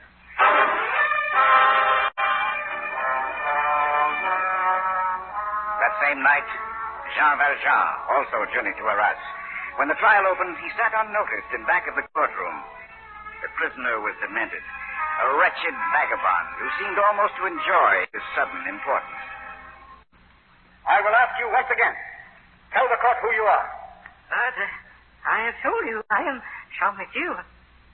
That 5.82 5.94
same 6.06 6.22
night, 6.22 6.46
Jean 7.18 7.36
Valjean 7.42 7.88
also 8.14 8.46
journeyed 8.54 8.78
to 8.78 8.86
Arras. 8.86 9.18
When 9.82 9.90
the 9.90 9.98
trial 9.98 10.30
opened, 10.30 10.58
he 10.62 10.70
sat 10.78 10.94
unnoticed 10.94 11.50
in 11.58 11.66
back 11.66 11.90
of 11.90 11.98
the 11.98 12.06
courtroom. 12.14 12.58
The 13.42 13.50
prisoner 13.58 13.98
was 14.06 14.14
demented, 14.22 14.62
a 14.62 15.28
wretched 15.42 15.74
vagabond 15.74 16.48
who 16.62 16.68
seemed 16.78 16.98
almost 17.02 17.34
to 17.42 17.50
enjoy 17.50 17.92
his 18.14 18.22
sudden 18.38 18.62
importance. 18.70 19.26
I 20.86 21.02
will 21.02 21.16
ask 21.18 21.34
you 21.42 21.50
once 21.50 21.70
again. 21.74 21.96
Tell 22.78 22.86
the 22.86 23.02
court 23.02 23.18
who 23.26 23.32
you 23.34 23.46
are. 23.50 23.68
But 24.30 24.56
uh, 24.62 24.66
I 25.28 25.46
have 25.50 25.58
told 25.62 25.86
you 25.86 26.02
I 26.10 26.22
am 26.26 26.42
Jean 26.78 26.98
Mathieu. 26.98 27.36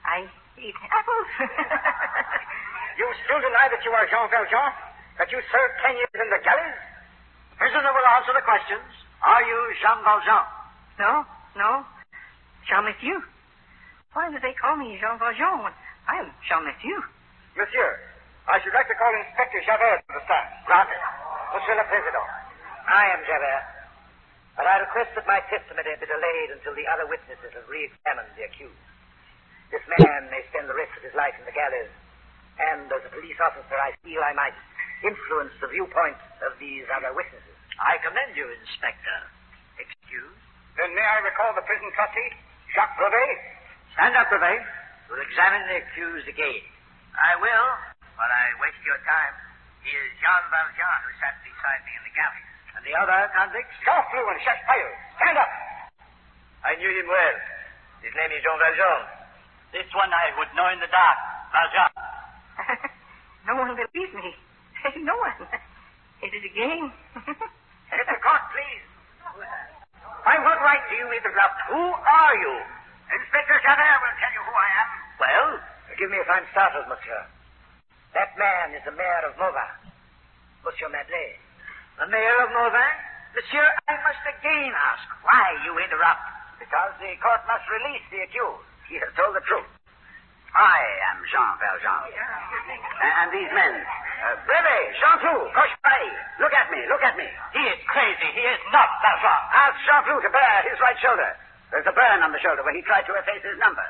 I 0.04 0.24
eat 0.58 0.74
apples. 0.90 1.30
You 2.98 3.06
still 3.22 3.38
deny 3.38 3.70
that 3.70 3.78
you 3.86 3.94
are 3.94 4.02
Jean 4.10 4.26
Valjean? 4.26 4.70
That 5.22 5.30
you 5.30 5.38
served 5.54 5.74
ten 5.86 5.94
years 5.94 6.10
in 6.18 6.28
the 6.34 6.42
galleys? 6.42 6.78
Prisoner 7.54 7.94
will 7.94 8.08
answer 8.18 8.34
the 8.34 8.42
questions. 8.42 8.82
Are 9.22 9.38
you 9.46 9.58
Jean 9.78 10.02
Valjean? 10.02 10.42
no, 10.98 11.22
no. 11.54 11.86
Jean 12.66 12.82
Mathieu. 12.90 13.22
Why 14.18 14.34
do 14.34 14.42
they 14.42 14.50
call 14.58 14.74
me 14.74 14.98
Jean 14.98 15.14
Valjean 15.14 15.62
when 15.62 15.74
I 16.10 16.26
am 16.26 16.34
Jean 16.42 16.66
Mathieu? 16.66 16.98
Monsieur, 17.54 18.02
I 18.50 18.58
should 18.66 18.74
like 18.74 18.90
to 18.90 18.98
call 18.98 19.14
Inspector 19.14 19.62
Javert 19.62 20.02
to 20.02 20.18
the 20.18 20.22
stand. 20.26 20.46
Granted. 20.66 20.98
Monsieur 21.54 21.78
le 21.78 21.86
Président. 21.86 22.26
I 22.90 23.14
am 23.14 23.22
Javert. 23.30 23.77
But 24.58 24.66
I 24.66 24.82
request 24.82 25.14
that 25.14 25.22
my 25.30 25.38
testimony 25.46 25.94
be 26.02 26.06
delayed 26.10 26.50
until 26.50 26.74
the 26.74 26.82
other 26.90 27.06
witnesses 27.06 27.54
have 27.54 27.70
re-examined 27.70 28.34
the 28.34 28.42
accused. 28.42 28.86
This 29.70 29.86
man 30.02 30.26
may 30.34 30.42
spend 30.50 30.66
the 30.66 30.74
rest 30.74 30.90
of 30.98 31.06
his 31.06 31.14
life 31.14 31.38
in 31.38 31.46
the 31.46 31.54
galleys, 31.54 31.94
and 32.58 32.90
as 32.90 33.06
a 33.06 33.12
police 33.14 33.38
officer, 33.38 33.78
I 33.78 33.94
feel 34.02 34.18
I 34.18 34.34
might 34.34 34.58
influence 35.06 35.54
the 35.62 35.70
viewpoint 35.70 36.18
of 36.42 36.58
these 36.58 36.82
other 36.90 37.14
witnesses. 37.14 37.54
I 37.78 38.02
commend 38.02 38.34
you, 38.34 38.50
Inspector. 38.50 39.18
Excuse? 39.78 40.34
Then 40.74 40.90
may 40.90 41.06
I 41.06 41.22
recall 41.22 41.54
the 41.54 41.62
prison 41.62 41.86
trustee, 41.94 42.34
Jacques 42.74 42.98
Brevet? 42.98 43.38
Stand 43.94 44.18
up, 44.18 44.26
Brevet. 44.26 44.58
We'll 45.06 45.22
examine 45.22 45.70
the 45.70 45.86
accused 45.86 46.26
again. 46.26 46.66
I 47.14 47.38
will, 47.38 47.68
but 48.18 48.26
I 48.26 48.58
waste 48.58 48.82
your 48.82 48.98
time. 49.06 49.34
He 49.86 49.94
is 49.94 50.10
Jean 50.18 50.42
Valjean 50.50 50.98
who 51.06 51.14
sat 51.22 51.38
beside 51.46 51.80
me 51.86 51.94
in 51.94 52.02
the 52.10 52.14
galleys. 52.18 52.57
And 52.78 52.86
the 52.86 52.94
other 52.94 53.26
convict? 53.34 53.66
Jean 53.82 54.06
Flou 54.06 54.22
and 54.22 54.38
Jacques 54.46 54.62
Payot. 54.70 54.94
Stand 55.18 55.34
up. 55.34 55.50
I 56.62 56.78
knew 56.78 56.86
him 56.94 57.10
well. 57.10 57.36
His 58.06 58.14
name 58.14 58.30
is 58.30 58.38
Jean 58.38 58.54
Valjean. 58.54 59.02
This 59.74 59.90
one 59.98 60.14
I 60.14 60.30
would 60.38 60.46
know 60.54 60.70
in 60.70 60.78
the 60.78 60.86
dark. 60.86 61.18
Valjean. 61.50 61.90
no 63.50 63.58
one 63.58 63.74
believes 63.74 64.14
me. 64.14 64.30
No 65.02 65.18
one. 65.18 65.42
It 66.22 66.30
is 66.30 66.42
a 66.46 66.52
game. 66.54 66.86
Mr. 67.98 68.16
Court, 68.22 68.44
please. 68.54 68.86
By 70.22 70.38
what 70.38 70.62
right 70.62 70.82
do 70.86 70.94
you 70.94 71.10
interrupt? 71.10 71.58
Who 71.74 71.82
are 71.82 72.34
you? 72.38 72.54
Inspector 73.10 73.58
Javert 73.58 73.98
will 74.06 74.16
tell 74.22 74.32
you 74.38 74.42
who 74.46 74.54
I 74.54 74.70
am. 74.70 74.88
Well, 75.18 75.48
forgive 75.90 76.14
me 76.14 76.18
if 76.22 76.30
I'm 76.30 76.46
startled, 76.54 76.86
monsieur. 76.86 77.26
That 78.14 78.38
man 78.38 78.78
is 78.78 78.86
the 78.86 78.94
mayor 78.94 79.26
of 79.26 79.34
Mauvais, 79.34 79.90
Monsieur 80.62 80.88
Madeleine. 80.94 81.47
The 81.98 82.06
mayor 82.06 82.38
of 82.46 82.54
Mauvais? 82.54 82.94
Monsieur, 83.34 83.66
I 83.90 83.94
must 84.06 84.22
again 84.22 84.70
ask 84.70 85.02
why 85.26 85.50
you 85.66 85.74
interrupt. 85.82 86.22
Because 86.62 86.94
the 87.02 87.10
court 87.18 87.42
must 87.50 87.66
release 87.66 88.06
the 88.14 88.22
accused. 88.22 88.62
He 88.86 89.02
has 89.02 89.10
told 89.18 89.34
the 89.34 89.42
truth. 89.42 89.66
I 90.54 90.78
am 91.10 91.18
Jean 91.26 91.58
Valjean. 91.58 92.14
And, 93.02 93.34
these 93.34 93.50
men. 93.50 93.82
Uh, 93.82 94.38
Brevet, 94.46 94.86
Jean 95.02 95.18
Flou, 95.26 95.38
Cochepaille. 95.50 96.14
Look 96.38 96.54
at 96.54 96.70
me, 96.70 96.86
look 96.86 97.02
at 97.02 97.18
me. 97.18 97.26
He 97.54 97.62
is 97.66 97.78
crazy. 97.90 98.30
He 98.30 98.46
is 98.46 98.62
not 98.70 98.90
Valjean. 99.02 99.42
Ask 99.58 99.76
Jean 99.82 100.02
Flou 100.06 100.22
to 100.22 100.30
bare 100.30 100.58
his 100.70 100.78
right 100.78 100.98
shoulder. 101.02 101.34
There's 101.74 101.86
a 101.90 101.94
burn 101.98 102.22
on 102.22 102.30
the 102.30 102.38
shoulder 102.38 102.62
where 102.62 102.78
he 102.78 102.82
tried 102.86 103.10
to 103.10 103.14
efface 103.18 103.42
his 103.42 103.58
number. 103.58 103.84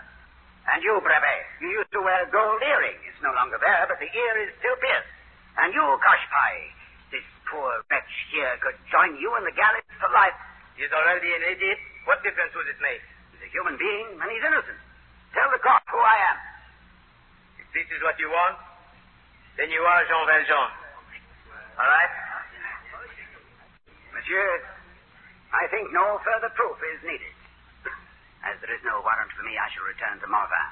And 0.73 0.81
you, 0.81 0.97
Brevet, 1.05 1.45
you 1.61 1.77
used 1.77 1.93
to 1.93 2.01
wear 2.01 2.25
a 2.25 2.29
gold 2.33 2.65
earring. 2.65 2.97
It's 3.05 3.21
no 3.21 3.37
longer 3.37 3.61
there, 3.61 3.85
but 3.85 4.01
the 4.01 4.09
ear 4.09 4.49
is 4.49 4.53
still 4.61 4.77
pierced. 4.81 5.13
And 5.61 5.77
you, 5.77 5.85
Cochepaille, 5.85 6.78
poor 7.51 7.71
wretch 7.89 8.15
here 8.33 8.53
could 8.61 8.77
join 8.93 9.17
you 9.17 9.33
in 9.41 9.45
the 9.45 9.55
galleys 9.57 9.89
for 10.01 10.09
life. 10.13 10.37
He 10.77 10.85
is 10.85 10.93
already 10.93 11.29
an 11.33 11.45
idiot. 11.57 11.81
What 12.05 12.23
difference 12.23 12.53
would 12.55 12.69
it 12.69 12.79
make? 12.81 13.03
He's 13.35 13.49
a 13.49 13.51
human 13.51 13.77
being, 13.77 14.17
and 14.21 14.29
he's 14.31 14.45
innocent. 14.45 14.81
Tell 15.35 15.49
the 15.53 15.61
court 15.61 15.83
who 15.91 16.01
I 16.01 16.19
am. 16.33 16.39
If 17.61 17.69
this 17.75 17.89
is 17.93 18.01
what 18.01 18.17
you 18.21 18.31
want, 18.31 18.57
then 19.59 19.69
you 19.75 19.83
are 19.83 20.01
Jean 20.07 20.25
Valjean. 20.25 20.71
All 21.79 21.91
right? 21.91 22.13
Monsieur, 24.15 24.49
I 25.53 25.65
think 25.73 25.91
no 25.93 26.21
further 26.23 26.51
proof 26.55 26.79
is 26.95 27.01
needed. 27.05 27.35
As 28.47 28.55
there 28.63 28.71
is 28.71 28.83
no 28.87 29.03
warrant 29.03 29.35
for 29.35 29.43
me, 29.43 29.59
I 29.59 29.67
shall 29.75 29.85
return 29.85 30.23
to 30.23 30.29
Morvan. 30.31 30.69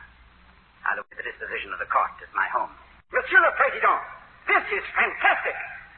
I'll 0.86 1.02
await 1.02 1.18
the 1.18 1.26
disposition 1.26 1.74
of 1.74 1.82
the 1.82 1.90
court 1.90 2.14
at 2.22 2.30
my 2.30 2.46
home. 2.54 2.70
Monsieur 3.10 3.42
le 3.42 3.50
Président, 3.58 3.98
this 4.46 4.64
is 4.70 4.84
fantastic. 4.94 5.56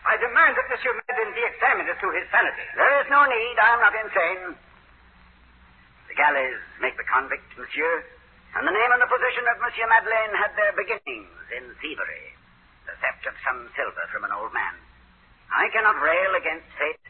I 0.09 0.17
demand 0.17 0.57
that 0.57 0.73
Monsieur 0.73 0.97
Madden 0.97 1.37
be 1.37 1.45
examined 1.45 1.85
as 1.93 2.01
to 2.01 2.09
his 2.17 2.25
sanity. 2.33 2.65
There 2.73 2.95
is 3.05 3.09
no 3.13 3.29
need. 3.29 3.57
I 3.61 3.77
am 3.77 3.81
not 3.85 3.93
insane. 3.93 4.57
The 6.09 6.17
galleys 6.17 6.65
make 6.81 6.97
the 6.97 7.05
convict, 7.05 7.45
monsieur, 7.61 8.09
and 8.57 8.65
the 8.65 8.73
name 8.73 8.89
and 8.89 9.05
the 9.05 9.13
position 9.13 9.45
of 9.53 9.61
Monsieur 9.61 9.85
Madeleine 9.85 10.33
had 10.41 10.57
their 10.57 10.73
beginnings 10.73 11.45
in 11.53 11.77
thievery, 11.85 12.33
the 12.89 12.97
theft 13.05 13.29
of 13.29 13.37
some 13.45 13.69
silver 13.77 14.09
from 14.09 14.25
an 14.25 14.33
old 14.33 14.57
man. 14.57 14.81
I 15.53 15.69
cannot 15.77 16.01
rail 16.01 16.33
against 16.41 16.73
fate. 16.81 17.05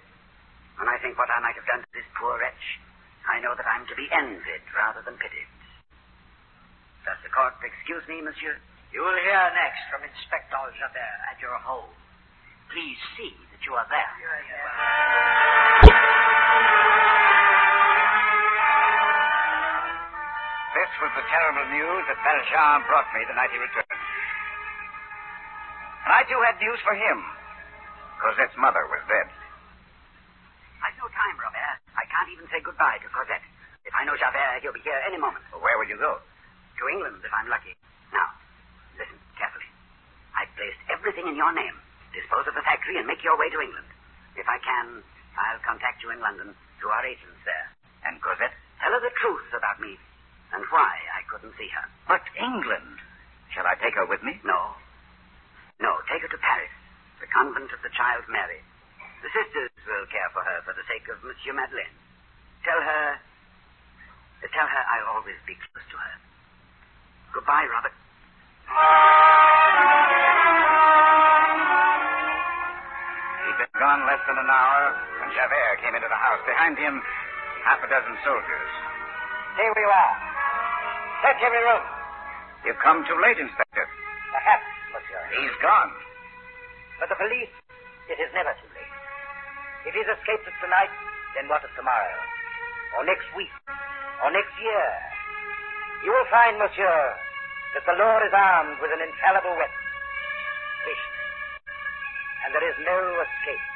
When 0.83 0.91
I 0.91 0.99
think 0.99 1.15
what 1.15 1.31
I 1.31 1.39
might 1.39 1.55
have 1.55 1.71
done 1.71 1.87
to 1.87 1.91
this 1.95 2.07
poor 2.19 2.43
wretch, 2.43 2.83
I 3.31 3.39
know 3.39 3.55
that 3.55 3.67
I'm 3.71 3.87
to 3.87 3.95
be 3.95 4.11
envied 4.11 4.67
rather 4.75 5.07
than 5.07 5.23
pitied. 5.23 5.47
Does 7.07 7.23
the 7.23 7.31
court 7.31 7.55
excuse 7.63 8.03
me, 8.11 8.27
monsieur? 8.27 8.59
You 8.91 9.07
will 9.07 9.19
hear 9.23 9.43
next 9.55 9.87
from 9.87 10.03
Inspector 10.03 10.59
Javert 10.83 11.19
at 11.31 11.39
your 11.39 11.55
home. 11.63 11.95
Please 12.69 13.01
see 13.17 13.33
that 13.33 13.61
you 13.65 13.73
are 13.73 13.89
there. 13.89 14.13
This 20.77 20.91
was 21.01 21.13
the 21.17 21.25
terrible 21.33 21.67
news 21.73 22.03
that 22.13 22.19
Valjean 22.21 22.85
brought 22.85 23.09
me 23.17 23.25
the 23.25 23.37
night 23.41 23.49
he 23.49 23.59
returned. 23.59 23.89
And 26.05 26.13
I 26.13 26.21
too 26.29 26.37
had 26.45 26.61
news 26.61 26.77
for 26.85 26.93
him. 26.93 27.19
Cosette's 28.21 28.57
mother 28.61 28.85
was 28.93 29.01
dead. 29.09 29.33
I've 30.85 30.97
no 31.01 31.09
time, 31.09 31.37
Robert. 31.41 31.81
I 31.97 32.05
can't 32.05 32.31
even 32.37 32.47
say 32.53 32.61
goodbye 32.61 33.01
to 33.01 33.09
Cosette. 33.09 33.49
If 33.89 33.97
I 33.97 34.05
know 34.05 34.13
Javert, 34.21 34.61
he'll 34.61 34.77
be 34.77 34.85
here 34.85 35.01
any 35.09 35.17
moment. 35.17 35.41
Well, 35.51 35.65
where 35.65 35.81
will 35.81 35.89
you 35.89 35.97
go? 35.97 36.21
To 36.21 36.83
England, 36.93 37.25
if 37.25 37.33
I'm 37.33 37.49
lucky. 37.49 37.73
Now, 38.13 38.29
listen 39.01 39.17
carefully. 39.41 39.73
I've 40.37 40.53
placed 40.53 40.79
everything 40.93 41.33
in 41.33 41.35
your 41.35 41.51
name. 41.57 41.75
Dispose 42.19 42.51
of 42.51 42.59
the 42.59 42.67
factory 42.67 42.99
and 42.99 43.07
make 43.07 43.23
your 43.23 43.39
way 43.39 43.47
to 43.47 43.63
England. 43.63 43.87
If 44.35 44.51
I 44.51 44.59
can, 44.59 45.07
I'll 45.39 45.63
contact 45.63 46.03
you 46.03 46.11
in 46.11 46.19
London 46.19 46.51
through 46.83 46.91
our 46.91 47.07
agents 47.07 47.39
there. 47.47 47.67
And 48.03 48.19
Cosette? 48.19 48.59
Tell 48.83 48.91
her 48.91 48.99
the 48.99 49.15
truth 49.23 49.47
about 49.55 49.79
me 49.79 49.95
and 50.51 50.67
why 50.75 50.99
I 51.15 51.23
couldn't 51.31 51.55
see 51.55 51.71
her. 51.79 51.87
But 52.11 52.27
England. 52.35 52.99
Shall 53.55 53.71
I 53.71 53.79
take 53.79 53.95
her 53.95 54.07
with 54.11 54.23
me? 54.27 54.35
No. 54.43 54.75
No, 55.79 55.95
take 56.11 56.27
her 56.27 56.33
to 56.35 56.43
Paris, 56.43 56.75
the 57.23 57.31
convent 57.31 57.71
of 57.71 57.79
the 57.87 57.95
Child 57.95 58.27
Mary. 58.27 58.59
The 59.23 59.31
sisters 59.31 59.71
will 59.87 60.07
care 60.11 60.31
for 60.35 60.43
her 60.43 60.59
for 60.67 60.75
the 60.75 60.83
sake 60.91 61.07
of 61.07 61.23
Monsieur 61.23 61.55
Madeleine. 61.55 61.95
Tell 62.67 62.83
her. 62.83 63.19
Tell 64.43 64.67
her 64.67 64.83
I'll 64.91 65.23
always 65.23 65.39
be 65.47 65.55
close 65.55 65.87
to 65.91 65.97
her. 66.03 66.15
Goodbye, 67.31 67.67
Robert. 67.71 67.95
Less 73.89 74.21
than 74.29 74.37
an 74.37 74.53
hour 74.53 74.83
when 75.17 75.33
Javert 75.33 75.81
came 75.81 75.97
into 75.97 76.13
the 76.13 76.21
house. 76.21 76.45
Behind 76.45 76.77
him, 76.77 77.01
half 77.65 77.81
a 77.81 77.89
dozen 77.89 78.21
soldiers. 78.21 78.73
Here 79.57 79.73
we 79.73 79.81
are. 79.81 80.13
Search 81.25 81.41
every 81.41 81.65
room. 81.65 81.85
You've 82.69 82.77
come 82.85 83.01
too 83.09 83.17
late, 83.17 83.41
Inspector. 83.41 83.85
Perhaps, 84.29 84.69
monsieur. 84.93 85.25
He's 85.41 85.57
gone. 85.65 85.89
For 87.01 87.09
the 87.09 87.17
police, 87.17 87.49
it 88.13 88.21
is 88.21 88.29
never 88.37 88.53
too 88.61 88.69
late. 88.77 88.95
If 89.89 89.97
he's 89.97 90.11
escaped 90.21 90.45
tonight, 90.61 90.93
then 91.33 91.49
what 91.49 91.65
of 91.65 91.73
tomorrow? 91.73 92.21
Or 93.01 93.09
next 93.09 93.25
week? 93.41 93.53
Or 94.21 94.29
next 94.29 94.53
year? 94.61 94.89
You 96.05 96.13
will 96.13 96.29
find, 96.29 96.61
monsieur, 96.61 97.01
that 97.73 97.89
the 97.89 97.97
law 97.97 98.21
is 98.21 98.37
armed 98.37 98.85
with 98.85 98.93
an 98.93 99.01
infallible 99.01 99.57
weapon. 99.57 99.85
Patience. 100.85 101.18
And 102.49 102.57
there 102.57 102.65
is 102.65 102.81
no 102.81 102.97
escape. 103.21 103.67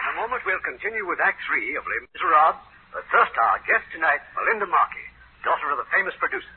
In 0.00 0.08
a 0.08 0.16
moment, 0.16 0.40
we'll 0.48 0.64
continue 0.64 1.04
with 1.04 1.20
Act 1.20 1.36
Three 1.44 1.76
of 1.76 1.84
Les 1.84 2.00
Miserables. 2.08 2.56
But 2.96 3.04
first, 3.12 3.36
our 3.36 3.60
guest 3.68 3.84
tonight, 3.92 4.24
Melinda 4.40 4.64
Markey, 4.64 5.04
daughter 5.44 5.68
of 5.68 5.76
the 5.76 5.88
famous 5.92 6.16
producer. 6.16 6.48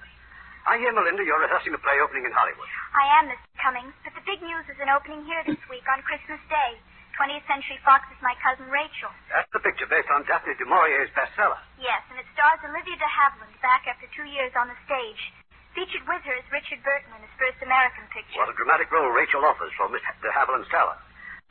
I 0.63 0.79
hear, 0.79 0.95
Melinda, 0.95 1.27
you're 1.27 1.43
rehearsing 1.43 1.75
a 1.75 1.81
play 1.83 1.99
opening 1.99 2.23
in 2.23 2.31
Hollywood. 2.31 2.71
I 2.95 3.19
am, 3.19 3.27
Mr. 3.27 3.43
Cummings, 3.60 3.95
but 4.07 4.15
the 4.15 4.23
big 4.23 4.39
news 4.39 4.63
is 4.71 4.79
an 4.79 4.88
opening 4.88 5.27
here 5.27 5.43
this 5.43 5.60
week 5.67 5.83
on 5.91 5.99
Christmas 6.07 6.39
Day. 6.47 6.79
20th 7.17 7.49
Century 7.49 7.82
Fox 7.82 8.06
is 8.13 8.21
my 8.21 8.38
cousin 8.45 8.69
Rachel. 8.69 9.10
That's 9.34 9.49
the 9.49 9.60
picture 9.65 9.89
based 9.89 10.06
on 10.13 10.21
Daphne 10.30 10.53
du 10.53 10.69
Maurier's 10.69 11.10
bestseller. 11.17 11.58
Yes, 11.82 12.06
and 12.13 12.21
it 12.21 12.30
stars 12.38 12.62
Olivia 12.62 12.93
de 12.93 13.10
Havilland 13.10 13.58
back 13.58 13.89
after 13.89 14.06
two 14.13 14.30
years 14.30 14.53
on 14.53 14.69
the 14.69 14.77
stage. 14.86 15.34
Featured 15.73 16.06
with 16.06 16.21
her 16.30 16.38
is 16.38 16.45
Richard 16.53 16.77
Burton 16.86 17.10
in 17.17 17.25
his 17.25 17.34
first 17.41 17.58
American 17.65 18.06
picture. 18.13 18.38
What 18.38 18.53
a 18.53 18.58
dramatic 18.58 18.93
role 18.93 19.10
Rachel 19.10 19.41
offers 19.41 19.73
for 19.73 19.89
Miss 19.89 20.06
de 20.21 20.30
Havilland's 20.30 20.69
talent. 20.69 21.01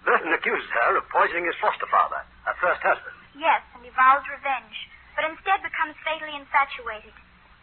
Burton 0.06 0.30
accuses 0.30 0.70
her 0.70 1.02
of 1.02 1.04
poisoning 1.10 1.50
his 1.50 1.58
foster 1.58 1.90
father, 1.90 2.22
her 2.46 2.56
first 2.62 2.82
husband. 2.86 3.14
Yes, 3.34 3.58
and 3.74 3.82
he 3.82 3.90
vows 3.90 4.22
revenge, 4.30 4.78
but 5.18 5.26
instead 5.26 5.66
becomes 5.66 5.98
fatally 6.06 6.38
infatuated. 6.38 7.10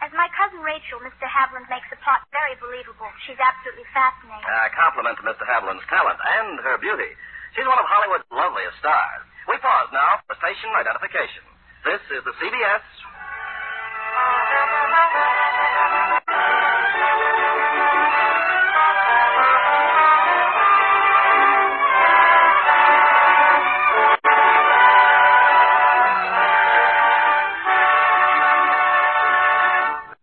As 0.04 0.12
my 0.12 0.28
cousin 0.36 0.60
Rachel, 0.60 1.00
Mr. 1.00 1.24
Havilland 1.24 1.72
makes 1.72 1.88
the 1.88 1.96
plot 2.04 2.28
very 2.36 2.60
believable. 2.60 3.08
She's 3.24 3.40
absolutely 3.40 3.88
fascinating. 3.96 4.44
A 4.44 4.68
compliment 4.76 5.16
to 5.20 5.24
Mr. 5.24 5.48
Havilland's 5.48 5.88
talent 5.88 6.20
and 6.20 6.60
her 6.68 6.76
beauty. 6.84 7.16
She's 7.54 7.70
one 7.70 7.78
of 7.78 7.86
Hollywood's 7.86 8.26
loveliest 8.34 8.82
stars. 8.82 9.22
We 9.46 9.54
pause 9.62 9.90
now 9.94 10.26
for 10.26 10.34
station 10.42 10.74
identification. 10.74 11.46
This 11.86 12.02
is 12.10 12.26
the 12.26 12.34
CBS. 12.42 12.82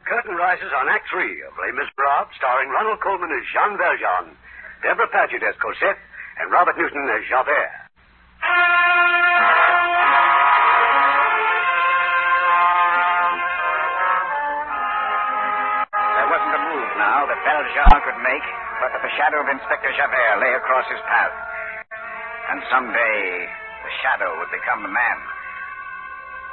Curtain 0.02 0.34
rises 0.34 0.72
on 0.74 0.90
Act 0.90 1.06
Three 1.14 1.46
of 1.46 1.54
Les 1.62 1.70
Miserables, 1.78 2.34
starring 2.34 2.74
Ronald 2.74 2.98
Colman 2.98 3.30
as 3.30 3.46
Jean 3.54 3.78
Valjean, 3.78 4.34
Debra 4.82 5.06
Paget 5.14 5.46
as 5.46 5.54
Cosette, 5.62 6.02
and 6.38 6.52
Robert 6.52 6.76
Newton 6.78 7.08
as 7.10 7.22
Javert. 7.26 7.70
There 15.90 16.28
wasn't 16.30 16.54
a 16.54 16.62
move 16.70 16.90
now 17.00 17.26
that 17.26 17.38
Valjean 17.42 17.98
could 18.06 18.20
make, 18.22 18.46
but 18.78 18.94
that 18.94 19.02
the 19.02 19.12
shadow 19.18 19.42
of 19.42 19.48
Inspector 19.50 19.90
Javert 19.98 20.34
lay 20.38 20.52
across 20.54 20.86
his 20.86 21.02
path. 21.10 21.34
And 22.54 22.62
someday, 22.70 23.50
the 23.82 23.92
shadow 24.02 24.30
would 24.38 24.50
become 24.54 24.82
the 24.82 24.92
man. 24.92 25.18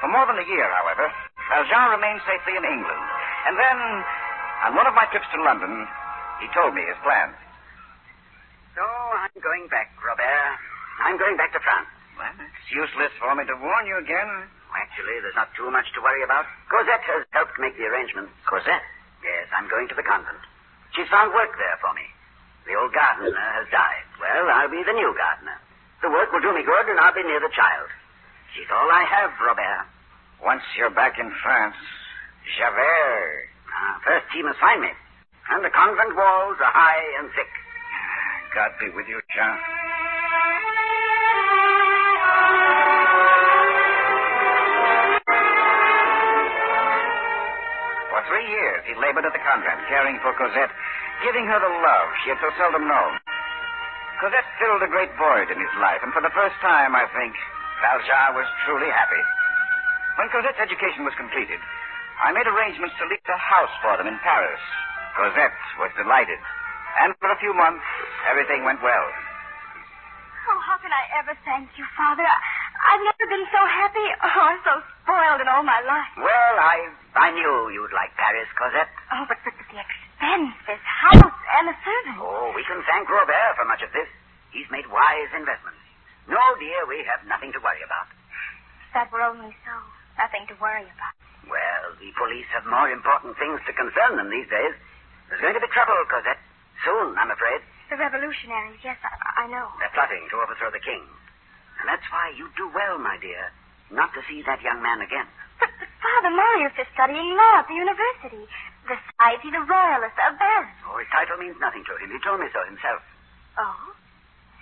For 0.01 0.09
more 0.09 0.25
than 0.29 0.37
a 0.37 0.45
year, 0.45 0.67
however, 0.81 1.09
Valjean 1.49 1.89
remained 1.97 2.21
safely 2.25 2.53
in 2.57 2.65
England. 2.65 3.03
And 3.49 3.55
then, 3.57 3.77
on 4.67 4.75
one 4.75 4.85
of 4.85 4.93
my 4.93 5.05
trips 5.09 5.25
to 5.33 5.39
London, 5.41 5.87
he 6.41 6.47
told 6.53 6.75
me 6.75 6.85
his 6.85 6.99
plans. 7.01 7.33
I'm 9.27 9.43
going 9.43 9.67
back, 9.67 9.91
Robert. 9.99 10.55
I'm 11.03 11.19
going 11.19 11.35
back 11.35 11.51
to 11.51 11.59
France. 11.59 11.91
Well, 12.15 12.31
it's 12.39 12.71
useless 12.71 13.11
for 13.19 13.35
me 13.35 13.43
to 13.43 13.59
warn 13.59 13.83
you 13.83 13.99
again. 13.99 14.47
Actually, 14.71 15.19
there's 15.19 15.35
not 15.35 15.51
too 15.51 15.67
much 15.67 15.83
to 15.95 15.99
worry 15.99 16.23
about. 16.23 16.47
Cosette 16.71 17.03
has 17.03 17.27
helped 17.35 17.59
make 17.59 17.75
the 17.75 17.91
arrangements. 17.91 18.31
Cosette? 18.47 18.87
Yes, 19.19 19.51
I'm 19.51 19.67
going 19.67 19.91
to 19.91 19.97
the 19.99 20.05
convent. 20.07 20.39
She's 20.95 21.11
found 21.11 21.35
work 21.35 21.51
there 21.59 21.75
for 21.83 21.91
me. 21.91 22.07
The 22.71 22.79
old 22.79 22.95
gardener 22.95 23.35
has 23.35 23.67
died. 23.67 24.07
Well, 24.15 24.47
I'll 24.47 24.71
be 24.71 24.79
the 24.87 24.95
new 24.95 25.11
gardener. 25.11 25.59
The 25.99 26.11
work 26.11 26.31
will 26.31 26.43
do 26.43 26.55
me 26.55 26.63
good, 26.63 26.87
and 26.87 26.99
I'll 27.03 27.15
be 27.15 27.27
near 27.27 27.43
the 27.43 27.51
child. 27.51 27.91
She's 28.55 28.71
all 28.71 28.87
I 28.87 29.03
have, 29.11 29.35
Robert. 29.43 29.91
Once 30.39 30.63
you're 30.79 30.93
back 30.93 31.19
in 31.19 31.27
France, 31.43 31.75
Javert. 32.55 33.51
Ah, 33.75 33.99
first, 34.07 34.31
he 34.31 34.39
must 34.39 34.59
find 34.63 34.79
me. 34.79 34.91
And 35.51 35.67
the 35.67 35.73
convent 35.73 36.15
walls 36.15 36.59
are 36.63 36.71
high 36.71 37.03
and 37.19 37.27
thick. 37.35 37.51
God 38.53 38.71
be 38.79 38.89
with 38.95 39.07
you, 39.07 39.19
Jean. 39.33 39.57
For 48.09 48.21
three 48.31 48.47
years, 48.49 48.81
he 48.87 48.95
labored 48.97 49.25
at 49.25 49.33
the 49.33 49.43
convent, 49.43 49.79
caring 49.91 50.17
for 50.25 50.33
Cosette, 50.39 50.73
giving 51.23 51.45
her 51.45 51.59
the 51.59 51.69
love 51.69 52.07
she 52.23 52.33
had 52.33 52.39
so 52.41 52.49
seldom 52.57 52.87
known. 52.87 53.19
Cosette 54.17 54.49
filled 54.57 54.81
a 54.81 54.89
great 54.89 55.13
void 55.21 55.53
in 55.53 55.59
his 55.61 55.75
life, 55.77 56.01
and 56.01 56.09
for 56.13 56.25
the 56.25 56.33
first 56.33 56.57
time, 56.57 56.97
I 56.97 57.05
think, 57.13 57.37
Valjean 57.85 58.33
was 58.33 58.49
truly 58.65 58.89
happy. 58.89 59.21
When 60.17 60.33
Cosette's 60.33 60.57
education 60.57 61.05
was 61.05 61.13
completed, 61.13 61.61
I 62.17 62.33
made 62.33 62.49
arrangements 62.49 62.97
to 62.97 63.05
lease 63.05 63.21
a 63.29 63.37
house 63.37 63.69
for 63.85 63.93
them 64.01 64.09
in 64.09 64.17
Paris. 64.25 64.57
Cosette 65.13 65.61
was 65.77 65.93
delighted, 65.93 66.41
and 67.05 67.13
for 67.21 67.29
a 67.29 67.37
few 67.37 67.53
months, 67.53 67.85
everything 68.27 68.63
went 68.67 68.83
well. 68.83 69.07
Oh, 70.47 70.59
how 70.63 70.79
can 70.79 70.91
I 70.91 71.03
ever 71.19 71.35
thank 71.43 71.67
you, 71.75 71.83
Father? 71.99 72.23
I, 72.23 72.37
I've 72.91 73.03
never 73.03 73.25
been 73.27 73.47
so 73.51 73.61
happy 73.67 74.07
oh, 74.23 74.47
or 74.47 74.55
so 74.63 74.73
spoiled 75.03 75.43
in 75.43 75.47
all 75.51 75.63
my 75.63 75.79
life. 75.83 76.11
Well, 76.15 76.55
I 76.59 76.87
I 77.17 77.31
knew 77.35 77.71
you'd 77.73 77.91
like 77.91 78.15
Paris, 78.15 78.47
Cosette. 78.55 78.91
Oh, 79.11 79.25
but, 79.27 79.39
but 79.43 79.55
the 79.57 79.79
expense, 79.79 80.55
this 80.69 80.83
house, 80.83 81.39
and 81.59 81.65
the 81.67 81.75
servants. 81.83 82.21
Oh, 82.23 82.53
we 82.55 82.63
can 82.63 82.79
thank 82.87 83.09
Robert 83.11 83.59
for 83.59 83.65
much 83.67 83.83
of 83.83 83.91
this. 83.91 84.07
He's 84.55 84.69
made 84.71 84.87
wise 84.87 85.31
investments. 85.35 85.81
No, 86.31 86.39
dear, 86.59 86.87
we 86.87 87.03
have 87.07 87.27
nothing 87.27 87.51
to 87.55 87.59
worry 87.59 87.83
about. 87.83 88.07
If 88.87 88.91
that 88.95 89.11
were 89.11 89.23
only 89.23 89.51
so. 89.67 89.75
Nothing 90.15 90.47
to 90.51 90.55
worry 90.59 90.87
about. 90.87 91.13
Well, 91.47 91.85
the 91.99 92.11
police 92.19 92.47
have 92.51 92.67
more 92.67 92.91
important 92.91 93.35
things 93.39 93.59
to 93.67 93.71
concern 93.75 94.19
them 94.19 94.31
these 94.31 94.47
days. 94.47 94.75
There's 95.27 95.43
going 95.43 95.55
to 95.55 95.63
be 95.63 95.71
trouble, 95.71 95.95
Cosette. 96.07 96.39
Soon, 96.83 97.15
I'm 97.15 97.31
afraid. 97.31 97.61
The 97.87 97.95
revolutionaries, 97.95 98.83
yes, 98.83 98.99
I, 98.99 99.43
I 99.43 99.45
know. 99.47 99.71
They're 99.79 99.93
plotting 99.95 100.27
to 100.31 100.35
overthrow 100.43 100.71
the 100.71 100.83
king. 100.83 101.03
And 101.79 101.85
that's 101.87 102.03
why 102.11 102.35
you 102.35 102.51
do 102.59 102.67
well, 102.75 102.99
my 102.99 103.15
dear, 103.21 103.47
not 103.95 104.11
to 104.11 104.21
see 104.27 104.43
that 104.43 104.59
young 104.59 104.83
man 104.83 104.99
again. 104.99 105.27
But, 105.59 105.71
but 105.79 105.87
Father 106.03 106.33
Marius 106.35 106.75
is 106.75 106.89
studying 106.91 107.31
law 107.37 107.63
at 107.63 107.67
the 107.71 107.79
university. 107.79 108.43
Besides, 108.83 109.39
he's 109.39 109.55
a 109.55 109.63
royalist, 109.63 110.19
a 110.19 110.35
baron. 110.35 110.73
Oh, 110.83 110.99
his 110.99 111.07
title 111.15 111.39
means 111.39 111.55
nothing 111.63 111.87
to 111.87 111.93
him. 111.95 112.11
He 112.11 112.19
told 112.19 112.43
me 112.43 112.51
so 112.51 112.59
himself. 112.67 113.01
Oh? 113.55 113.95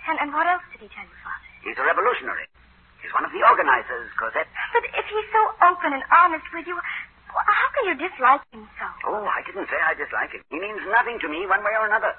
And, 0.06 0.22
and 0.22 0.30
what 0.30 0.46
else 0.46 0.66
did 0.70 0.86
he 0.86 0.90
tell 0.94 1.06
you, 1.06 1.18
Father? 1.26 1.50
He's 1.66 1.78
a 1.82 1.86
revolutionary. 1.86 2.46
He's 3.02 3.14
one 3.14 3.26
of 3.26 3.34
the 3.34 3.42
organizers, 3.42 4.10
Cosette. 4.18 4.50
But 4.74 4.86
if 4.86 5.06
he's 5.10 5.30
so 5.34 5.42
open 5.66 5.98
and 5.98 6.06
honest 6.14 6.46
with 6.54 6.70
you, 6.70 6.78
well, 6.78 7.46
how 7.46 7.68
can 7.74 7.84
you 7.90 7.96
dislike 7.98 8.46
him 8.54 8.70
so? 8.78 8.86
Oh, 9.10 9.26
I 9.26 9.42
didn't 9.46 9.66
say 9.70 9.78
I 9.82 9.98
dislike 9.98 10.34
him. 10.34 10.46
He 10.54 10.62
means 10.62 10.82
nothing 10.94 11.18
to 11.26 11.28
me 11.30 11.46
one 11.50 11.66
way 11.66 11.74
or 11.74 11.90
another. 11.90 12.14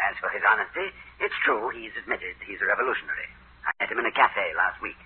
As 0.00 0.14
for 0.20 0.28
his 0.28 0.44
honesty, 0.44 0.92
it's 1.20 1.36
true 1.44 1.72
he's 1.72 1.94
admitted 1.96 2.36
he's 2.44 2.60
a 2.60 2.68
revolutionary. 2.68 3.28
I 3.64 3.72
met 3.80 3.90
him 3.90 3.98
in 3.98 4.06
a 4.06 4.14
cafe 4.14 4.52
last 4.56 4.80
week. 4.84 4.98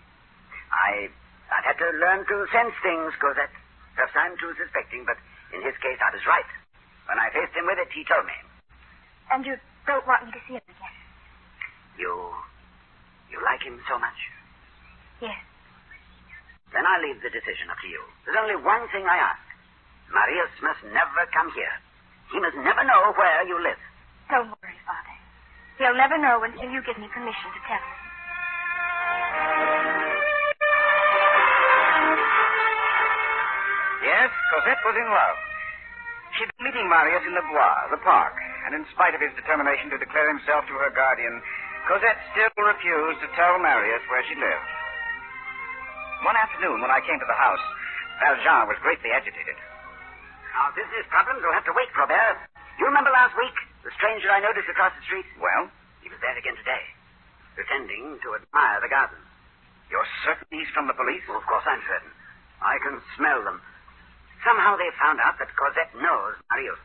I, 0.70 1.08
I've 1.50 1.66
had 1.66 1.78
to 1.78 1.88
learn 1.98 2.26
to 2.26 2.36
sense 2.50 2.74
things, 2.82 3.14
Cosette. 3.18 3.54
Perhaps 3.94 4.14
I'm 4.14 4.34
too 4.38 4.54
suspecting, 4.58 5.06
but 5.06 5.18
in 5.54 5.62
his 5.62 5.74
case 5.82 5.98
I 6.02 6.10
was 6.14 6.22
right. 6.26 6.46
When 7.06 7.18
I 7.18 7.30
faced 7.34 7.54
him 7.54 7.66
with 7.66 7.78
it, 7.78 7.90
he 7.90 8.06
told 8.06 8.26
me. 8.26 8.38
And 9.30 9.46
you 9.46 9.58
don't 9.86 10.06
want 10.06 10.26
me 10.26 10.30
to 10.34 10.42
see 10.46 10.54
him 10.58 10.66
again? 10.66 10.96
You. 11.98 12.14
you 13.30 13.38
like 13.42 13.62
him 13.62 13.78
so 13.90 13.98
much? 13.98 14.18
Yes. 15.22 15.38
Then 16.70 16.86
I 16.86 17.02
leave 17.02 17.18
the 17.22 17.30
decision 17.34 17.70
up 17.70 17.78
to 17.82 17.88
you. 17.90 18.02
There's 18.24 18.38
only 18.38 18.58
one 18.58 18.86
thing 18.94 19.06
I 19.06 19.18
ask. 19.18 19.42
Marius 20.14 20.54
must 20.62 20.82
never 20.90 21.26
come 21.34 21.50
here. 21.54 21.74
He 22.30 22.38
must 22.38 22.58
never 22.62 22.82
know 22.86 23.10
where 23.18 23.42
you 23.46 23.58
live. 23.58 23.78
Don't 24.30 24.46
worry, 24.62 24.78
Father. 24.86 25.16
He'll 25.82 25.98
never 25.98 26.14
know 26.14 26.38
until 26.46 26.70
you 26.70 26.78
give 26.86 26.94
me 27.02 27.10
permission 27.10 27.50
to 27.50 27.60
tell 27.66 27.82
him. 27.82 27.98
Yes, 34.06 34.30
Cosette 34.54 34.82
was 34.86 34.96
in 35.02 35.08
love. 35.10 35.36
She'd 36.38 36.46
been 36.56 36.70
meeting 36.70 36.86
Marius 36.86 37.26
in 37.26 37.34
the 37.34 37.42
Bois, 37.50 37.90
the 37.90 37.98
park, 38.06 38.38
and 38.66 38.78
in 38.78 38.86
spite 38.94 39.18
of 39.18 39.20
his 39.20 39.34
determination 39.34 39.90
to 39.90 39.98
declare 39.98 40.30
himself 40.30 40.62
to 40.70 40.78
her 40.78 40.94
guardian, 40.94 41.42
Cosette 41.90 42.22
still 42.30 42.54
refused 42.54 43.18
to 43.26 43.28
tell 43.34 43.58
Marius 43.58 44.04
where 44.06 44.22
she 44.30 44.38
lived. 44.38 44.70
One 46.22 46.38
afternoon, 46.38 46.78
when 46.78 46.92
I 46.92 47.02
came 47.02 47.18
to 47.18 47.26
the 47.26 47.34
house, 47.34 47.64
Valjean 48.22 48.70
was 48.70 48.78
greatly 48.84 49.10
agitated. 49.10 49.58
Our 50.54 50.70
business 50.78 51.08
problems 51.10 51.42
will 51.42 51.56
have 51.56 51.66
to 51.66 51.74
wait, 51.74 51.90
Robert. 51.98 52.38
You 52.78 52.86
remember 52.86 53.10
last 53.10 53.34
week? 53.34 53.56
The 53.84 53.92
stranger 53.96 54.28
I 54.28 54.44
noticed 54.44 54.68
across 54.68 54.92
the 54.96 55.04
street? 55.08 55.26
Well? 55.40 55.72
He 56.04 56.08
was 56.12 56.20
there 56.20 56.36
again 56.36 56.56
today, 56.56 56.84
pretending 57.56 58.20
to 58.24 58.36
admire 58.36 58.80
the 58.80 58.92
garden. 58.92 59.20
You're 59.88 60.06
certain 60.24 60.46
he's 60.52 60.68
from 60.72 60.86
the 60.86 60.96
police? 60.96 61.24
Well, 61.26 61.40
of 61.40 61.46
course 61.48 61.64
I'm 61.66 61.82
certain. 61.88 62.12
I 62.60 62.76
can 62.84 63.00
smell 63.16 63.40
them. 63.42 63.60
Somehow 64.44 64.76
they 64.76 64.88
found 65.00 65.20
out 65.20 65.36
that 65.40 65.52
Cosette 65.56 65.92
knows 65.96 66.36
Marius. 66.52 66.80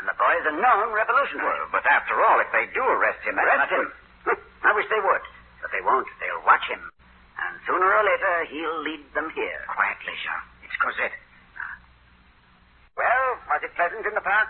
And 0.00 0.08
the 0.08 0.16
boy 0.16 0.32
is 0.40 0.46
a 0.48 0.56
known 0.56 0.92
revolutionary. 0.92 1.68
Well, 1.68 1.72
but 1.72 1.84
after 1.84 2.16
all, 2.24 2.40
if 2.40 2.48
they 2.52 2.68
do 2.72 2.80
arrest 2.80 3.20
him, 3.24 3.36
Arrest 3.36 3.72
him? 3.72 3.86
I 4.68 4.72
wish 4.72 4.88
they 4.88 5.00
would. 5.00 5.24
But 5.60 5.70
they 5.72 5.84
won't. 5.84 6.08
They'll 6.20 6.44
watch 6.48 6.64
him. 6.68 6.80
And 6.80 7.60
sooner 7.68 7.86
or 7.86 8.04
later, 8.04 8.34
he'll 8.48 8.80
lead 8.82 9.04
them 9.12 9.28
here. 9.36 9.60
Quietly, 9.68 10.16
Jean. 10.24 10.42
It's 10.64 10.76
Cosette. 10.80 11.16
Ah. 11.56 11.76
Well, 12.96 13.28
was 13.52 13.60
it 13.64 13.72
pleasant 13.76 14.04
in 14.04 14.14
the 14.16 14.24
park? 14.24 14.48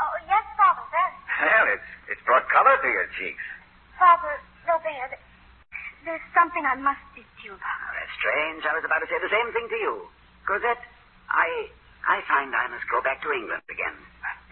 Oh, 0.00 0.14
yes, 0.26 0.44
Father, 0.56 0.86
very. 0.90 1.14
Well, 1.40 1.66
it's, 1.72 1.90
it's 2.12 2.22
brought 2.28 2.44
color 2.52 2.76
to 2.76 2.88
your 2.88 3.08
cheeks. 3.16 3.40
Father, 3.96 4.36
Robert, 4.68 5.16
there's 6.04 6.24
something 6.36 6.64
I 6.64 6.76
must 6.76 7.00
speak 7.12 7.24
to 7.24 7.42
you 7.48 7.54
about. 7.56 7.80
Oh, 7.80 7.92
that's 7.96 8.12
strange. 8.20 8.60
I 8.68 8.76
was 8.76 8.84
about 8.84 9.00
to 9.00 9.08
say 9.08 9.16
the 9.20 9.32
same 9.32 9.48
thing 9.56 9.66
to 9.72 9.78
you. 9.80 9.94
Cosette, 10.44 10.84
I 11.32 11.48
I 12.08 12.24
find 12.28 12.52
I 12.52 12.68
must 12.72 12.84
go 12.88 13.00
back 13.04 13.20
to 13.24 13.28
England 13.32 13.60
again. 13.68 13.96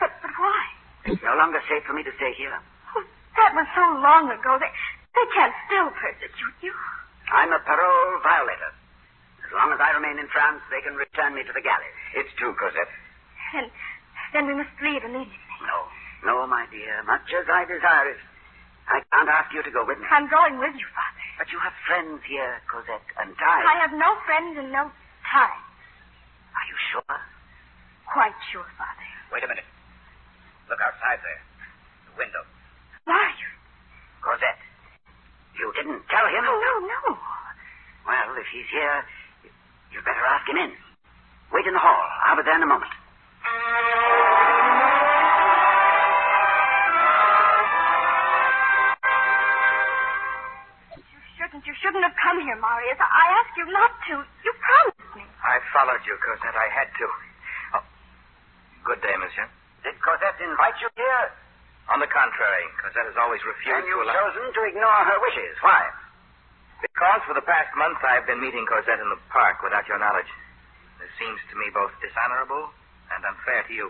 But, 0.00 0.12
but 0.20 0.32
why? 0.36 0.60
It's 1.08 1.24
no 1.24 1.32
longer 1.36 1.60
safe 1.68 1.84
for 1.88 1.96
me 1.96 2.04
to 2.04 2.12
stay 2.20 2.32
here. 2.36 2.52
Oh, 2.96 3.04
that 3.40 3.52
was 3.56 3.68
so 3.72 3.84
long 4.04 4.28
ago. 4.28 4.60
They, 4.60 4.68
they 5.16 5.26
can't 5.32 5.56
still 5.68 5.88
persecute 5.96 6.56
you. 6.60 6.74
I'm 7.32 7.52
a 7.52 7.60
parole 7.64 8.20
violator. 8.20 8.72
As 9.48 9.52
long 9.56 9.72
as 9.72 9.80
I 9.80 9.96
remain 9.96 10.20
in 10.20 10.28
France, 10.28 10.60
they 10.68 10.84
can 10.84 10.92
return 10.96 11.32
me 11.32 11.40
to 11.44 11.52
the 11.56 11.64
galleys. 11.64 11.96
It's 12.20 12.32
true, 12.36 12.52
Cosette. 12.52 12.92
And 13.56 13.72
then 14.36 14.44
we 14.44 14.52
must 14.52 14.72
leave 14.84 15.00
immediately. 15.00 15.56
No, 15.64 15.88
no, 16.24 16.46
my 16.46 16.66
dear. 16.70 17.02
Much 17.04 17.26
as 17.34 17.46
I 17.46 17.64
desire 17.64 18.10
it, 18.10 18.20
I 18.88 19.04
can't 19.12 19.28
ask 19.28 19.52
you 19.52 19.62
to 19.62 19.70
go 19.70 19.84
with 19.84 19.98
me. 19.98 20.06
I'm 20.10 20.28
going 20.28 20.58
with 20.58 20.74
you, 20.74 20.88
Father. 20.96 21.24
But 21.38 21.52
you 21.52 21.58
have 21.60 21.72
friends 21.86 22.20
here, 22.26 22.58
Cosette, 22.66 23.04
and 23.20 23.36
I. 23.38 23.56
I 23.62 23.76
have 23.86 23.94
no 23.94 24.10
friends 24.26 24.58
and 24.58 24.72
no 24.72 24.90
time. 25.28 25.62
Are 26.56 26.66
you 26.66 26.78
sure? 26.90 27.16
Quite 28.10 28.34
sure, 28.50 28.66
Father. 28.80 29.06
Wait 29.30 29.44
a 29.44 29.48
minute. 29.48 29.68
Look 30.68 30.80
outside 30.80 31.20
there. 31.22 31.42
The 32.10 32.14
window. 32.18 32.42
Why? 33.04 33.30
Cosette, 34.24 34.60
you 35.56 35.72
didn't 35.76 36.02
tell 36.10 36.26
him? 36.26 36.42
No, 36.44 36.54
no, 36.58 36.72
no. 36.84 37.00
Well, 38.06 38.34
if 38.40 38.48
he's 38.52 38.68
here, 38.72 39.04
you'd 39.92 40.04
better 40.04 40.24
ask 40.26 40.48
him 40.48 40.56
in. 40.56 40.72
Wait 41.52 41.66
in 41.66 41.72
the 41.72 41.80
hall. 41.80 42.04
I'll 42.26 42.36
be 42.36 42.42
there 42.42 42.56
in 42.56 42.62
a 42.62 42.66
moment. 42.66 42.90
You 51.58 51.74
shouldn't. 51.74 51.74
You 51.74 51.74
shouldn't 51.82 52.04
have 52.06 52.18
come 52.22 52.38
here, 52.38 52.54
Marius. 52.54 52.98
I 53.02 53.26
asked 53.42 53.56
you 53.58 53.66
not 53.72 53.90
to. 54.10 54.14
You 54.46 54.52
promised 54.62 55.10
me. 55.16 55.24
I 55.42 55.58
followed 55.74 56.02
you, 56.06 56.14
Cosette. 56.22 56.54
I 56.54 56.68
had 56.70 56.86
to. 56.86 57.06
Oh. 57.74 57.84
Good 58.84 59.02
day, 59.02 59.14
monsieur. 59.18 59.48
Did 59.82 59.98
Cosette 59.98 60.38
invite 60.38 60.78
you 60.78 60.86
here? 60.94 61.24
On 61.90 61.98
the 61.98 62.06
contrary, 62.06 62.64
Cosette 62.78 63.08
has 63.10 63.16
always 63.16 63.40
refused 63.42 63.74
And 63.74 63.88
you've 63.88 64.06
chosen 64.06 64.44
to 64.54 64.62
ignore 64.68 65.02
her 65.08 65.18
wishes. 65.24 65.56
Why? 65.64 65.82
Because 66.84 67.24
for 67.26 67.34
the 67.34 67.42
past 67.42 67.74
month 67.74 67.98
I've 68.04 68.28
been 68.28 68.38
meeting 68.38 68.62
Cosette 68.68 69.00
in 69.00 69.08
the 69.08 69.18
park 69.32 69.64
without 69.64 69.88
your 69.88 69.98
knowledge. 69.98 70.28
This 71.00 71.10
seems 71.16 71.40
to 71.50 71.54
me 71.56 71.72
both 71.72 71.90
dishonorable 72.04 72.70
and 73.10 73.24
unfair 73.24 73.64
to 73.66 73.72
you. 73.72 73.88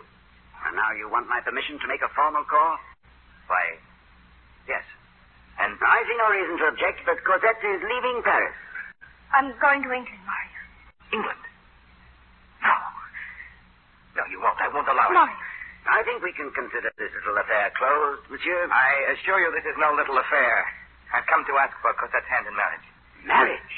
And 0.64 0.78
now 0.78 0.94
you 0.94 1.10
want 1.10 1.28
my 1.28 1.42
permission 1.42 1.76
to 1.82 1.86
make 1.90 2.00
a 2.00 2.08
formal 2.14 2.46
call? 2.46 2.78
Why, 3.50 3.76
yes. 4.70 4.86
And 5.58 5.74
I 5.74 5.98
see 6.06 6.16
no 6.18 6.28
reason 6.30 6.54
to 6.62 6.66
object, 6.70 7.02
but 7.02 7.18
Cosette 7.26 7.62
is 7.66 7.82
leaving 7.82 8.22
Paris. 8.22 8.54
I'm 9.34 9.50
going 9.58 9.82
to 9.82 9.90
England, 9.90 10.22
Marius. 10.22 10.64
England? 11.12 11.42
No. 12.62 12.74
No, 14.16 14.22
you 14.30 14.38
won't. 14.40 14.58
I 14.62 14.70
won't 14.70 14.88
allow 14.88 15.10
it. 15.10 15.18
Marius. 15.18 15.44
I 15.88 16.00
think 16.04 16.22
we 16.22 16.32
can 16.36 16.52
consider 16.52 16.90
this 17.00 17.10
little 17.16 17.38
affair 17.40 17.72
closed, 17.74 18.22
monsieur. 18.30 18.68
I 18.70 19.16
assure 19.16 19.40
you 19.40 19.48
this 19.56 19.64
is 19.64 19.76
no 19.80 19.94
little 19.96 20.18
affair. 20.20 20.54
I've 21.16 21.24
come 21.26 21.42
to 21.48 21.54
ask 21.58 21.72
for 21.80 21.90
Cosette's 21.96 22.28
hand 22.28 22.44
in 22.46 22.54
marriage. 22.54 22.86
Marriage? 23.24 23.76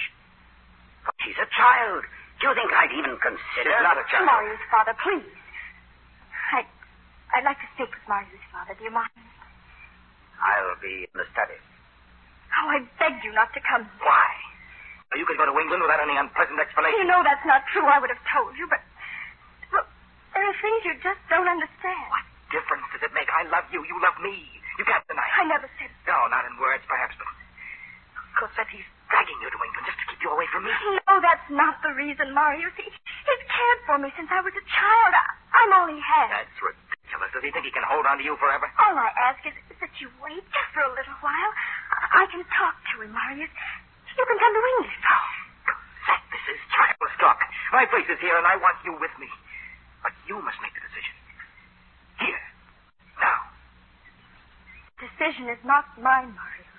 But 1.07 1.15
she's 1.23 1.39
a 1.39 1.47
child. 1.55 2.03
Do 2.43 2.51
you 2.51 2.55
think 2.57 2.73
I'd 2.75 2.93
even 2.99 3.15
consider? 3.21 3.71
She's 3.73 3.85
not 3.87 3.97
a 4.01 4.07
child. 4.11 4.27
Marius, 4.27 4.63
Father, 4.73 4.95
please. 5.01 5.29
I, 6.51 6.67
I'd 7.37 7.47
like 7.47 7.61
to 7.63 7.69
speak 7.79 7.89
with 7.95 8.07
Marius, 8.11 8.43
Father. 8.51 8.75
Do 8.75 8.83
you 8.85 8.91
mind? 8.93 9.13
I'll 10.41 10.77
be 10.83 11.07
in 11.07 11.15
the 11.15 11.29
study. 11.31 11.61
Oh, 12.59 12.69
I 12.71 12.79
begged 12.99 13.23
you 13.23 13.33
not 13.33 13.53
to 13.55 13.61
come. 13.63 13.87
Why? 14.03 14.31
You 15.19 15.27
could 15.27 15.39
go 15.39 15.47
to 15.47 15.57
England 15.59 15.83
without 15.83 15.99
any 16.03 16.15
unpleasant 16.15 16.59
explanation. 16.59 17.03
You 17.03 17.07
know 17.11 17.23
that's 17.27 17.43
not 17.47 17.67
true. 17.75 17.87
I 17.87 17.99
would 17.99 18.11
have 18.15 18.23
told 18.31 18.55
you, 18.55 18.67
but 18.71 18.79
well, 19.75 19.87
there 20.35 20.47
are 20.47 20.57
things 20.63 20.87
you 20.87 20.95
just 21.03 21.19
don't 21.27 21.51
understand. 21.51 22.07
What 22.15 22.27
difference 22.55 22.87
does 22.95 23.03
it 23.03 23.13
make? 23.15 23.27
I 23.35 23.43
love 23.51 23.67
you. 23.75 23.83
You 23.83 23.99
love 23.99 24.15
me. 24.23 24.39
You 24.79 24.87
can't 24.87 25.03
deny 25.11 25.27
it. 25.27 25.35
I 25.43 25.45
never 25.51 25.67
said. 25.83 25.91
No, 26.07 26.31
not 26.31 26.47
in 26.47 26.55
words, 26.63 26.87
perhaps, 26.87 27.19
but 27.19 27.27
Cosette, 28.39 28.71
he's 28.71 28.87
dragging 29.11 29.37
you 29.43 29.51
to 29.51 29.59
England 29.59 29.85
just 29.91 29.99
to 29.99 30.07
keep 30.15 30.23
you 30.23 30.31
away 30.31 30.47
from 30.55 30.63
me. 30.65 30.73
No, 31.11 31.19
that's 31.19 31.45
not 31.51 31.83
the 31.83 31.91
reason, 31.99 32.31
Marius. 32.31 32.73
He, 32.79 32.87
he's 32.87 33.43
cared 33.51 33.81
for 33.91 33.99
me 33.99 34.15
since 34.15 34.31
I 34.31 34.41
was 34.41 34.55
a 34.55 34.65
child. 34.71 35.13
I, 35.13 35.27
I'm 35.59 35.71
all 35.75 35.89
he 35.91 35.99
has. 35.99 36.29
That's 36.47 36.59
ridiculous. 36.63 36.90
Does 37.11 37.43
he 37.43 37.51
think 37.51 37.67
he 37.67 37.75
can 37.75 37.83
hold 37.89 38.07
on 38.07 38.19
to 38.19 38.25
you 38.25 38.37
forever? 38.39 38.71
All 38.79 38.95
I 38.95 39.11
ask 39.27 39.43
is 39.43 39.55
that 39.81 39.91
you 39.99 40.07
wait 40.23 40.45
just 40.55 40.71
for 40.71 40.87
a 40.87 40.93
little 40.95 41.19
while. 41.19 41.53
I, 41.91 42.23
I 42.23 42.25
can 42.31 42.45
talk 42.55 42.77
to 42.95 43.03
him, 43.03 43.11
Marius. 43.11 43.51
You 44.15 44.25
can 44.29 44.39
come 44.39 44.53
to 44.55 44.63
England. 44.63 45.03
Oh, 45.09 45.27
Cosette, 45.67 46.27
this 46.31 46.45
is 46.55 46.59
childless 46.71 47.17
talk. 47.19 47.41
My 47.73 47.89
place 47.89 48.07
is 48.07 48.21
here, 48.23 48.37
and 48.37 48.47
I 48.47 48.61
want 48.61 48.77
you 48.85 48.93
with 48.95 49.15
me. 49.19 49.27
But 50.05 50.13
you 50.29 50.37
must 50.39 50.61
make 50.63 50.75
the 50.77 50.85
decision. 50.85 51.17
Here. 52.23 52.45
Now. 53.19 53.41
The 55.01 55.09
decision 55.11 55.49
is 55.49 55.63
not 55.65 55.89
mine, 55.97 56.37
Marius. 56.37 56.71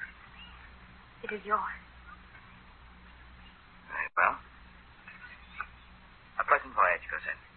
It 1.25 1.31
is 1.35 1.43
yours. 1.43 1.79
Very 3.89 4.09
well. 4.13 4.37
A 6.37 6.43
pleasant 6.45 6.73
voyage, 6.77 7.03
Cosette. 7.09 7.50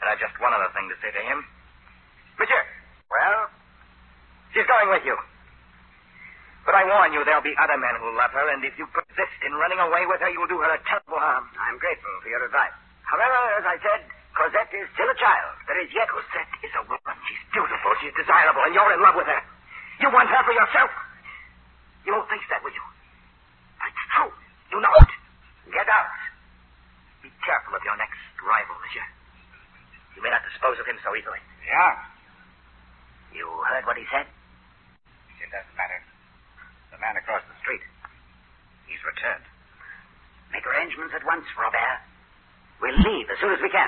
And 0.00 0.06
I've 0.10 0.20
just 0.22 0.34
one 0.38 0.54
other 0.54 0.70
thing 0.74 0.86
to 0.88 0.96
say 1.02 1.10
to 1.10 1.22
him. 1.22 1.42
Monsieur. 2.38 2.62
Well, 3.10 3.50
She's 4.54 4.66
going 4.66 4.88
with 4.88 5.04
you. 5.04 5.16
But 6.64 6.76
I 6.76 6.84
warn 6.84 7.12
you, 7.12 7.24
there'll 7.24 7.44
be 7.44 7.56
other 7.56 7.76
men 7.80 7.96
who 8.00 8.12
love 8.16 8.32
her, 8.32 8.46
and 8.52 8.60
if 8.64 8.76
you 8.76 8.84
persist 8.92 9.38
in 9.44 9.52
running 9.56 9.80
away 9.80 10.04
with 10.04 10.20
her, 10.20 10.28
you'll 10.28 10.48
do 10.48 10.60
her 10.60 10.68
a 10.68 10.80
terrible 10.84 11.16
harm. 11.20 11.48
I'm 11.56 11.80
grateful 11.80 12.12
for 12.20 12.28
your 12.28 12.44
advice. 12.44 12.76
However, 13.08 13.38
as 13.56 13.64
I 13.64 13.76
said, 13.80 14.04
Cosette 14.36 14.72
is 14.76 14.84
still 14.92 15.08
a 15.08 15.16
child. 15.16 15.52
There 15.64 15.80
is 15.80 15.88
yet. 15.96 16.08
Cosette 16.12 16.52
is 16.60 16.72
a 16.76 16.84
woman. 16.84 17.16
She's 17.24 17.40
beautiful. 17.52 17.92
She's 18.04 18.12
desirable, 18.12 18.60
and 18.68 18.76
you're 18.76 18.92
in 18.92 19.00
love 19.00 19.16
with 19.16 19.28
her. 19.28 19.40
You 20.04 20.12
want 20.12 20.28
her 20.28 20.42
for 20.44 20.52
yourself. 20.52 20.92
You 22.04 22.12
won't 22.12 22.28
face 22.28 22.44
that, 22.52 22.60
will 22.60 22.72
you? 22.72 22.84
It's 23.84 24.04
true. 24.12 24.32
You 24.72 24.78
know 24.80 24.94
it. 25.00 25.10
Get 25.72 25.88
out. 25.88 26.12
Be 27.24 27.32
careful 27.44 27.76
of 27.76 27.82
your 27.84 27.96
next 27.96 28.20
rival, 28.44 28.76
monsieur. 28.84 29.08
You 30.18 30.26
may 30.26 30.34
not 30.34 30.42
dispose 30.42 30.74
of 30.82 30.86
him 30.90 30.98
so 31.06 31.14
easily. 31.14 31.38
Yeah. 31.62 31.94
You 33.30 33.46
heard 33.70 33.86
what 33.86 33.94
he 33.94 34.02
said? 34.10 34.26
It 34.26 35.46
doesn't 35.46 35.78
matter. 35.78 36.02
The 36.90 36.98
man 36.98 37.14
across 37.14 37.46
the 37.46 37.54
street. 37.62 37.86
He's 38.90 38.98
returned. 39.06 39.46
Make 40.50 40.66
arrangements 40.66 41.14
at 41.14 41.22
once, 41.22 41.46
Robert. 41.54 42.02
We'll 42.82 42.98
leave 42.98 43.30
as 43.30 43.38
soon 43.38 43.54
as 43.54 43.62
we 43.62 43.70
can. 43.70 43.86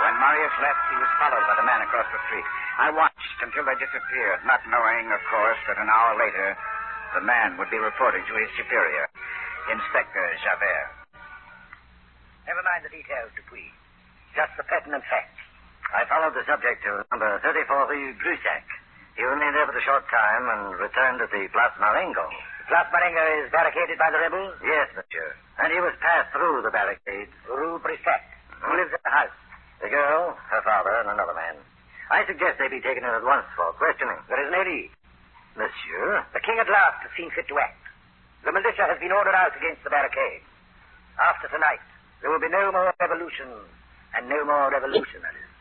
When 0.00 0.14
Marius 0.16 0.56
left, 0.64 0.82
he 0.88 0.96
was 0.96 1.12
followed 1.20 1.44
by 1.44 1.60
the 1.60 1.66
man 1.68 1.84
across 1.84 2.08
the 2.08 2.24
street. 2.32 2.48
I 2.80 2.88
watched 2.88 3.36
until 3.44 3.68
they 3.68 3.76
disappeared, 3.76 4.48
not 4.48 4.64
knowing, 4.64 5.12
of 5.12 5.20
course, 5.28 5.60
that 5.68 5.76
an 5.76 5.92
hour 5.92 6.16
later 6.16 6.56
the 7.20 7.20
man 7.20 7.60
would 7.60 7.68
be 7.68 7.76
reporting 7.76 8.24
to 8.24 8.34
his 8.40 8.48
superior, 8.56 9.11
Inspector 9.70 10.26
Javert. 10.42 10.88
Never 12.46 12.62
mind 12.66 12.82
the 12.82 12.90
details, 12.90 13.30
Dupuis. 13.38 13.70
Just 14.34 14.52
the 14.58 14.66
pertinent 14.66 15.04
facts. 15.06 15.38
I 15.94 16.02
followed 16.08 16.34
the 16.34 16.42
subject 16.48 16.82
to 16.88 17.04
number 17.12 17.28
34 17.44 17.86
Rue 17.92 18.16
Brusac. 18.18 18.64
He 19.14 19.22
remained 19.22 19.54
there 19.54 19.68
for 19.68 19.76
a 19.76 19.84
short 19.84 20.08
time 20.08 20.44
and 20.48 20.62
returned 20.80 21.20
to 21.20 21.28
the 21.28 21.44
Place 21.52 21.76
Marengo. 21.78 22.24
The 22.64 22.80
Place 22.80 22.90
Marengo 22.90 23.24
is 23.44 23.52
barricaded 23.52 24.00
by 24.00 24.08
the 24.08 24.18
rebels? 24.24 24.56
Yes, 24.64 24.88
monsieur. 24.96 25.36
And 25.60 25.68
he 25.68 25.78
was 25.84 25.92
passed 26.00 26.32
through 26.32 26.64
the 26.64 26.72
barricade. 26.72 27.28
Rue 27.46 27.76
Brissac. 27.84 28.22
Hmm? 28.56 28.66
Who 28.66 28.70
lives 28.80 28.92
at 28.96 29.04
the 29.04 29.12
house? 29.12 29.36
The 29.84 29.92
girl, 29.92 30.32
her 30.48 30.62
father, 30.64 30.96
and 31.04 31.12
another 31.12 31.36
man. 31.36 31.60
I 32.08 32.24
suggest 32.24 32.56
they 32.56 32.72
be 32.72 32.80
taken 32.80 33.04
in 33.04 33.12
at 33.12 33.22
once 33.24 33.44
for 33.52 33.68
questioning. 33.76 34.16
There 34.32 34.40
is 34.40 34.50
no 34.50 34.64
need. 34.64 34.90
Monsieur? 35.60 36.24
The 36.32 36.40
king 36.40 36.56
at 36.56 36.70
last 36.72 37.04
has 37.04 37.12
seen 37.12 37.28
fit 37.36 37.44
to 37.52 37.58
act. 37.60 37.81
The 38.42 38.50
militia 38.50 38.90
has 38.90 38.98
been 38.98 39.14
ordered 39.14 39.38
out 39.38 39.54
against 39.54 39.86
the 39.86 39.90
barricade. 39.90 40.42
After 41.14 41.46
tonight, 41.46 41.78
there 42.20 42.30
will 42.30 42.42
be 42.42 42.50
no 42.50 42.74
more 42.74 42.90
revolution 42.98 43.46
and 44.18 44.26
no 44.26 44.42
more 44.44 44.66
revolutionaries. 44.70 45.52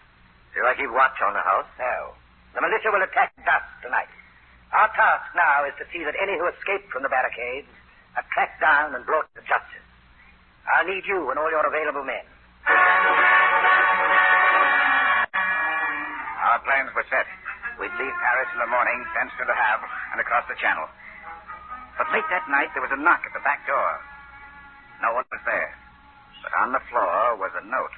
Shall 0.54 0.66
I 0.66 0.74
keep 0.74 0.90
watch 0.90 1.16
on 1.22 1.38
the 1.38 1.46
house? 1.46 1.70
No. 1.78 2.18
The 2.58 2.62
militia 2.62 2.90
will 2.90 3.06
attack 3.06 3.38
dusk 3.46 3.70
tonight. 3.86 4.10
Our 4.74 4.90
task 4.98 5.30
now 5.38 5.64
is 5.70 5.78
to 5.78 5.86
see 5.94 6.02
that 6.04 6.18
any 6.18 6.36
who 6.42 6.50
escape 6.50 6.90
from 6.90 7.04
the 7.06 7.12
barricades 7.14 7.70
are 8.18 8.26
tracked 8.34 8.60
down 8.60 8.96
and 8.96 9.06
brought 9.06 9.30
to 9.38 9.42
justice. 9.46 9.88
I'll 10.74 10.88
need 10.88 11.06
you 11.06 11.30
and 11.30 11.38
all 11.38 11.52
your 11.54 11.64
available 11.64 12.04
men. 12.04 12.26
Our 16.42 16.60
plans 16.66 16.90
were 16.98 17.06
set. 17.14 17.30
We'd 17.80 17.94
leave 17.96 18.16
Paris 18.26 18.50
in 18.54 18.60
the 18.60 18.72
morning, 18.74 19.00
thence 19.16 19.32
to 19.38 19.46
Le 19.46 19.56
Havre, 19.56 19.88
and 20.14 20.20
across 20.22 20.46
the 20.50 20.58
Channel. 20.60 20.90
But 21.98 22.08
late 22.12 22.28
that 22.32 22.48
night, 22.50 22.72
there 22.74 22.84
was 22.84 22.94
a 22.94 23.00
knock 23.00 23.22
at 23.26 23.34
the 23.34 23.44
back 23.44 23.66
door. 23.68 23.90
No 25.02 25.14
one 25.18 25.26
was 25.32 25.44
there. 25.46 25.72
But 26.46 26.54
on 26.62 26.72
the 26.72 26.82
floor 26.90 27.38
was 27.38 27.52
a 27.58 27.64
note. 27.66 27.96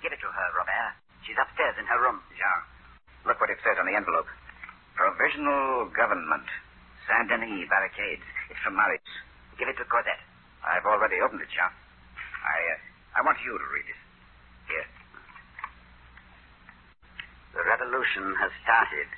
Give 0.00 0.12
it 0.12 0.20
to 0.24 0.32
her, 0.32 0.48
Robert. 0.56 0.96
She's 1.28 1.36
upstairs 1.36 1.76
in 1.76 1.84
her 1.84 2.00
room. 2.00 2.24
Jean, 2.32 2.60
look 3.28 3.36
what 3.36 3.52
it 3.52 3.60
says 3.60 3.76
on 3.76 3.84
the 3.84 3.92
envelope. 3.92 4.26
Provisional 4.96 5.92
Government. 5.92 6.48
Saint 7.04 7.28
Denis 7.28 7.68
Barricades. 7.68 8.24
It's 8.48 8.60
from 8.64 8.76
Marius. 8.76 9.04
Give 9.60 9.68
it 9.68 9.76
to 9.76 9.84
Cosette. 9.84 10.24
I've 10.64 10.88
already 10.88 11.20
opened 11.20 11.44
it, 11.44 11.52
Jean. 11.52 11.68
I, 11.68 12.56
uh, 12.72 13.20
I 13.20 13.24
want 13.24 13.36
you 13.44 13.52
to 13.52 13.66
read 13.68 13.88
it. 13.88 14.00
Here. 14.72 14.88
The 17.52 17.62
revolution 17.68 18.32
has 18.40 18.52
started. 18.64 19.08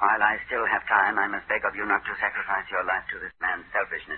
While 0.00 0.24
I 0.24 0.40
still 0.48 0.64
have 0.64 0.80
time, 0.88 1.20
I 1.20 1.28
must 1.28 1.44
beg 1.44 1.60
of 1.68 1.76
you 1.76 1.84
not 1.84 2.00
to 2.08 2.16
sacrifice 2.16 2.64
your 2.72 2.80
life 2.88 3.04
to 3.12 3.20
this 3.20 3.36
man's 3.36 3.68
selfishness. 3.68 4.16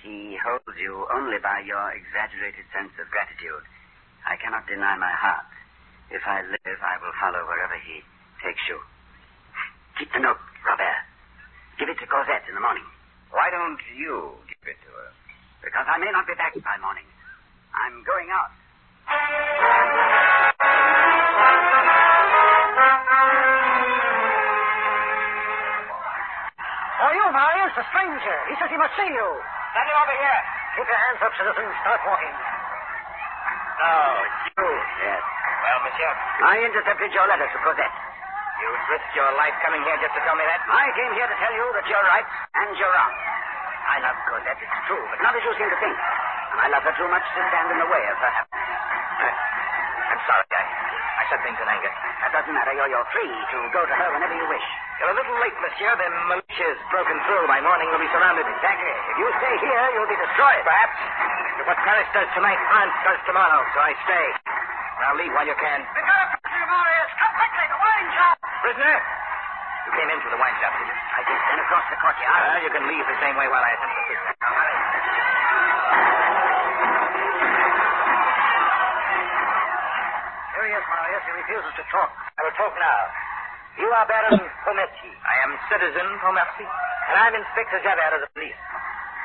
He 0.00 0.40
holds 0.40 0.72
you 0.80 1.04
only 1.12 1.36
by 1.36 1.60
your 1.68 1.92
exaggerated 1.92 2.64
sense 2.72 2.96
of 2.96 3.12
gratitude. 3.12 3.60
I 4.24 4.40
cannot 4.40 4.64
deny 4.64 4.96
my 4.96 5.12
heart. 5.12 5.44
If 6.08 6.24
I 6.24 6.40
live, 6.48 6.80
I 6.80 6.96
will 7.04 7.12
follow 7.20 7.44
wherever 7.44 7.76
he 7.84 8.00
takes 8.40 8.64
you. 8.72 8.80
Keep 10.00 10.16
the 10.16 10.24
note, 10.24 10.40
Robert. 10.64 11.04
Give 11.76 11.92
it 11.92 12.00
to 12.00 12.08
Cosette 12.08 12.48
in 12.48 12.56
the 12.56 12.64
morning. 12.64 12.88
Why 13.28 13.52
don't 13.52 13.80
you 14.00 14.32
give 14.48 14.64
it 14.72 14.80
to 14.80 14.90
her? 14.96 15.12
Because 15.60 15.84
I 15.92 16.00
may 16.00 16.08
not 16.08 16.24
be 16.24 16.40
back 16.40 16.56
by 16.56 16.80
morning. 16.80 17.04
I'm 17.76 18.00
going 18.08 18.32
out. 18.32 20.07
You, 27.68 27.74
Marius, 27.74 27.84
a 27.84 27.84
stranger. 27.92 28.36
He 28.48 28.54
says 28.56 28.68
he 28.72 28.78
must 28.80 28.94
see 28.96 29.10
you. 29.12 29.28
Send 29.76 29.86
him 29.88 29.98
over 30.00 30.16
here. 30.16 30.40
Keep 30.76 30.88
your 30.88 31.00
hands 31.04 31.20
up, 31.20 31.32
citizens. 31.36 31.72
Start 31.84 32.00
walking. 32.08 32.34
Oh, 33.78 34.24
it's 34.24 34.40
you. 34.56 34.68
Yes. 35.04 35.20
Well, 35.20 35.78
monsieur, 35.84 36.12
I 36.48 36.54
intercepted 36.64 37.12
your 37.12 37.26
letter 37.28 37.44
to 37.44 37.58
Cosette. 37.60 37.96
you 38.58 38.68
risked 38.88 39.14
your 39.14 39.30
life 39.36 39.54
coming 39.62 39.82
here 39.84 39.98
just 40.00 40.14
to 40.16 40.20
tell 40.24 40.34
me 40.34 40.44
that? 40.48 40.60
I 40.64 40.88
came 40.96 41.12
here 41.12 41.28
to 41.28 41.36
tell 41.38 41.54
you 41.54 41.66
that 41.76 41.84
you're 41.86 42.06
right 42.08 42.26
and 42.56 42.68
you're 42.78 42.90
wrong. 42.90 43.14
I 43.88 43.96
love 44.02 44.16
Cosette, 44.26 44.58
it's 44.58 44.78
true, 44.88 45.04
but 45.12 45.18
not 45.22 45.36
as 45.36 45.42
you 45.44 45.52
seem 45.60 45.68
to 45.68 45.78
think. 45.78 45.94
And 45.94 46.58
I 46.64 46.66
love 46.72 46.82
her 46.88 46.94
too 46.96 47.08
much 47.12 47.22
to 47.22 47.40
stand 47.52 47.68
in 47.70 47.78
the 47.78 47.88
way 47.90 48.02
of 48.02 48.16
her 48.18 48.32
happiness. 48.32 48.66
Eh, 49.28 49.34
I'm 50.16 50.22
sorry. 50.26 50.46
I, 50.56 50.62
I 50.64 51.22
said 51.30 51.40
things 51.44 51.58
in 51.60 51.68
anger. 51.68 51.92
That 52.24 52.30
doesn't 52.34 52.54
matter. 52.54 52.72
You're, 52.74 52.90
you're 52.90 53.08
free 53.14 53.30
to 53.30 53.58
go 53.70 53.82
to 53.86 53.94
her 53.94 54.08
whenever 54.10 54.34
you 54.34 54.46
wish. 54.50 54.66
You're 54.98 55.12
a 55.14 55.18
little 55.18 55.36
late, 55.38 55.54
monsieur. 55.62 55.92
The 55.94 56.08
militia's 56.58 56.82
broken 56.90 57.14
through. 57.30 57.46
By 57.46 57.62
morning, 57.62 57.86
we'll 57.94 58.02
be 58.02 58.10
surrounded. 58.10 58.42
Exactly. 58.42 58.90
If 58.90 59.16
you 59.22 59.30
stay 59.38 59.54
here, 59.62 59.84
you'll 59.94 60.10
be 60.10 60.18
destroyed. 60.18 60.62
Perhaps. 60.66 60.98
But 61.62 61.66
what 61.70 61.78
Paris 61.86 62.08
does 62.10 62.26
tonight, 62.34 62.58
France 62.66 62.94
does 63.06 63.20
tomorrow, 63.30 63.62
so 63.74 63.78
I 63.78 63.94
stay. 64.02 64.26
Now 64.98 65.14
leave 65.14 65.30
while 65.38 65.46
you 65.46 65.54
can. 65.54 65.86
We 65.94 66.02
got 66.02 66.18
a 66.18 66.28
prisoner, 66.34 66.66
Marius. 66.66 67.10
Come 67.14 67.30
quickly. 67.38 67.66
The 67.70 67.78
wine 67.78 68.08
shop. 68.10 68.34
Prisoner? 68.66 68.96
You 69.86 69.92
came 69.94 70.10
in 70.10 70.18
through 70.18 70.34
the 70.34 70.42
wine 70.42 70.56
shop, 70.58 70.72
did 70.82 70.90
you? 70.90 70.98
I 70.98 71.20
just 71.30 71.42
went 71.46 71.60
across 71.62 71.86
the 71.94 71.98
courtyard. 72.02 72.42
Well, 72.42 72.62
you 72.66 72.72
can 72.74 72.84
leave 72.90 73.06
the 73.06 73.18
same 73.22 73.38
way 73.38 73.46
while 73.46 73.62
I 73.62 73.70
attend 73.78 73.90
to 73.94 73.98
the 74.02 74.06
prisoner. 74.10 74.34
Now, 74.42 74.50
hurry. 74.50 74.74
Here 80.58 80.64
he 80.66 80.72
is, 80.74 80.86
Marius. 80.90 81.22
He 81.22 81.32
refuses 81.38 81.72
to 81.78 81.84
talk. 81.94 82.10
I 82.10 82.40
will 82.42 82.56
talk 82.58 82.74
now. 82.82 82.98
You 83.78 83.86
are 83.94 84.06
Baron 84.10 84.42
Pontmercy. 84.66 84.87
Am 85.48 85.56
citizen 85.72 86.04
Pontmercy. 86.20 86.68
And 87.08 87.16
I'm 87.24 87.32
Inspector 87.32 87.80
Javert 87.80 88.20
of 88.20 88.20
the 88.20 88.28
police. 88.36 88.60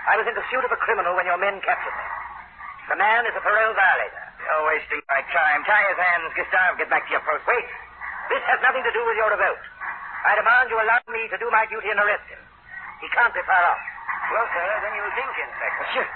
I 0.08 0.16
was 0.16 0.24
in 0.24 0.32
pursuit 0.32 0.64
of 0.64 0.72
a 0.72 0.80
criminal 0.80 1.20
when 1.20 1.28
your 1.28 1.36
men 1.36 1.60
captured 1.60 1.92
me. 1.92 2.08
The 2.88 2.96
man 2.96 3.28
is 3.28 3.36
a 3.36 3.44
parole 3.44 3.76
violator. 3.76 4.24
You're 4.40 4.64
wasting 4.72 5.04
my 5.12 5.20
time. 5.36 5.68
Tie 5.68 5.86
his 5.92 6.00
hands, 6.00 6.32
Gustave. 6.32 6.80
Get 6.80 6.88
back 6.88 7.04
to 7.12 7.20
your 7.20 7.24
post. 7.28 7.44
Wait. 7.44 7.68
This 8.32 8.40
has 8.48 8.56
nothing 8.64 8.88
to 8.88 8.94
do 8.96 9.04
with 9.04 9.20
your 9.20 9.36
revolt. 9.36 9.60
I 10.24 10.40
demand 10.40 10.72
you 10.72 10.80
allow 10.80 11.04
me 11.12 11.28
to 11.28 11.36
do 11.36 11.52
my 11.52 11.68
duty 11.68 11.92
and 11.92 12.00
arrest 12.00 12.24
him. 12.32 12.40
He 13.04 13.12
can't 13.12 13.36
be 13.36 13.44
far 13.44 13.60
off. 13.68 13.84
Well, 14.32 14.48
sir, 14.48 14.64
then 14.80 14.96
you 14.96 15.04
think, 15.20 15.28
Inspector. 15.28 15.76
Monsieur, 15.76 16.08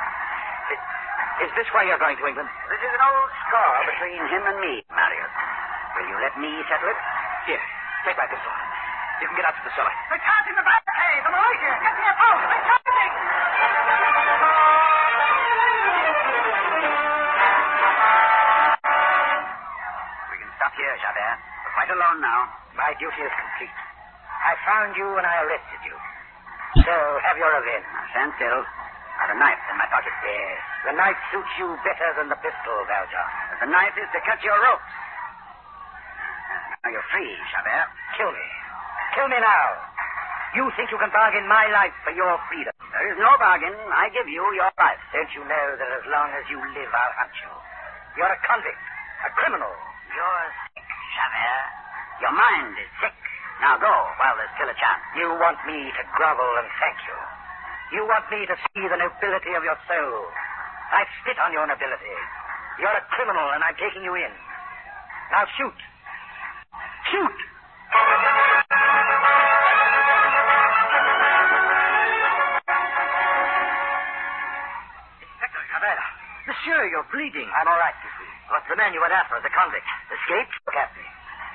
is, 0.71 0.79
is 1.43 1.51
this 1.59 1.67
why 1.75 1.83
you're 1.83 1.99
going 1.99 2.15
to 2.15 2.23
England? 2.23 2.47
This 2.71 2.79
is 2.79 2.91
an 2.95 3.03
old 3.03 3.31
score 3.43 3.79
between 3.91 4.23
him 4.31 4.43
and 4.55 4.57
me, 4.63 4.87
Marius. 4.87 5.35
Will 5.99 6.07
you 6.07 6.17
let 6.23 6.31
me 6.39 6.63
settle 6.71 6.95
it? 6.95 6.99
Here, 7.43 7.63
take 8.07 8.15
my 8.15 8.31
pistol. 8.31 8.55
You 9.21 9.25
can 9.27 9.35
get 9.35 9.45
out 9.49 9.55
to 9.57 9.63
the 9.65 9.73
cellar. 9.73 9.93
They're 10.13 10.21
charging 10.21 10.55
the 10.55 10.61
barricade. 10.61 11.21
The 11.25 11.31
militia. 11.33 11.71
Get 11.81 11.93
to 11.97 12.03
your 12.05 12.17
post. 12.21 12.43
They're 12.53 12.65
charging. 12.69 13.13
We 20.29 20.35
can 20.37 20.49
stop 20.61 20.73
here, 20.77 20.95
Javert. 21.01 21.37
We're 21.41 21.75
quite 21.77 21.91
alone 21.97 22.19
now. 22.21 22.39
My 22.77 22.93
duty 23.01 23.21
is 23.25 23.33
complete. 23.33 23.73
I 24.45 24.53
found 24.69 24.93
you 24.93 25.07
and 25.17 25.25
I 25.25 25.35
arrested 25.49 25.81
you. 25.81 25.97
So, 26.85 26.93
have 27.25 27.37
your 27.41 27.49
revenge. 27.57 27.89
Now, 27.89 28.05
stand 28.13 28.31
still. 28.37 28.61
I've 29.17 29.33
a 29.33 29.37
knife 29.41 29.57
in 29.65 29.75
my 29.81 29.89
pocket. 29.89 30.13
Yes. 30.21 30.61
The 30.85 30.93
knife 30.93 31.17
suits 31.33 31.49
you 31.57 31.73
better 31.81 32.09
than 32.21 32.29
the 32.29 32.37
pistol, 32.37 32.75
Valjean. 32.85 33.29
The 33.65 33.69
knife 33.73 33.97
is 33.97 34.05
to 34.13 34.19
cut 34.29 34.37
your 34.45 34.55
ropes. 34.61 34.93
Now 36.85 36.93
you're 36.93 37.09
free, 37.09 37.33
Javert. 37.49 37.89
Kill 38.15 38.29
me. 38.29 38.47
Kill 39.17 39.33
me 39.33 39.41
now. 39.41 39.67
You 40.53 40.69
think 40.77 40.93
you 40.93 40.99
can 41.01 41.09
bargain 41.09 41.41
my 41.49 41.65
life 41.73 41.97
for 42.05 42.13
your 42.13 42.37
freedom. 42.53 42.69
There 42.93 43.09
is 43.09 43.17
no 43.17 43.33
bargain. 43.41 43.73
I 43.89 44.13
give 44.13 44.29
you 44.29 44.45
your 44.53 44.69
life. 44.77 45.01
Don't 45.09 45.33
you 45.33 45.41
know 45.41 45.67
that 45.73 45.89
as 45.89 46.05
long 46.05 46.29
as 46.37 46.45
you 46.53 46.61
live, 46.61 46.91
I'll 46.93 47.15
hunt 47.17 47.33
you? 47.41 47.49
You're 48.13 48.29
a 48.29 48.37
convict, 48.45 48.77
a 49.25 49.33
criminal. 49.41 49.73
You're 50.13 50.45
sick, 50.69 50.85
Javert. 51.17 51.65
Your 52.21 52.33
mind 52.37 52.77
is 52.77 52.89
sick. 53.01 53.17
Now 53.57 53.81
go 53.81 53.89
while 54.21 54.37
there's 54.37 54.53
still 54.53 54.69
a 54.69 54.77
chance. 54.77 55.01
You 55.17 55.33
want 55.41 55.57
me 55.65 55.81
to 55.81 56.01
grovel 56.13 56.53
and 56.61 56.69
thank 56.77 57.01
you. 57.09 57.17
You 57.97 58.05
want 58.05 58.29
me 58.29 58.45
to 58.45 58.53
see 58.53 58.85
the 58.85 59.01
nobility 59.01 59.57
of 59.57 59.65
your 59.65 59.81
soul. 59.89 60.29
I 60.93 61.09
spit 61.25 61.41
on 61.41 61.57
your 61.57 61.65
nobility. 61.65 62.17
You're 62.77 62.93
a 62.93 63.01
criminal, 63.17 63.49
and 63.49 63.65
I'm 63.65 63.73
taking 63.81 64.05
you 64.05 64.13
in. 64.13 64.29
Now 65.33 65.49
shoot. 65.57 65.77
Shoot! 67.09 67.37
Monsieur, 75.77 76.89
you're 76.89 77.05
bleeding. 77.13 77.45
I'm 77.53 77.69
all 77.69 77.77
right, 77.77 77.93
you 78.01 78.09
see. 78.17 78.31
What's 78.49 78.65
the 78.65 78.79
man 78.81 78.97
you 78.97 79.01
went 79.03 79.13
after 79.13 79.37
as 79.37 79.45
a 79.45 79.53
convict? 79.53 79.85
Escaped? 80.09 80.55
Look 80.65 80.73
at 80.73 80.89
me. 80.97 81.05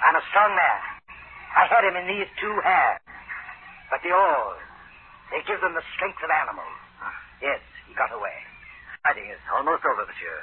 I'm 0.06 0.14
a 0.14 0.24
strong 0.30 0.54
man. 0.54 0.78
I 1.58 1.66
had 1.66 1.82
him 1.82 1.98
in 1.98 2.06
these 2.06 2.30
two 2.38 2.54
hands. 2.62 3.02
But 3.90 3.98
the 4.06 4.14
oars, 4.14 4.62
they 5.34 5.42
give 5.42 5.58
them 5.58 5.74
the 5.74 5.82
strength 5.98 6.22
of 6.22 6.30
animals. 6.30 6.76
Yes, 7.42 7.58
he 7.90 7.98
got 7.98 8.14
away. 8.14 8.36
Fighting 9.02 9.26
is 9.26 9.42
almost 9.58 9.82
over, 9.82 10.06
monsieur. 10.06 10.38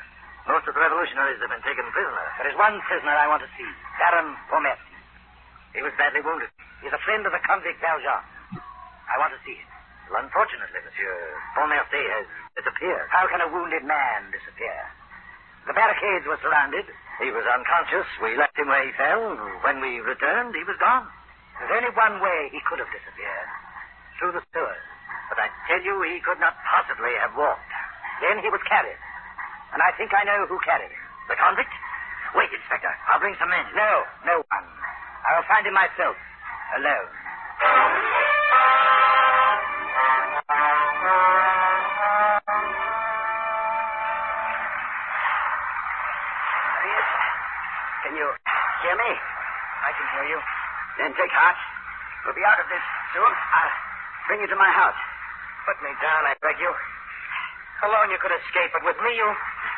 Most 0.52 0.68
of 0.68 0.76
the 0.76 0.84
revolutionaries 0.84 1.40
have 1.40 1.54
been 1.54 1.64
taken 1.64 1.88
prisoner. 1.96 2.28
There 2.42 2.52
is 2.52 2.58
one 2.60 2.84
prisoner 2.84 3.16
I 3.16 3.32
want 3.32 3.46
to 3.48 3.52
see, 3.56 3.70
Baron 3.96 4.36
Pontmercy. 4.52 4.98
He 5.72 5.82
was 5.86 5.96
badly 5.96 6.20
wounded. 6.20 6.52
He's 6.84 6.92
a 6.92 7.00
friend 7.08 7.24
of 7.24 7.32
the 7.32 7.40
convict 7.48 7.80
Valjean. 7.80 8.24
I 9.08 9.16
want 9.24 9.32
to 9.32 9.40
see 9.48 9.56
him. 9.56 9.79
Unfortunately, 10.10 10.82
Monsieur 10.82 11.18
Pontmercy 11.54 12.02
has 12.02 12.26
disappeared. 12.58 13.08
How 13.14 13.30
can 13.30 13.42
a 13.46 13.50
wounded 13.54 13.86
man 13.86 14.34
disappear? 14.34 14.78
The 15.70 15.74
barricades 15.78 16.26
were 16.26 16.40
surrounded. 16.42 16.86
He 17.22 17.30
was 17.30 17.46
unconscious. 17.46 18.08
We 18.24 18.34
left 18.40 18.58
him 18.58 18.68
where 18.72 18.82
he 18.82 18.92
fell. 18.98 19.38
When 19.62 19.82
we 19.84 20.02
returned, 20.02 20.56
he 20.56 20.66
was 20.66 20.78
gone. 20.82 21.06
There's 21.60 21.84
only 21.84 21.94
one 21.94 22.24
way 22.24 22.50
he 22.50 22.64
could 22.66 22.80
have 22.80 22.90
disappeared. 22.90 23.50
Through 24.18 24.34
the 24.40 24.44
sewers. 24.56 24.84
But 25.30 25.38
I 25.46 25.48
tell 25.70 25.84
you, 25.84 26.02
he 26.02 26.20
could 26.26 26.40
not 26.42 26.58
possibly 26.66 27.14
have 27.22 27.36
walked. 27.38 27.70
Then 28.24 28.42
he 28.42 28.50
was 28.50 28.64
carried. 28.66 28.98
And 29.76 29.84
I 29.84 29.94
think 29.94 30.10
I 30.16 30.26
know 30.26 30.50
who 30.50 30.58
carried 30.66 30.90
him. 30.90 31.06
The 31.30 31.38
convict? 31.38 31.70
Wait, 32.34 32.50
Inspector. 32.50 32.90
I'll 33.14 33.22
bring 33.22 33.38
some 33.38 33.50
men. 33.50 33.66
No, 33.78 33.92
no 34.26 34.36
one. 34.50 34.66
I'll 35.30 35.46
find 35.46 35.68
him 35.68 35.78
myself. 35.78 36.18
Alone. 36.82 38.29
Hear 48.90 48.98
me? 49.06 49.14
I 49.86 49.92
can 49.94 50.08
hear 50.18 50.26
you. 50.34 50.40
Then 50.98 51.14
take 51.14 51.30
heart. 51.30 51.54
We'll 52.26 52.34
be 52.34 52.42
out 52.42 52.58
of 52.58 52.66
this 52.74 52.82
soon. 53.14 53.30
I'll 53.30 53.76
bring 54.26 54.42
you 54.42 54.50
to 54.50 54.58
my 54.58 54.72
house. 54.74 54.98
Put 55.70 55.78
me 55.86 55.94
down, 56.02 56.26
I 56.26 56.34
beg 56.42 56.58
you. 56.58 56.74
Alone 57.86 58.10
you 58.10 58.18
could 58.18 58.34
escape, 58.34 58.74
but 58.74 58.82
with 58.82 58.98
me 59.06 59.14
you... 59.14 59.30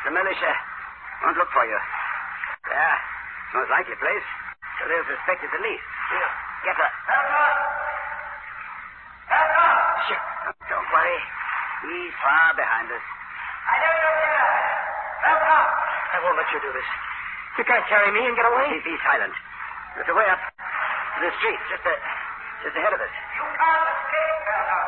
The 0.08 0.10
militia 0.10 0.52
won't 1.22 1.36
look 1.38 1.52
for 1.52 1.62
you. 1.62 1.78
Yeah, 2.72 2.96
most 3.54 3.70
likely 3.70 3.94
place. 4.00 4.26
So 4.80 4.88
they'll 4.88 5.06
suspect 5.06 5.44
you 5.44 5.50
the 5.52 5.62
least. 5.62 5.86
Here, 6.10 6.30
get 6.66 6.76
her. 6.80 6.90
Sure. 10.08 10.24
Don't 10.72 10.88
worry. 10.90 11.20
He's 11.86 12.14
far 12.18 12.50
behind 12.58 12.88
us. 12.90 13.04
I 13.04 13.74
know 13.78 13.92
you're 13.94 14.18
here. 14.24 14.50
Help 15.22 15.44
up. 15.52 15.68
I 15.70 16.16
won't 16.24 16.36
let 16.40 16.48
you 16.50 16.60
do 16.64 16.72
this. 16.74 17.11
You 17.58 17.64
can't 17.64 17.86
carry 17.88 18.10
me 18.12 18.22
and 18.26 18.34
get 18.36 18.46
away. 18.48 18.80
Be, 18.84 18.94
silent. 19.04 19.34
There's 19.94 20.08
a 20.08 20.16
way 20.16 20.26
up 20.32 20.40
to 20.40 21.18
the 21.20 21.30
street, 21.38 21.60
just, 21.68 21.84
a, 21.84 21.94
just 22.64 22.76
ahead 22.76 22.92
of 22.96 23.00
us. 23.00 23.12
You 23.36 23.44
can't 23.60 23.86
escape, 23.92 24.38
Belton. 24.48 24.84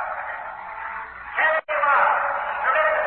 Carry 1.36 1.60
you 1.68 1.80
out. 1.84 2.18
Surrender. 2.64 3.02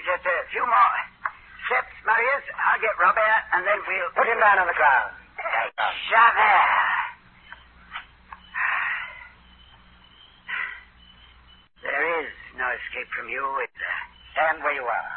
Just 0.00 0.24
a 0.26 0.36
few 0.50 0.64
more 0.64 0.94
steps, 1.68 1.94
Marius. 2.08 2.44
I'll 2.56 2.80
get 2.82 2.94
Robert, 2.98 3.40
and 3.54 3.62
then 3.66 3.78
we'll 3.86 4.10
Put 4.16 4.26
him 4.26 4.40
down 4.40 4.58
on 4.58 4.66
the 4.66 4.74
ground. 4.74 5.12
Javert. 6.10 6.66
There 11.84 12.04
is 12.24 12.32
no 12.58 12.66
escape 12.68 13.08
from 13.16 13.28
you. 13.28 13.42
It's, 13.64 13.80
uh, 13.80 13.88
Stand 14.36 14.62
where 14.62 14.72
you 14.74 14.86
are. 14.86 15.10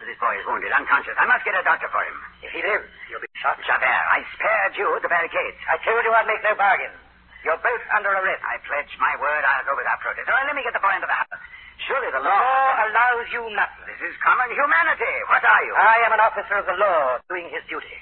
but 0.00 0.06
this 0.08 0.11
boy 0.22 0.38
is 0.38 0.46
wounded, 0.46 0.70
unconscious. 0.70 1.18
I 1.18 1.26
must 1.26 1.42
get 1.42 1.58
a 1.58 1.66
doctor 1.66 1.90
for 1.90 1.98
him. 2.06 2.16
If 2.46 2.54
he 2.54 2.62
lives, 2.62 2.86
you'll 3.10 3.22
be 3.22 3.26
shot. 3.42 3.58
Javert, 3.66 4.06
I 4.14 4.22
spared 4.38 4.78
you 4.78 4.86
the 5.02 5.10
barricades. 5.10 5.58
I 5.66 5.82
told 5.82 5.98
you 6.06 6.14
I'd 6.14 6.30
make 6.30 6.40
no 6.46 6.54
bargain. 6.54 6.94
You're 7.42 7.58
both 7.58 7.82
under 7.90 8.14
arrest. 8.14 8.38
I 8.46 8.62
pledge 8.62 8.94
my 9.02 9.18
word 9.18 9.42
I'll 9.42 9.66
go 9.66 9.74
without 9.74 9.98
protest. 9.98 10.30
All 10.30 10.38
right, 10.38 10.46
let 10.46 10.54
me 10.54 10.62
get 10.62 10.78
the 10.78 10.84
boy 10.84 10.94
into 10.94 11.10
the 11.10 11.18
house. 11.18 11.42
Surely 11.90 12.06
the 12.14 12.22
The 12.22 12.30
law... 12.30 12.38
law 12.38 12.86
allows 12.86 13.26
you 13.34 13.42
nothing. 13.50 13.82
This 13.90 13.98
is 14.06 14.14
common 14.22 14.46
humanity. 14.54 15.14
What 15.26 15.42
are 15.42 15.62
you? 15.66 15.74
I 15.74 16.06
am 16.06 16.14
an 16.14 16.22
officer 16.22 16.54
of 16.62 16.66
the 16.70 16.78
law 16.78 17.18
doing 17.26 17.50
his 17.50 17.66
duty. 17.66 17.98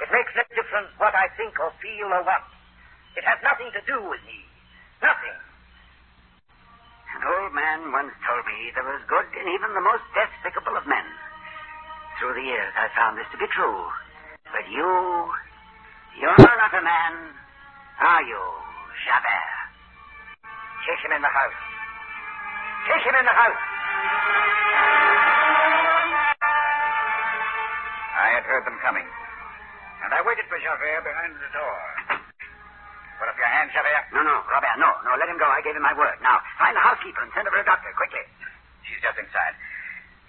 It 0.00 0.08
makes 0.08 0.32
no 0.32 0.48
difference 0.56 0.88
what 0.96 1.12
I 1.12 1.28
think 1.36 1.60
or 1.60 1.68
feel 1.84 2.08
or 2.08 2.24
want. 2.24 2.48
It 3.20 3.28
has 3.28 3.36
nothing 3.44 3.68
to 3.76 3.82
do 3.84 4.00
with 4.08 4.24
me. 4.24 4.40
Nothing. 5.04 5.36
An 7.14 7.22
old 7.28 7.52
man 7.52 7.92
once 7.92 8.16
told 8.24 8.42
me 8.48 8.72
there 8.72 8.88
was 8.88 9.04
good 9.06 9.28
in 9.36 9.46
even 9.52 9.70
the 9.76 9.84
most 9.84 10.02
despicable 10.16 10.80
of 10.80 10.88
men. 10.88 11.04
Through 12.18 12.34
the 12.38 12.46
years, 12.46 12.72
I 12.78 12.86
found 12.94 13.18
this 13.18 13.26
to 13.34 13.38
be 13.38 13.48
true. 13.50 13.78
But 14.54 14.70
you, 14.70 14.86
you're 16.22 16.38
not 16.38 16.70
a 16.70 16.82
man, 16.82 17.12
are 17.98 18.22
you, 18.22 18.42
Javert? 19.02 19.50
Take 20.86 21.02
him 21.02 21.12
in 21.18 21.22
the 21.26 21.32
house. 21.32 21.60
Take 22.86 23.02
him 23.02 23.18
in 23.18 23.26
the 23.26 23.34
house. 23.34 23.62
I 28.14 28.28
had 28.38 28.44
heard 28.46 28.62
them 28.62 28.78
coming. 28.78 29.08
And 30.06 30.14
I 30.14 30.22
waited 30.22 30.46
for 30.46 30.60
Javert 30.62 31.02
behind 31.02 31.34
the 31.34 31.50
door. 31.50 31.78
Put 33.18 33.26
up 33.26 33.34
your 33.34 33.50
hand, 33.50 33.74
Javert. 33.74 34.06
No, 34.14 34.22
no, 34.22 34.38
Robert, 34.54 34.78
no, 34.78 34.90
no, 35.02 35.18
let 35.18 35.26
him 35.26 35.38
go. 35.42 35.50
I 35.50 35.58
gave 35.66 35.74
him 35.74 35.82
my 35.82 35.98
word. 35.98 36.14
Now, 36.22 36.38
find 36.62 36.78
the 36.78 36.84
housekeeper 36.84 37.26
and 37.26 37.32
send 37.34 37.50
her 37.50 37.52
for 37.54 37.58
a 37.58 37.66
doctor, 37.66 37.90
quickly. 37.98 38.22
She's 38.86 39.02
just 39.02 39.18
inside. 39.18 39.58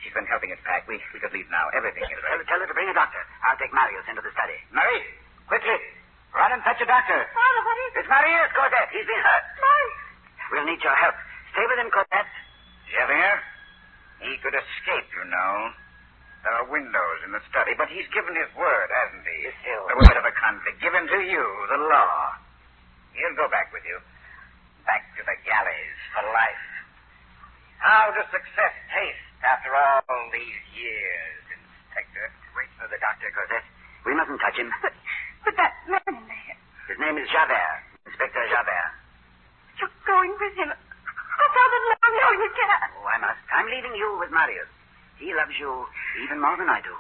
She's 0.06 0.14
been 0.14 0.30
helping 0.30 0.54
us 0.54 0.62
pack. 0.62 0.86
We, 0.86 1.02
we 1.12 1.18
could 1.18 1.34
leave 1.34 1.50
now. 1.50 1.66
Everything 1.74 2.06
is 2.06 2.22
ready. 2.22 2.46
tell 2.46 2.62
her 2.62 2.70
to 2.70 2.78
bring 2.78 2.86
a 2.86 2.94
doctor. 2.94 3.18
I'll 3.50 3.58
take 3.58 3.74
Marius 3.74 4.06
into 4.06 4.22
the 4.22 4.30
study. 4.38 4.54
Mary, 4.70 5.02
Quickly, 5.50 5.78
run 6.34 6.54
and 6.54 6.62
fetch 6.66 6.82
a 6.82 6.86
doctor. 6.90 7.20
Father, 7.34 7.62
what 7.66 7.78
is 7.78 7.90
it? 7.90 8.00
It's 8.06 8.10
Marius, 8.10 8.50
Cosette. 8.54 8.90
He's 8.94 9.06
been 9.06 9.22
hurt. 9.22 9.46
Marius? 9.58 9.98
We'll 10.54 10.68
need 10.70 10.82
your 10.86 10.94
help. 10.98 11.18
Stay 11.54 11.66
with 11.66 11.78
him, 11.82 11.90
Cosette. 11.90 12.30
Javert, 12.94 13.42
he 14.22 14.38
could 14.46 14.54
escape, 14.54 15.10
you 15.14 15.26
know. 15.26 15.54
There 16.46 16.54
are 16.62 16.68
windows 16.70 17.20
in 17.26 17.34
the 17.34 17.42
study, 17.50 17.74
but 17.74 17.90
he's 17.90 18.06
given 18.14 18.38
his 18.38 18.50
word, 18.54 18.90
hasn't 18.94 19.26
he? 19.26 19.50
Still. 19.66 19.90
The 19.90 19.98
word 20.06 20.18
of 20.22 20.26
a 20.30 20.34
convict 20.38 20.78
given 20.82 21.10
to 21.10 21.20
you, 21.26 21.46
the 21.74 21.82
law. 21.90 22.38
He'll 23.18 23.34
go 23.38 23.50
back 23.50 23.74
with 23.74 23.82
you. 23.90 23.98
Back 24.86 25.10
to 25.18 25.26
the 25.26 25.34
galleys 25.50 25.98
for 26.14 26.22
life. 26.30 26.66
How 27.86 28.10
does 28.18 28.26
success 28.34 28.74
taste 28.90 29.30
after 29.46 29.70
all 29.70 30.02
these 30.34 30.62
years, 30.74 31.42
Inspector? 31.54 32.26
Wait 32.58 32.66
for 32.82 32.90
the 32.90 32.98
doctor, 32.98 33.30
Cosette. 33.30 33.62
We 34.10 34.18
mustn't 34.18 34.42
touch 34.42 34.58
him. 34.58 34.74
But, 34.82 34.90
but 35.46 35.54
that 35.54 35.78
man 35.86 36.02
in 36.10 36.26
there. 36.26 36.58
His 36.90 36.98
name 36.98 37.14
is 37.22 37.30
Javert. 37.30 37.86
Inspector 38.10 38.42
Javert. 38.50 38.90
You're 39.78 39.94
going 40.10 40.34
with 40.34 40.58
him. 40.58 40.74
Oh, 40.74 41.50
Father, 41.54 41.80
no, 41.94 42.10
no, 42.10 42.28
you 42.42 42.50
can't. 42.58 42.90
Oh, 42.98 43.06
I 43.06 43.22
must. 43.22 43.38
I'm 43.54 43.70
leaving 43.70 43.94
you 43.94 44.18
with 44.18 44.34
Marius. 44.34 44.72
He 45.22 45.30
loves 45.38 45.54
you 45.62 45.86
even 46.26 46.42
more 46.42 46.58
than 46.58 46.74
I 46.74 46.82
do. 46.82 46.96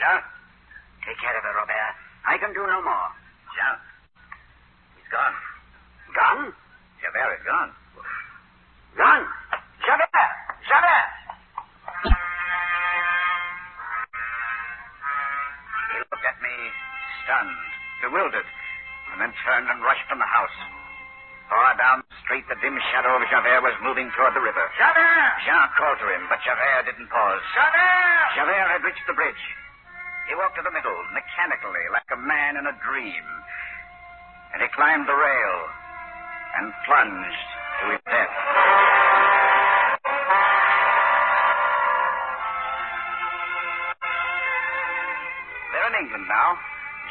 Jean? 0.00 0.24
Take 1.04 1.20
care 1.20 1.36
of 1.36 1.44
her, 1.44 1.52
Robert. 1.60 1.92
I 2.24 2.40
can 2.40 2.56
do 2.56 2.64
no 2.64 2.80
more. 2.80 3.08
Jean? 3.52 3.76
He's 4.96 5.12
gone. 5.12 5.36
Gone? 6.16 6.56
Javert 7.04 7.36
is 7.36 7.44
gone. 7.44 7.70
Gone. 8.96 9.28
Javert! 9.90 10.06
Javert! 10.70 11.08
He 15.90 15.98
looked 15.98 16.26
at 16.30 16.38
me, 16.38 16.54
stunned, 17.26 17.58
bewildered, 18.06 18.46
and 19.10 19.18
then 19.18 19.34
turned 19.42 19.66
and 19.66 19.82
rushed 19.82 20.06
from 20.06 20.22
the 20.22 20.30
house. 20.30 20.58
Far 21.50 21.74
down 21.74 22.06
the 22.06 22.18
street, 22.22 22.46
the 22.46 22.54
dim 22.62 22.78
shadow 22.94 23.18
of 23.18 23.26
Javert 23.34 23.66
was 23.66 23.74
moving 23.82 24.06
toward 24.14 24.30
the 24.38 24.44
river. 24.46 24.62
Javert! 24.78 25.42
Jean 25.42 25.66
called 25.74 25.98
to 25.98 26.06
him, 26.06 26.22
but 26.30 26.38
Javert 26.46 26.86
didn't 26.86 27.10
pause. 27.10 27.42
Javert! 27.58 28.38
Javert 28.38 28.70
had 28.70 28.86
reached 28.86 29.02
the 29.10 29.18
bridge. 29.18 29.42
He 30.30 30.38
walked 30.38 30.54
to 30.54 30.62
the 30.62 30.70
middle, 30.70 31.02
mechanically, 31.10 31.90
like 31.90 32.06
a 32.14 32.20
man 32.22 32.62
in 32.62 32.70
a 32.70 32.78
dream. 32.86 33.26
And 34.54 34.62
he 34.62 34.70
climbed 34.70 35.10
the 35.10 35.18
rail 35.18 35.54
and 36.62 36.70
plunged 36.86 37.46
to 37.82 37.90
his 37.90 38.02
death. 38.06 38.39
England 46.00 46.24
now. 46.24 46.56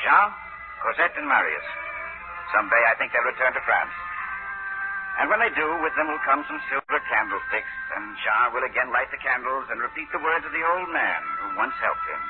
Jean, 0.01 0.33
Cosette, 0.81 1.13
and 1.21 1.29
Marius. 1.29 1.67
Someday 2.49 2.81
I 2.89 2.97
think 2.97 3.13
they'll 3.13 3.29
return 3.29 3.53
to 3.53 3.61
France. 3.61 3.93
And 5.21 5.29
when 5.29 5.43
they 5.43 5.53
do, 5.53 5.67
with 5.83 5.93
them 5.93 6.09
will 6.09 6.23
come 6.25 6.41
some 6.47 6.57
silver 6.71 6.97
candlesticks, 7.11 7.73
and 7.93 8.17
Jean 8.23 8.55
will 8.55 8.65
again 8.65 8.89
light 8.89 9.11
the 9.13 9.21
candles 9.21 9.67
and 9.69 9.77
repeat 9.77 10.09
the 10.09 10.23
words 10.23 10.47
of 10.47 10.55
the 10.55 10.63
old 10.63 10.89
man 10.89 11.21
who 11.43 11.59
once 11.59 11.75
helped 11.83 12.05
him. 12.07 12.21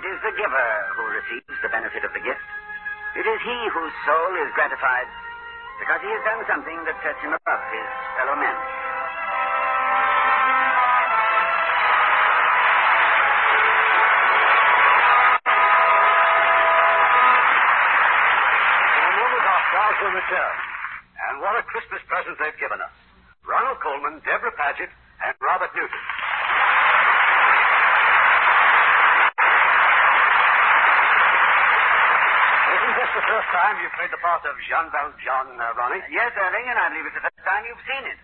It 0.00 0.04
is 0.08 0.18
the 0.24 0.32
giver 0.40 0.70
who 0.96 1.04
receives 1.20 1.58
the 1.60 1.68
benefit 1.68 2.00
of 2.06 2.16
the 2.16 2.24
gift. 2.24 2.46
It 3.12 3.28
is 3.28 3.40
he 3.44 3.58
whose 3.76 3.92
soul 4.08 4.32
is 4.40 4.56
gratified 4.56 5.10
because 5.84 6.00
he 6.00 6.08
has 6.08 6.22
done 6.24 6.40
something 6.48 6.78
that 6.88 6.96
sets 7.04 7.20
him 7.20 7.34
above 7.36 7.62
his 7.68 7.90
fellow 8.16 8.38
men. 8.40 8.56
Will 20.02 20.10
return. 20.18 20.56
And 21.30 21.38
what 21.38 21.54
a 21.54 21.62
Christmas 21.62 22.02
present 22.10 22.34
they've 22.42 22.58
given 22.58 22.82
us. 22.82 22.90
Ronald 23.46 23.78
Colman, 23.78 24.18
Debra 24.26 24.50
Paget, 24.58 24.90
and 24.90 25.30
Robert 25.38 25.70
Newton. 25.78 26.02
Isn't 32.66 32.94
this 32.98 33.10
the 33.14 33.26
first 33.30 33.48
time 33.54 33.78
you've 33.78 33.94
played 33.94 34.10
the 34.10 34.18
part 34.18 34.42
of 34.42 34.58
Jean 34.66 34.90
Valjean, 34.90 35.54
uh, 35.54 35.70
Ronnie? 35.78 36.02
Yes, 36.10 36.34
Irving, 36.34 36.66
and 36.66 36.82
I 36.82 36.90
believe 36.90 37.06
it's 37.06 37.22
the 37.22 37.22
first 37.22 37.46
time 37.46 37.62
you've 37.70 37.86
seen 37.86 38.02
it. 38.10 38.18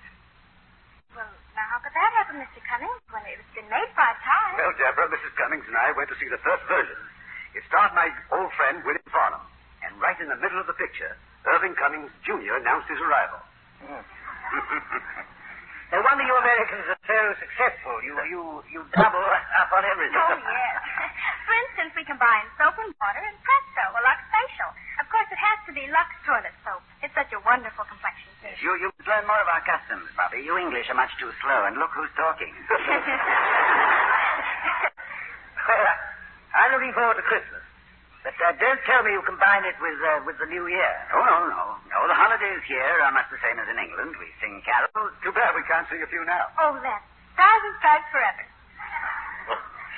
Well, 1.14 1.30
now, 1.54 1.62
how 1.62 1.78
could 1.78 1.94
that 1.94 2.10
happen, 2.18 2.42
Mr. 2.42 2.58
Cummings, 2.66 3.06
when 3.14 3.22
it's 3.30 3.54
been 3.54 3.70
made 3.70 3.90
five 3.94 4.18
times? 4.26 4.58
Well, 4.58 4.74
Debra, 4.74 5.14
Mrs. 5.14 5.30
Cummings 5.38 5.70
and 5.70 5.78
I 5.78 5.94
went 5.94 6.10
to 6.10 6.18
see 6.18 6.26
the 6.26 6.42
first 6.42 6.66
version. 6.66 6.98
It 7.54 7.62
starred 7.70 7.94
my 7.94 8.10
old 8.34 8.50
friend, 8.58 8.82
William 8.82 9.06
Farnum. 9.14 9.46
And 9.86 9.94
right 10.02 10.18
in 10.18 10.26
the 10.26 10.42
middle 10.42 10.58
of 10.58 10.66
the 10.66 10.74
picture, 10.74 11.14
Irving 11.46 11.74
Cummings, 11.78 12.10
Jr. 12.26 12.58
announced 12.58 12.88
his 12.90 12.98
arrival. 13.00 13.40
No 15.88 16.04
wonder 16.04 16.20
you 16.20 16.36
Americans 16.36 16.84
are 16.84 17.00
so 17.08 17.16
successful. 17.40 17.96
You 18.04 18.12
you 18.28 18.60
you 18.68 18.84
double 18.92 19.24
up 19.24 19.72
on 19.72 19.80
everything. 19.88 20.20
Oh, 20.20 20.36
yes. 20.36 20.84
For 21.48 21.56
instance, 21.64 21.96
we 21.96 22.04
combine 22.04 22.44
soap 22.60 22.76
and 22.76 22.92
water 23.00 23.24
and 23.24 23.32
presto, 23.40 23.84
a 23.96 24.00
Lux 24.04 24.20
facial. 24.28 24.68
Of 25.00 25.08
course, 25.08 25.32
it 25.32 25.40
has 25.40 25.56
to 25.64 25.72
be 25.72 25.88
Lux 25.88 26.12
toilet 26.28 26.52
soap. 26.60 26.84
It's 27.00 27.16
such 27.16 27.32
a 27.32 27.40
wonderful 27.40 27.88
complexion 27.88 28.28
tint. 28.44 28.60
You, 28.60 28.76
you 28.76 28.92
learn 29.08 29.24
more 29.24 29.40
of 29.40 29.48
our 29.48 29.64
customs, 29.64 30.04
Bobby. 30.12 30.44
You 30.44 30.60
English 30.60 30.92
are 30.92 30.98
much 30.98 31.16
too 31.16 31.32
slow, 31.40 31.64
and 31.64 31.80
look 31.80 31.96
who's 31.96 32.12
talking. 32.20 32.52
Well, 35.68 35.96
I'm 36.56 36.72
looking 36.72 36.92
forward 36.96 37.20
to 37.20 37.26
Christmas. 37.28 37.57
But 38.28 38.36
uh, 38.44 38.52
don't 38.60 38.76
tell 38.84 39.00
me 39.08 39.16
you 39.16 39.24
combine 39.24 39.64
it 39.64 39.72
with 39.80 39.96
uh, 40.04 40.20
with 40.28 40.36
the 40.36 40.44
New 40.52 40.68
Year. 40.68 40.92
Oh, 41.16 41.24
no, 41.24 41.48
no. 41.48 41.64
No, 41.88 41.98
the 42.04 42.12
holidays 42.12 42.60
here 42.68 42.84
are 43.00 43.08
much 43.08 43.24
the 43.32 43.40
same 43.40 43.56
as 43.56 43.64
in 43.72 43.80
England. 43.80 44.12
We 44.20 44.28
sing 44.36 44.60
carols. 44.68 45.16
Too 45.24 45.32
bad 45.32 45.56
we 45.56 45.64
can't 45.64 45.88
sing 45.88 46.04
a 46.04 46.08
few 46.12 46.20
now. 46.28 46.44
oh, 46.60 46.76
that. 46.84 47.00
Stars 47.32 47.62
and 47.64 47.76
stripes 47.80 48.04
forever. 48.12 48.44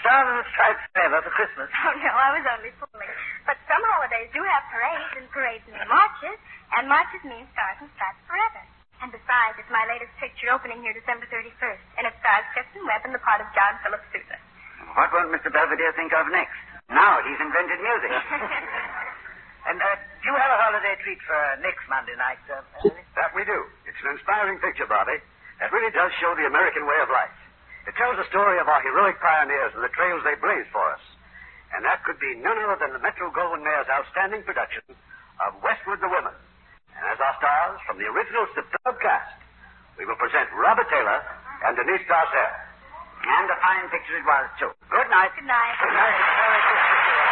Stars 0.07 0.31
and 0.31 0.47
Stripes 0.55 0.85
forever 0.95 1.19
for 1.27 1.33
Christmas. 1.35 1.69
Oh, 1.75 1.91
no, 1.99 2.13
I 2.15 2.31
was 2.39 2.47
only 2.55 2.71
fooling. 2.79 3.11
But 3.51 3.59
some 3.67 3.83
holidays 3.83 4.31
do 4.31 4.47
have 4.47 4.63
parades, 4.71 5.11
and 5.19 5.27
parades 5.35 5.67
mean 5.67 5.83
marches, 5.91 6.39
and 6.79 6.87
marches 6.87 7.27
mean 7.27 7.51
stars 7.51 7.83
and 7.83 7.91
stripes 7.99 8.23
forever. 8.31 8.63
And 9.03 9.11
besides, 9.11 9.59
it's 9.59 9.75
my 9.75 9.83
latest 9.91 10.15
picture 10.23 10.55
opening 10.55 10.79
here 10.87 10.95
December 10.95 11.27
31st, 11.27 11.83
and 11.99 12.07
it 12.07 12.15
stars 12.23 12.47
Clifton 12.55 12.87
Webb 12.87 13.11
in 13.11 13.13
the 13.13 13.21
part 13.27 13.43
of 13.43 13.51
John 13.59 13.75
Philip 13.83 14.07
Sousa. 14.15 14.39
What 14.95 15.11
won't 15.11 15.35
Mr. 15.35 15.51
Belvedere 15.51 15.91
think 15.99 16.15
of 16.15 16.31
next? 16.31 16.70
Now 16.91 17.23
he's 17.25 17.41
invented 17.41 17.79
music. 17.81 18.13
And 19.69 19.77
uh, 19.77 19.87
do 20.25 20.25
you 20.25 20.37
have 20.41 20.53
a 20.57 20.61
holiday 20.61 20.97
treat 21.05 21.21
for 21.29 21.37
next 21.61 21.85
Monday 21.85 22.17
night, 22.17 22.41
sir? 22.49 22.65
That 23.13 23.31
we 23.37 23.45
do. 23.45 23.59
It's 23.85 24.01
an 24.01 24.17
inspiring 24.17 24.57
picture, 24.57 24.89
Bobby. 24.89 25.21
That 25.61 25.69
really 25.69 25.93
does 25.93 26.09
show 26.17 26.33
the 26.33 26.49
American 26.49 26.89
way 26.89 26.97
of 27.05 27.13
life. 27.13 27.37
It 27.85 27.93
tells 28.01 28.17
the 28.17 28.25
story 28.33 28.57
of 28.57 28.69
our 28.73 28.81
heroic 28.81 29.21
pioneers 29.21 29.77
and 29.77 29.85
the 29.85 29.93
trails 29.93 30.25
they 30.25 30.37
blazed 30.41 30.73
for 30.73 30.85
us. 30.89 31.05
And 31.77 31.85
that 31.85 32.03
could 32.09 32.19
be 32.19 32.41
none 32.41 32.57
other 32.57 32.81
than 32.81 32.97
the 32.97 33.03
Metro 33.05 33.29
Goldwyn 33.31 33.61
Mayer's 33.61 33.89
outstanding 33.93 34.43
production 34.49 34.83
of 35.45 35.61
Westward 35.61 36.01
the 36.01 36.09
Women. 36.09 36.35
And 36.97 37.05
as 37.13 37.21
our 37.21 37.35
stars 37.37 37.79
from 37.85 38.01
the 38.01 38.09
original 38.09 38.49
superb 38.57 38.97
cast, 38.99 39.37
we 40.01 40.09
will 40.09 40.19
present 40.19 40.49
Robert 40.57 40.89
Taylor 40.89 41.21
and 41.69 41.77
Denise 41.77 42.05
Darcel. 42.09 42.51
And 43.21 43.47
a 43.51 43.57
fine 43.61 43.89
picture 43.91 44.17
it 44.17 44.25
was, 44.25 44.47
too. 44.59 44.71
Good 44.91 45.09
night. 45.11 45.31
Good 45.37 45.47
night. 45.47 45.75
Good 45.81 45.93
night. 45.95 46.17
Merry 46.17 46.61
Christmas. 46.65 47.30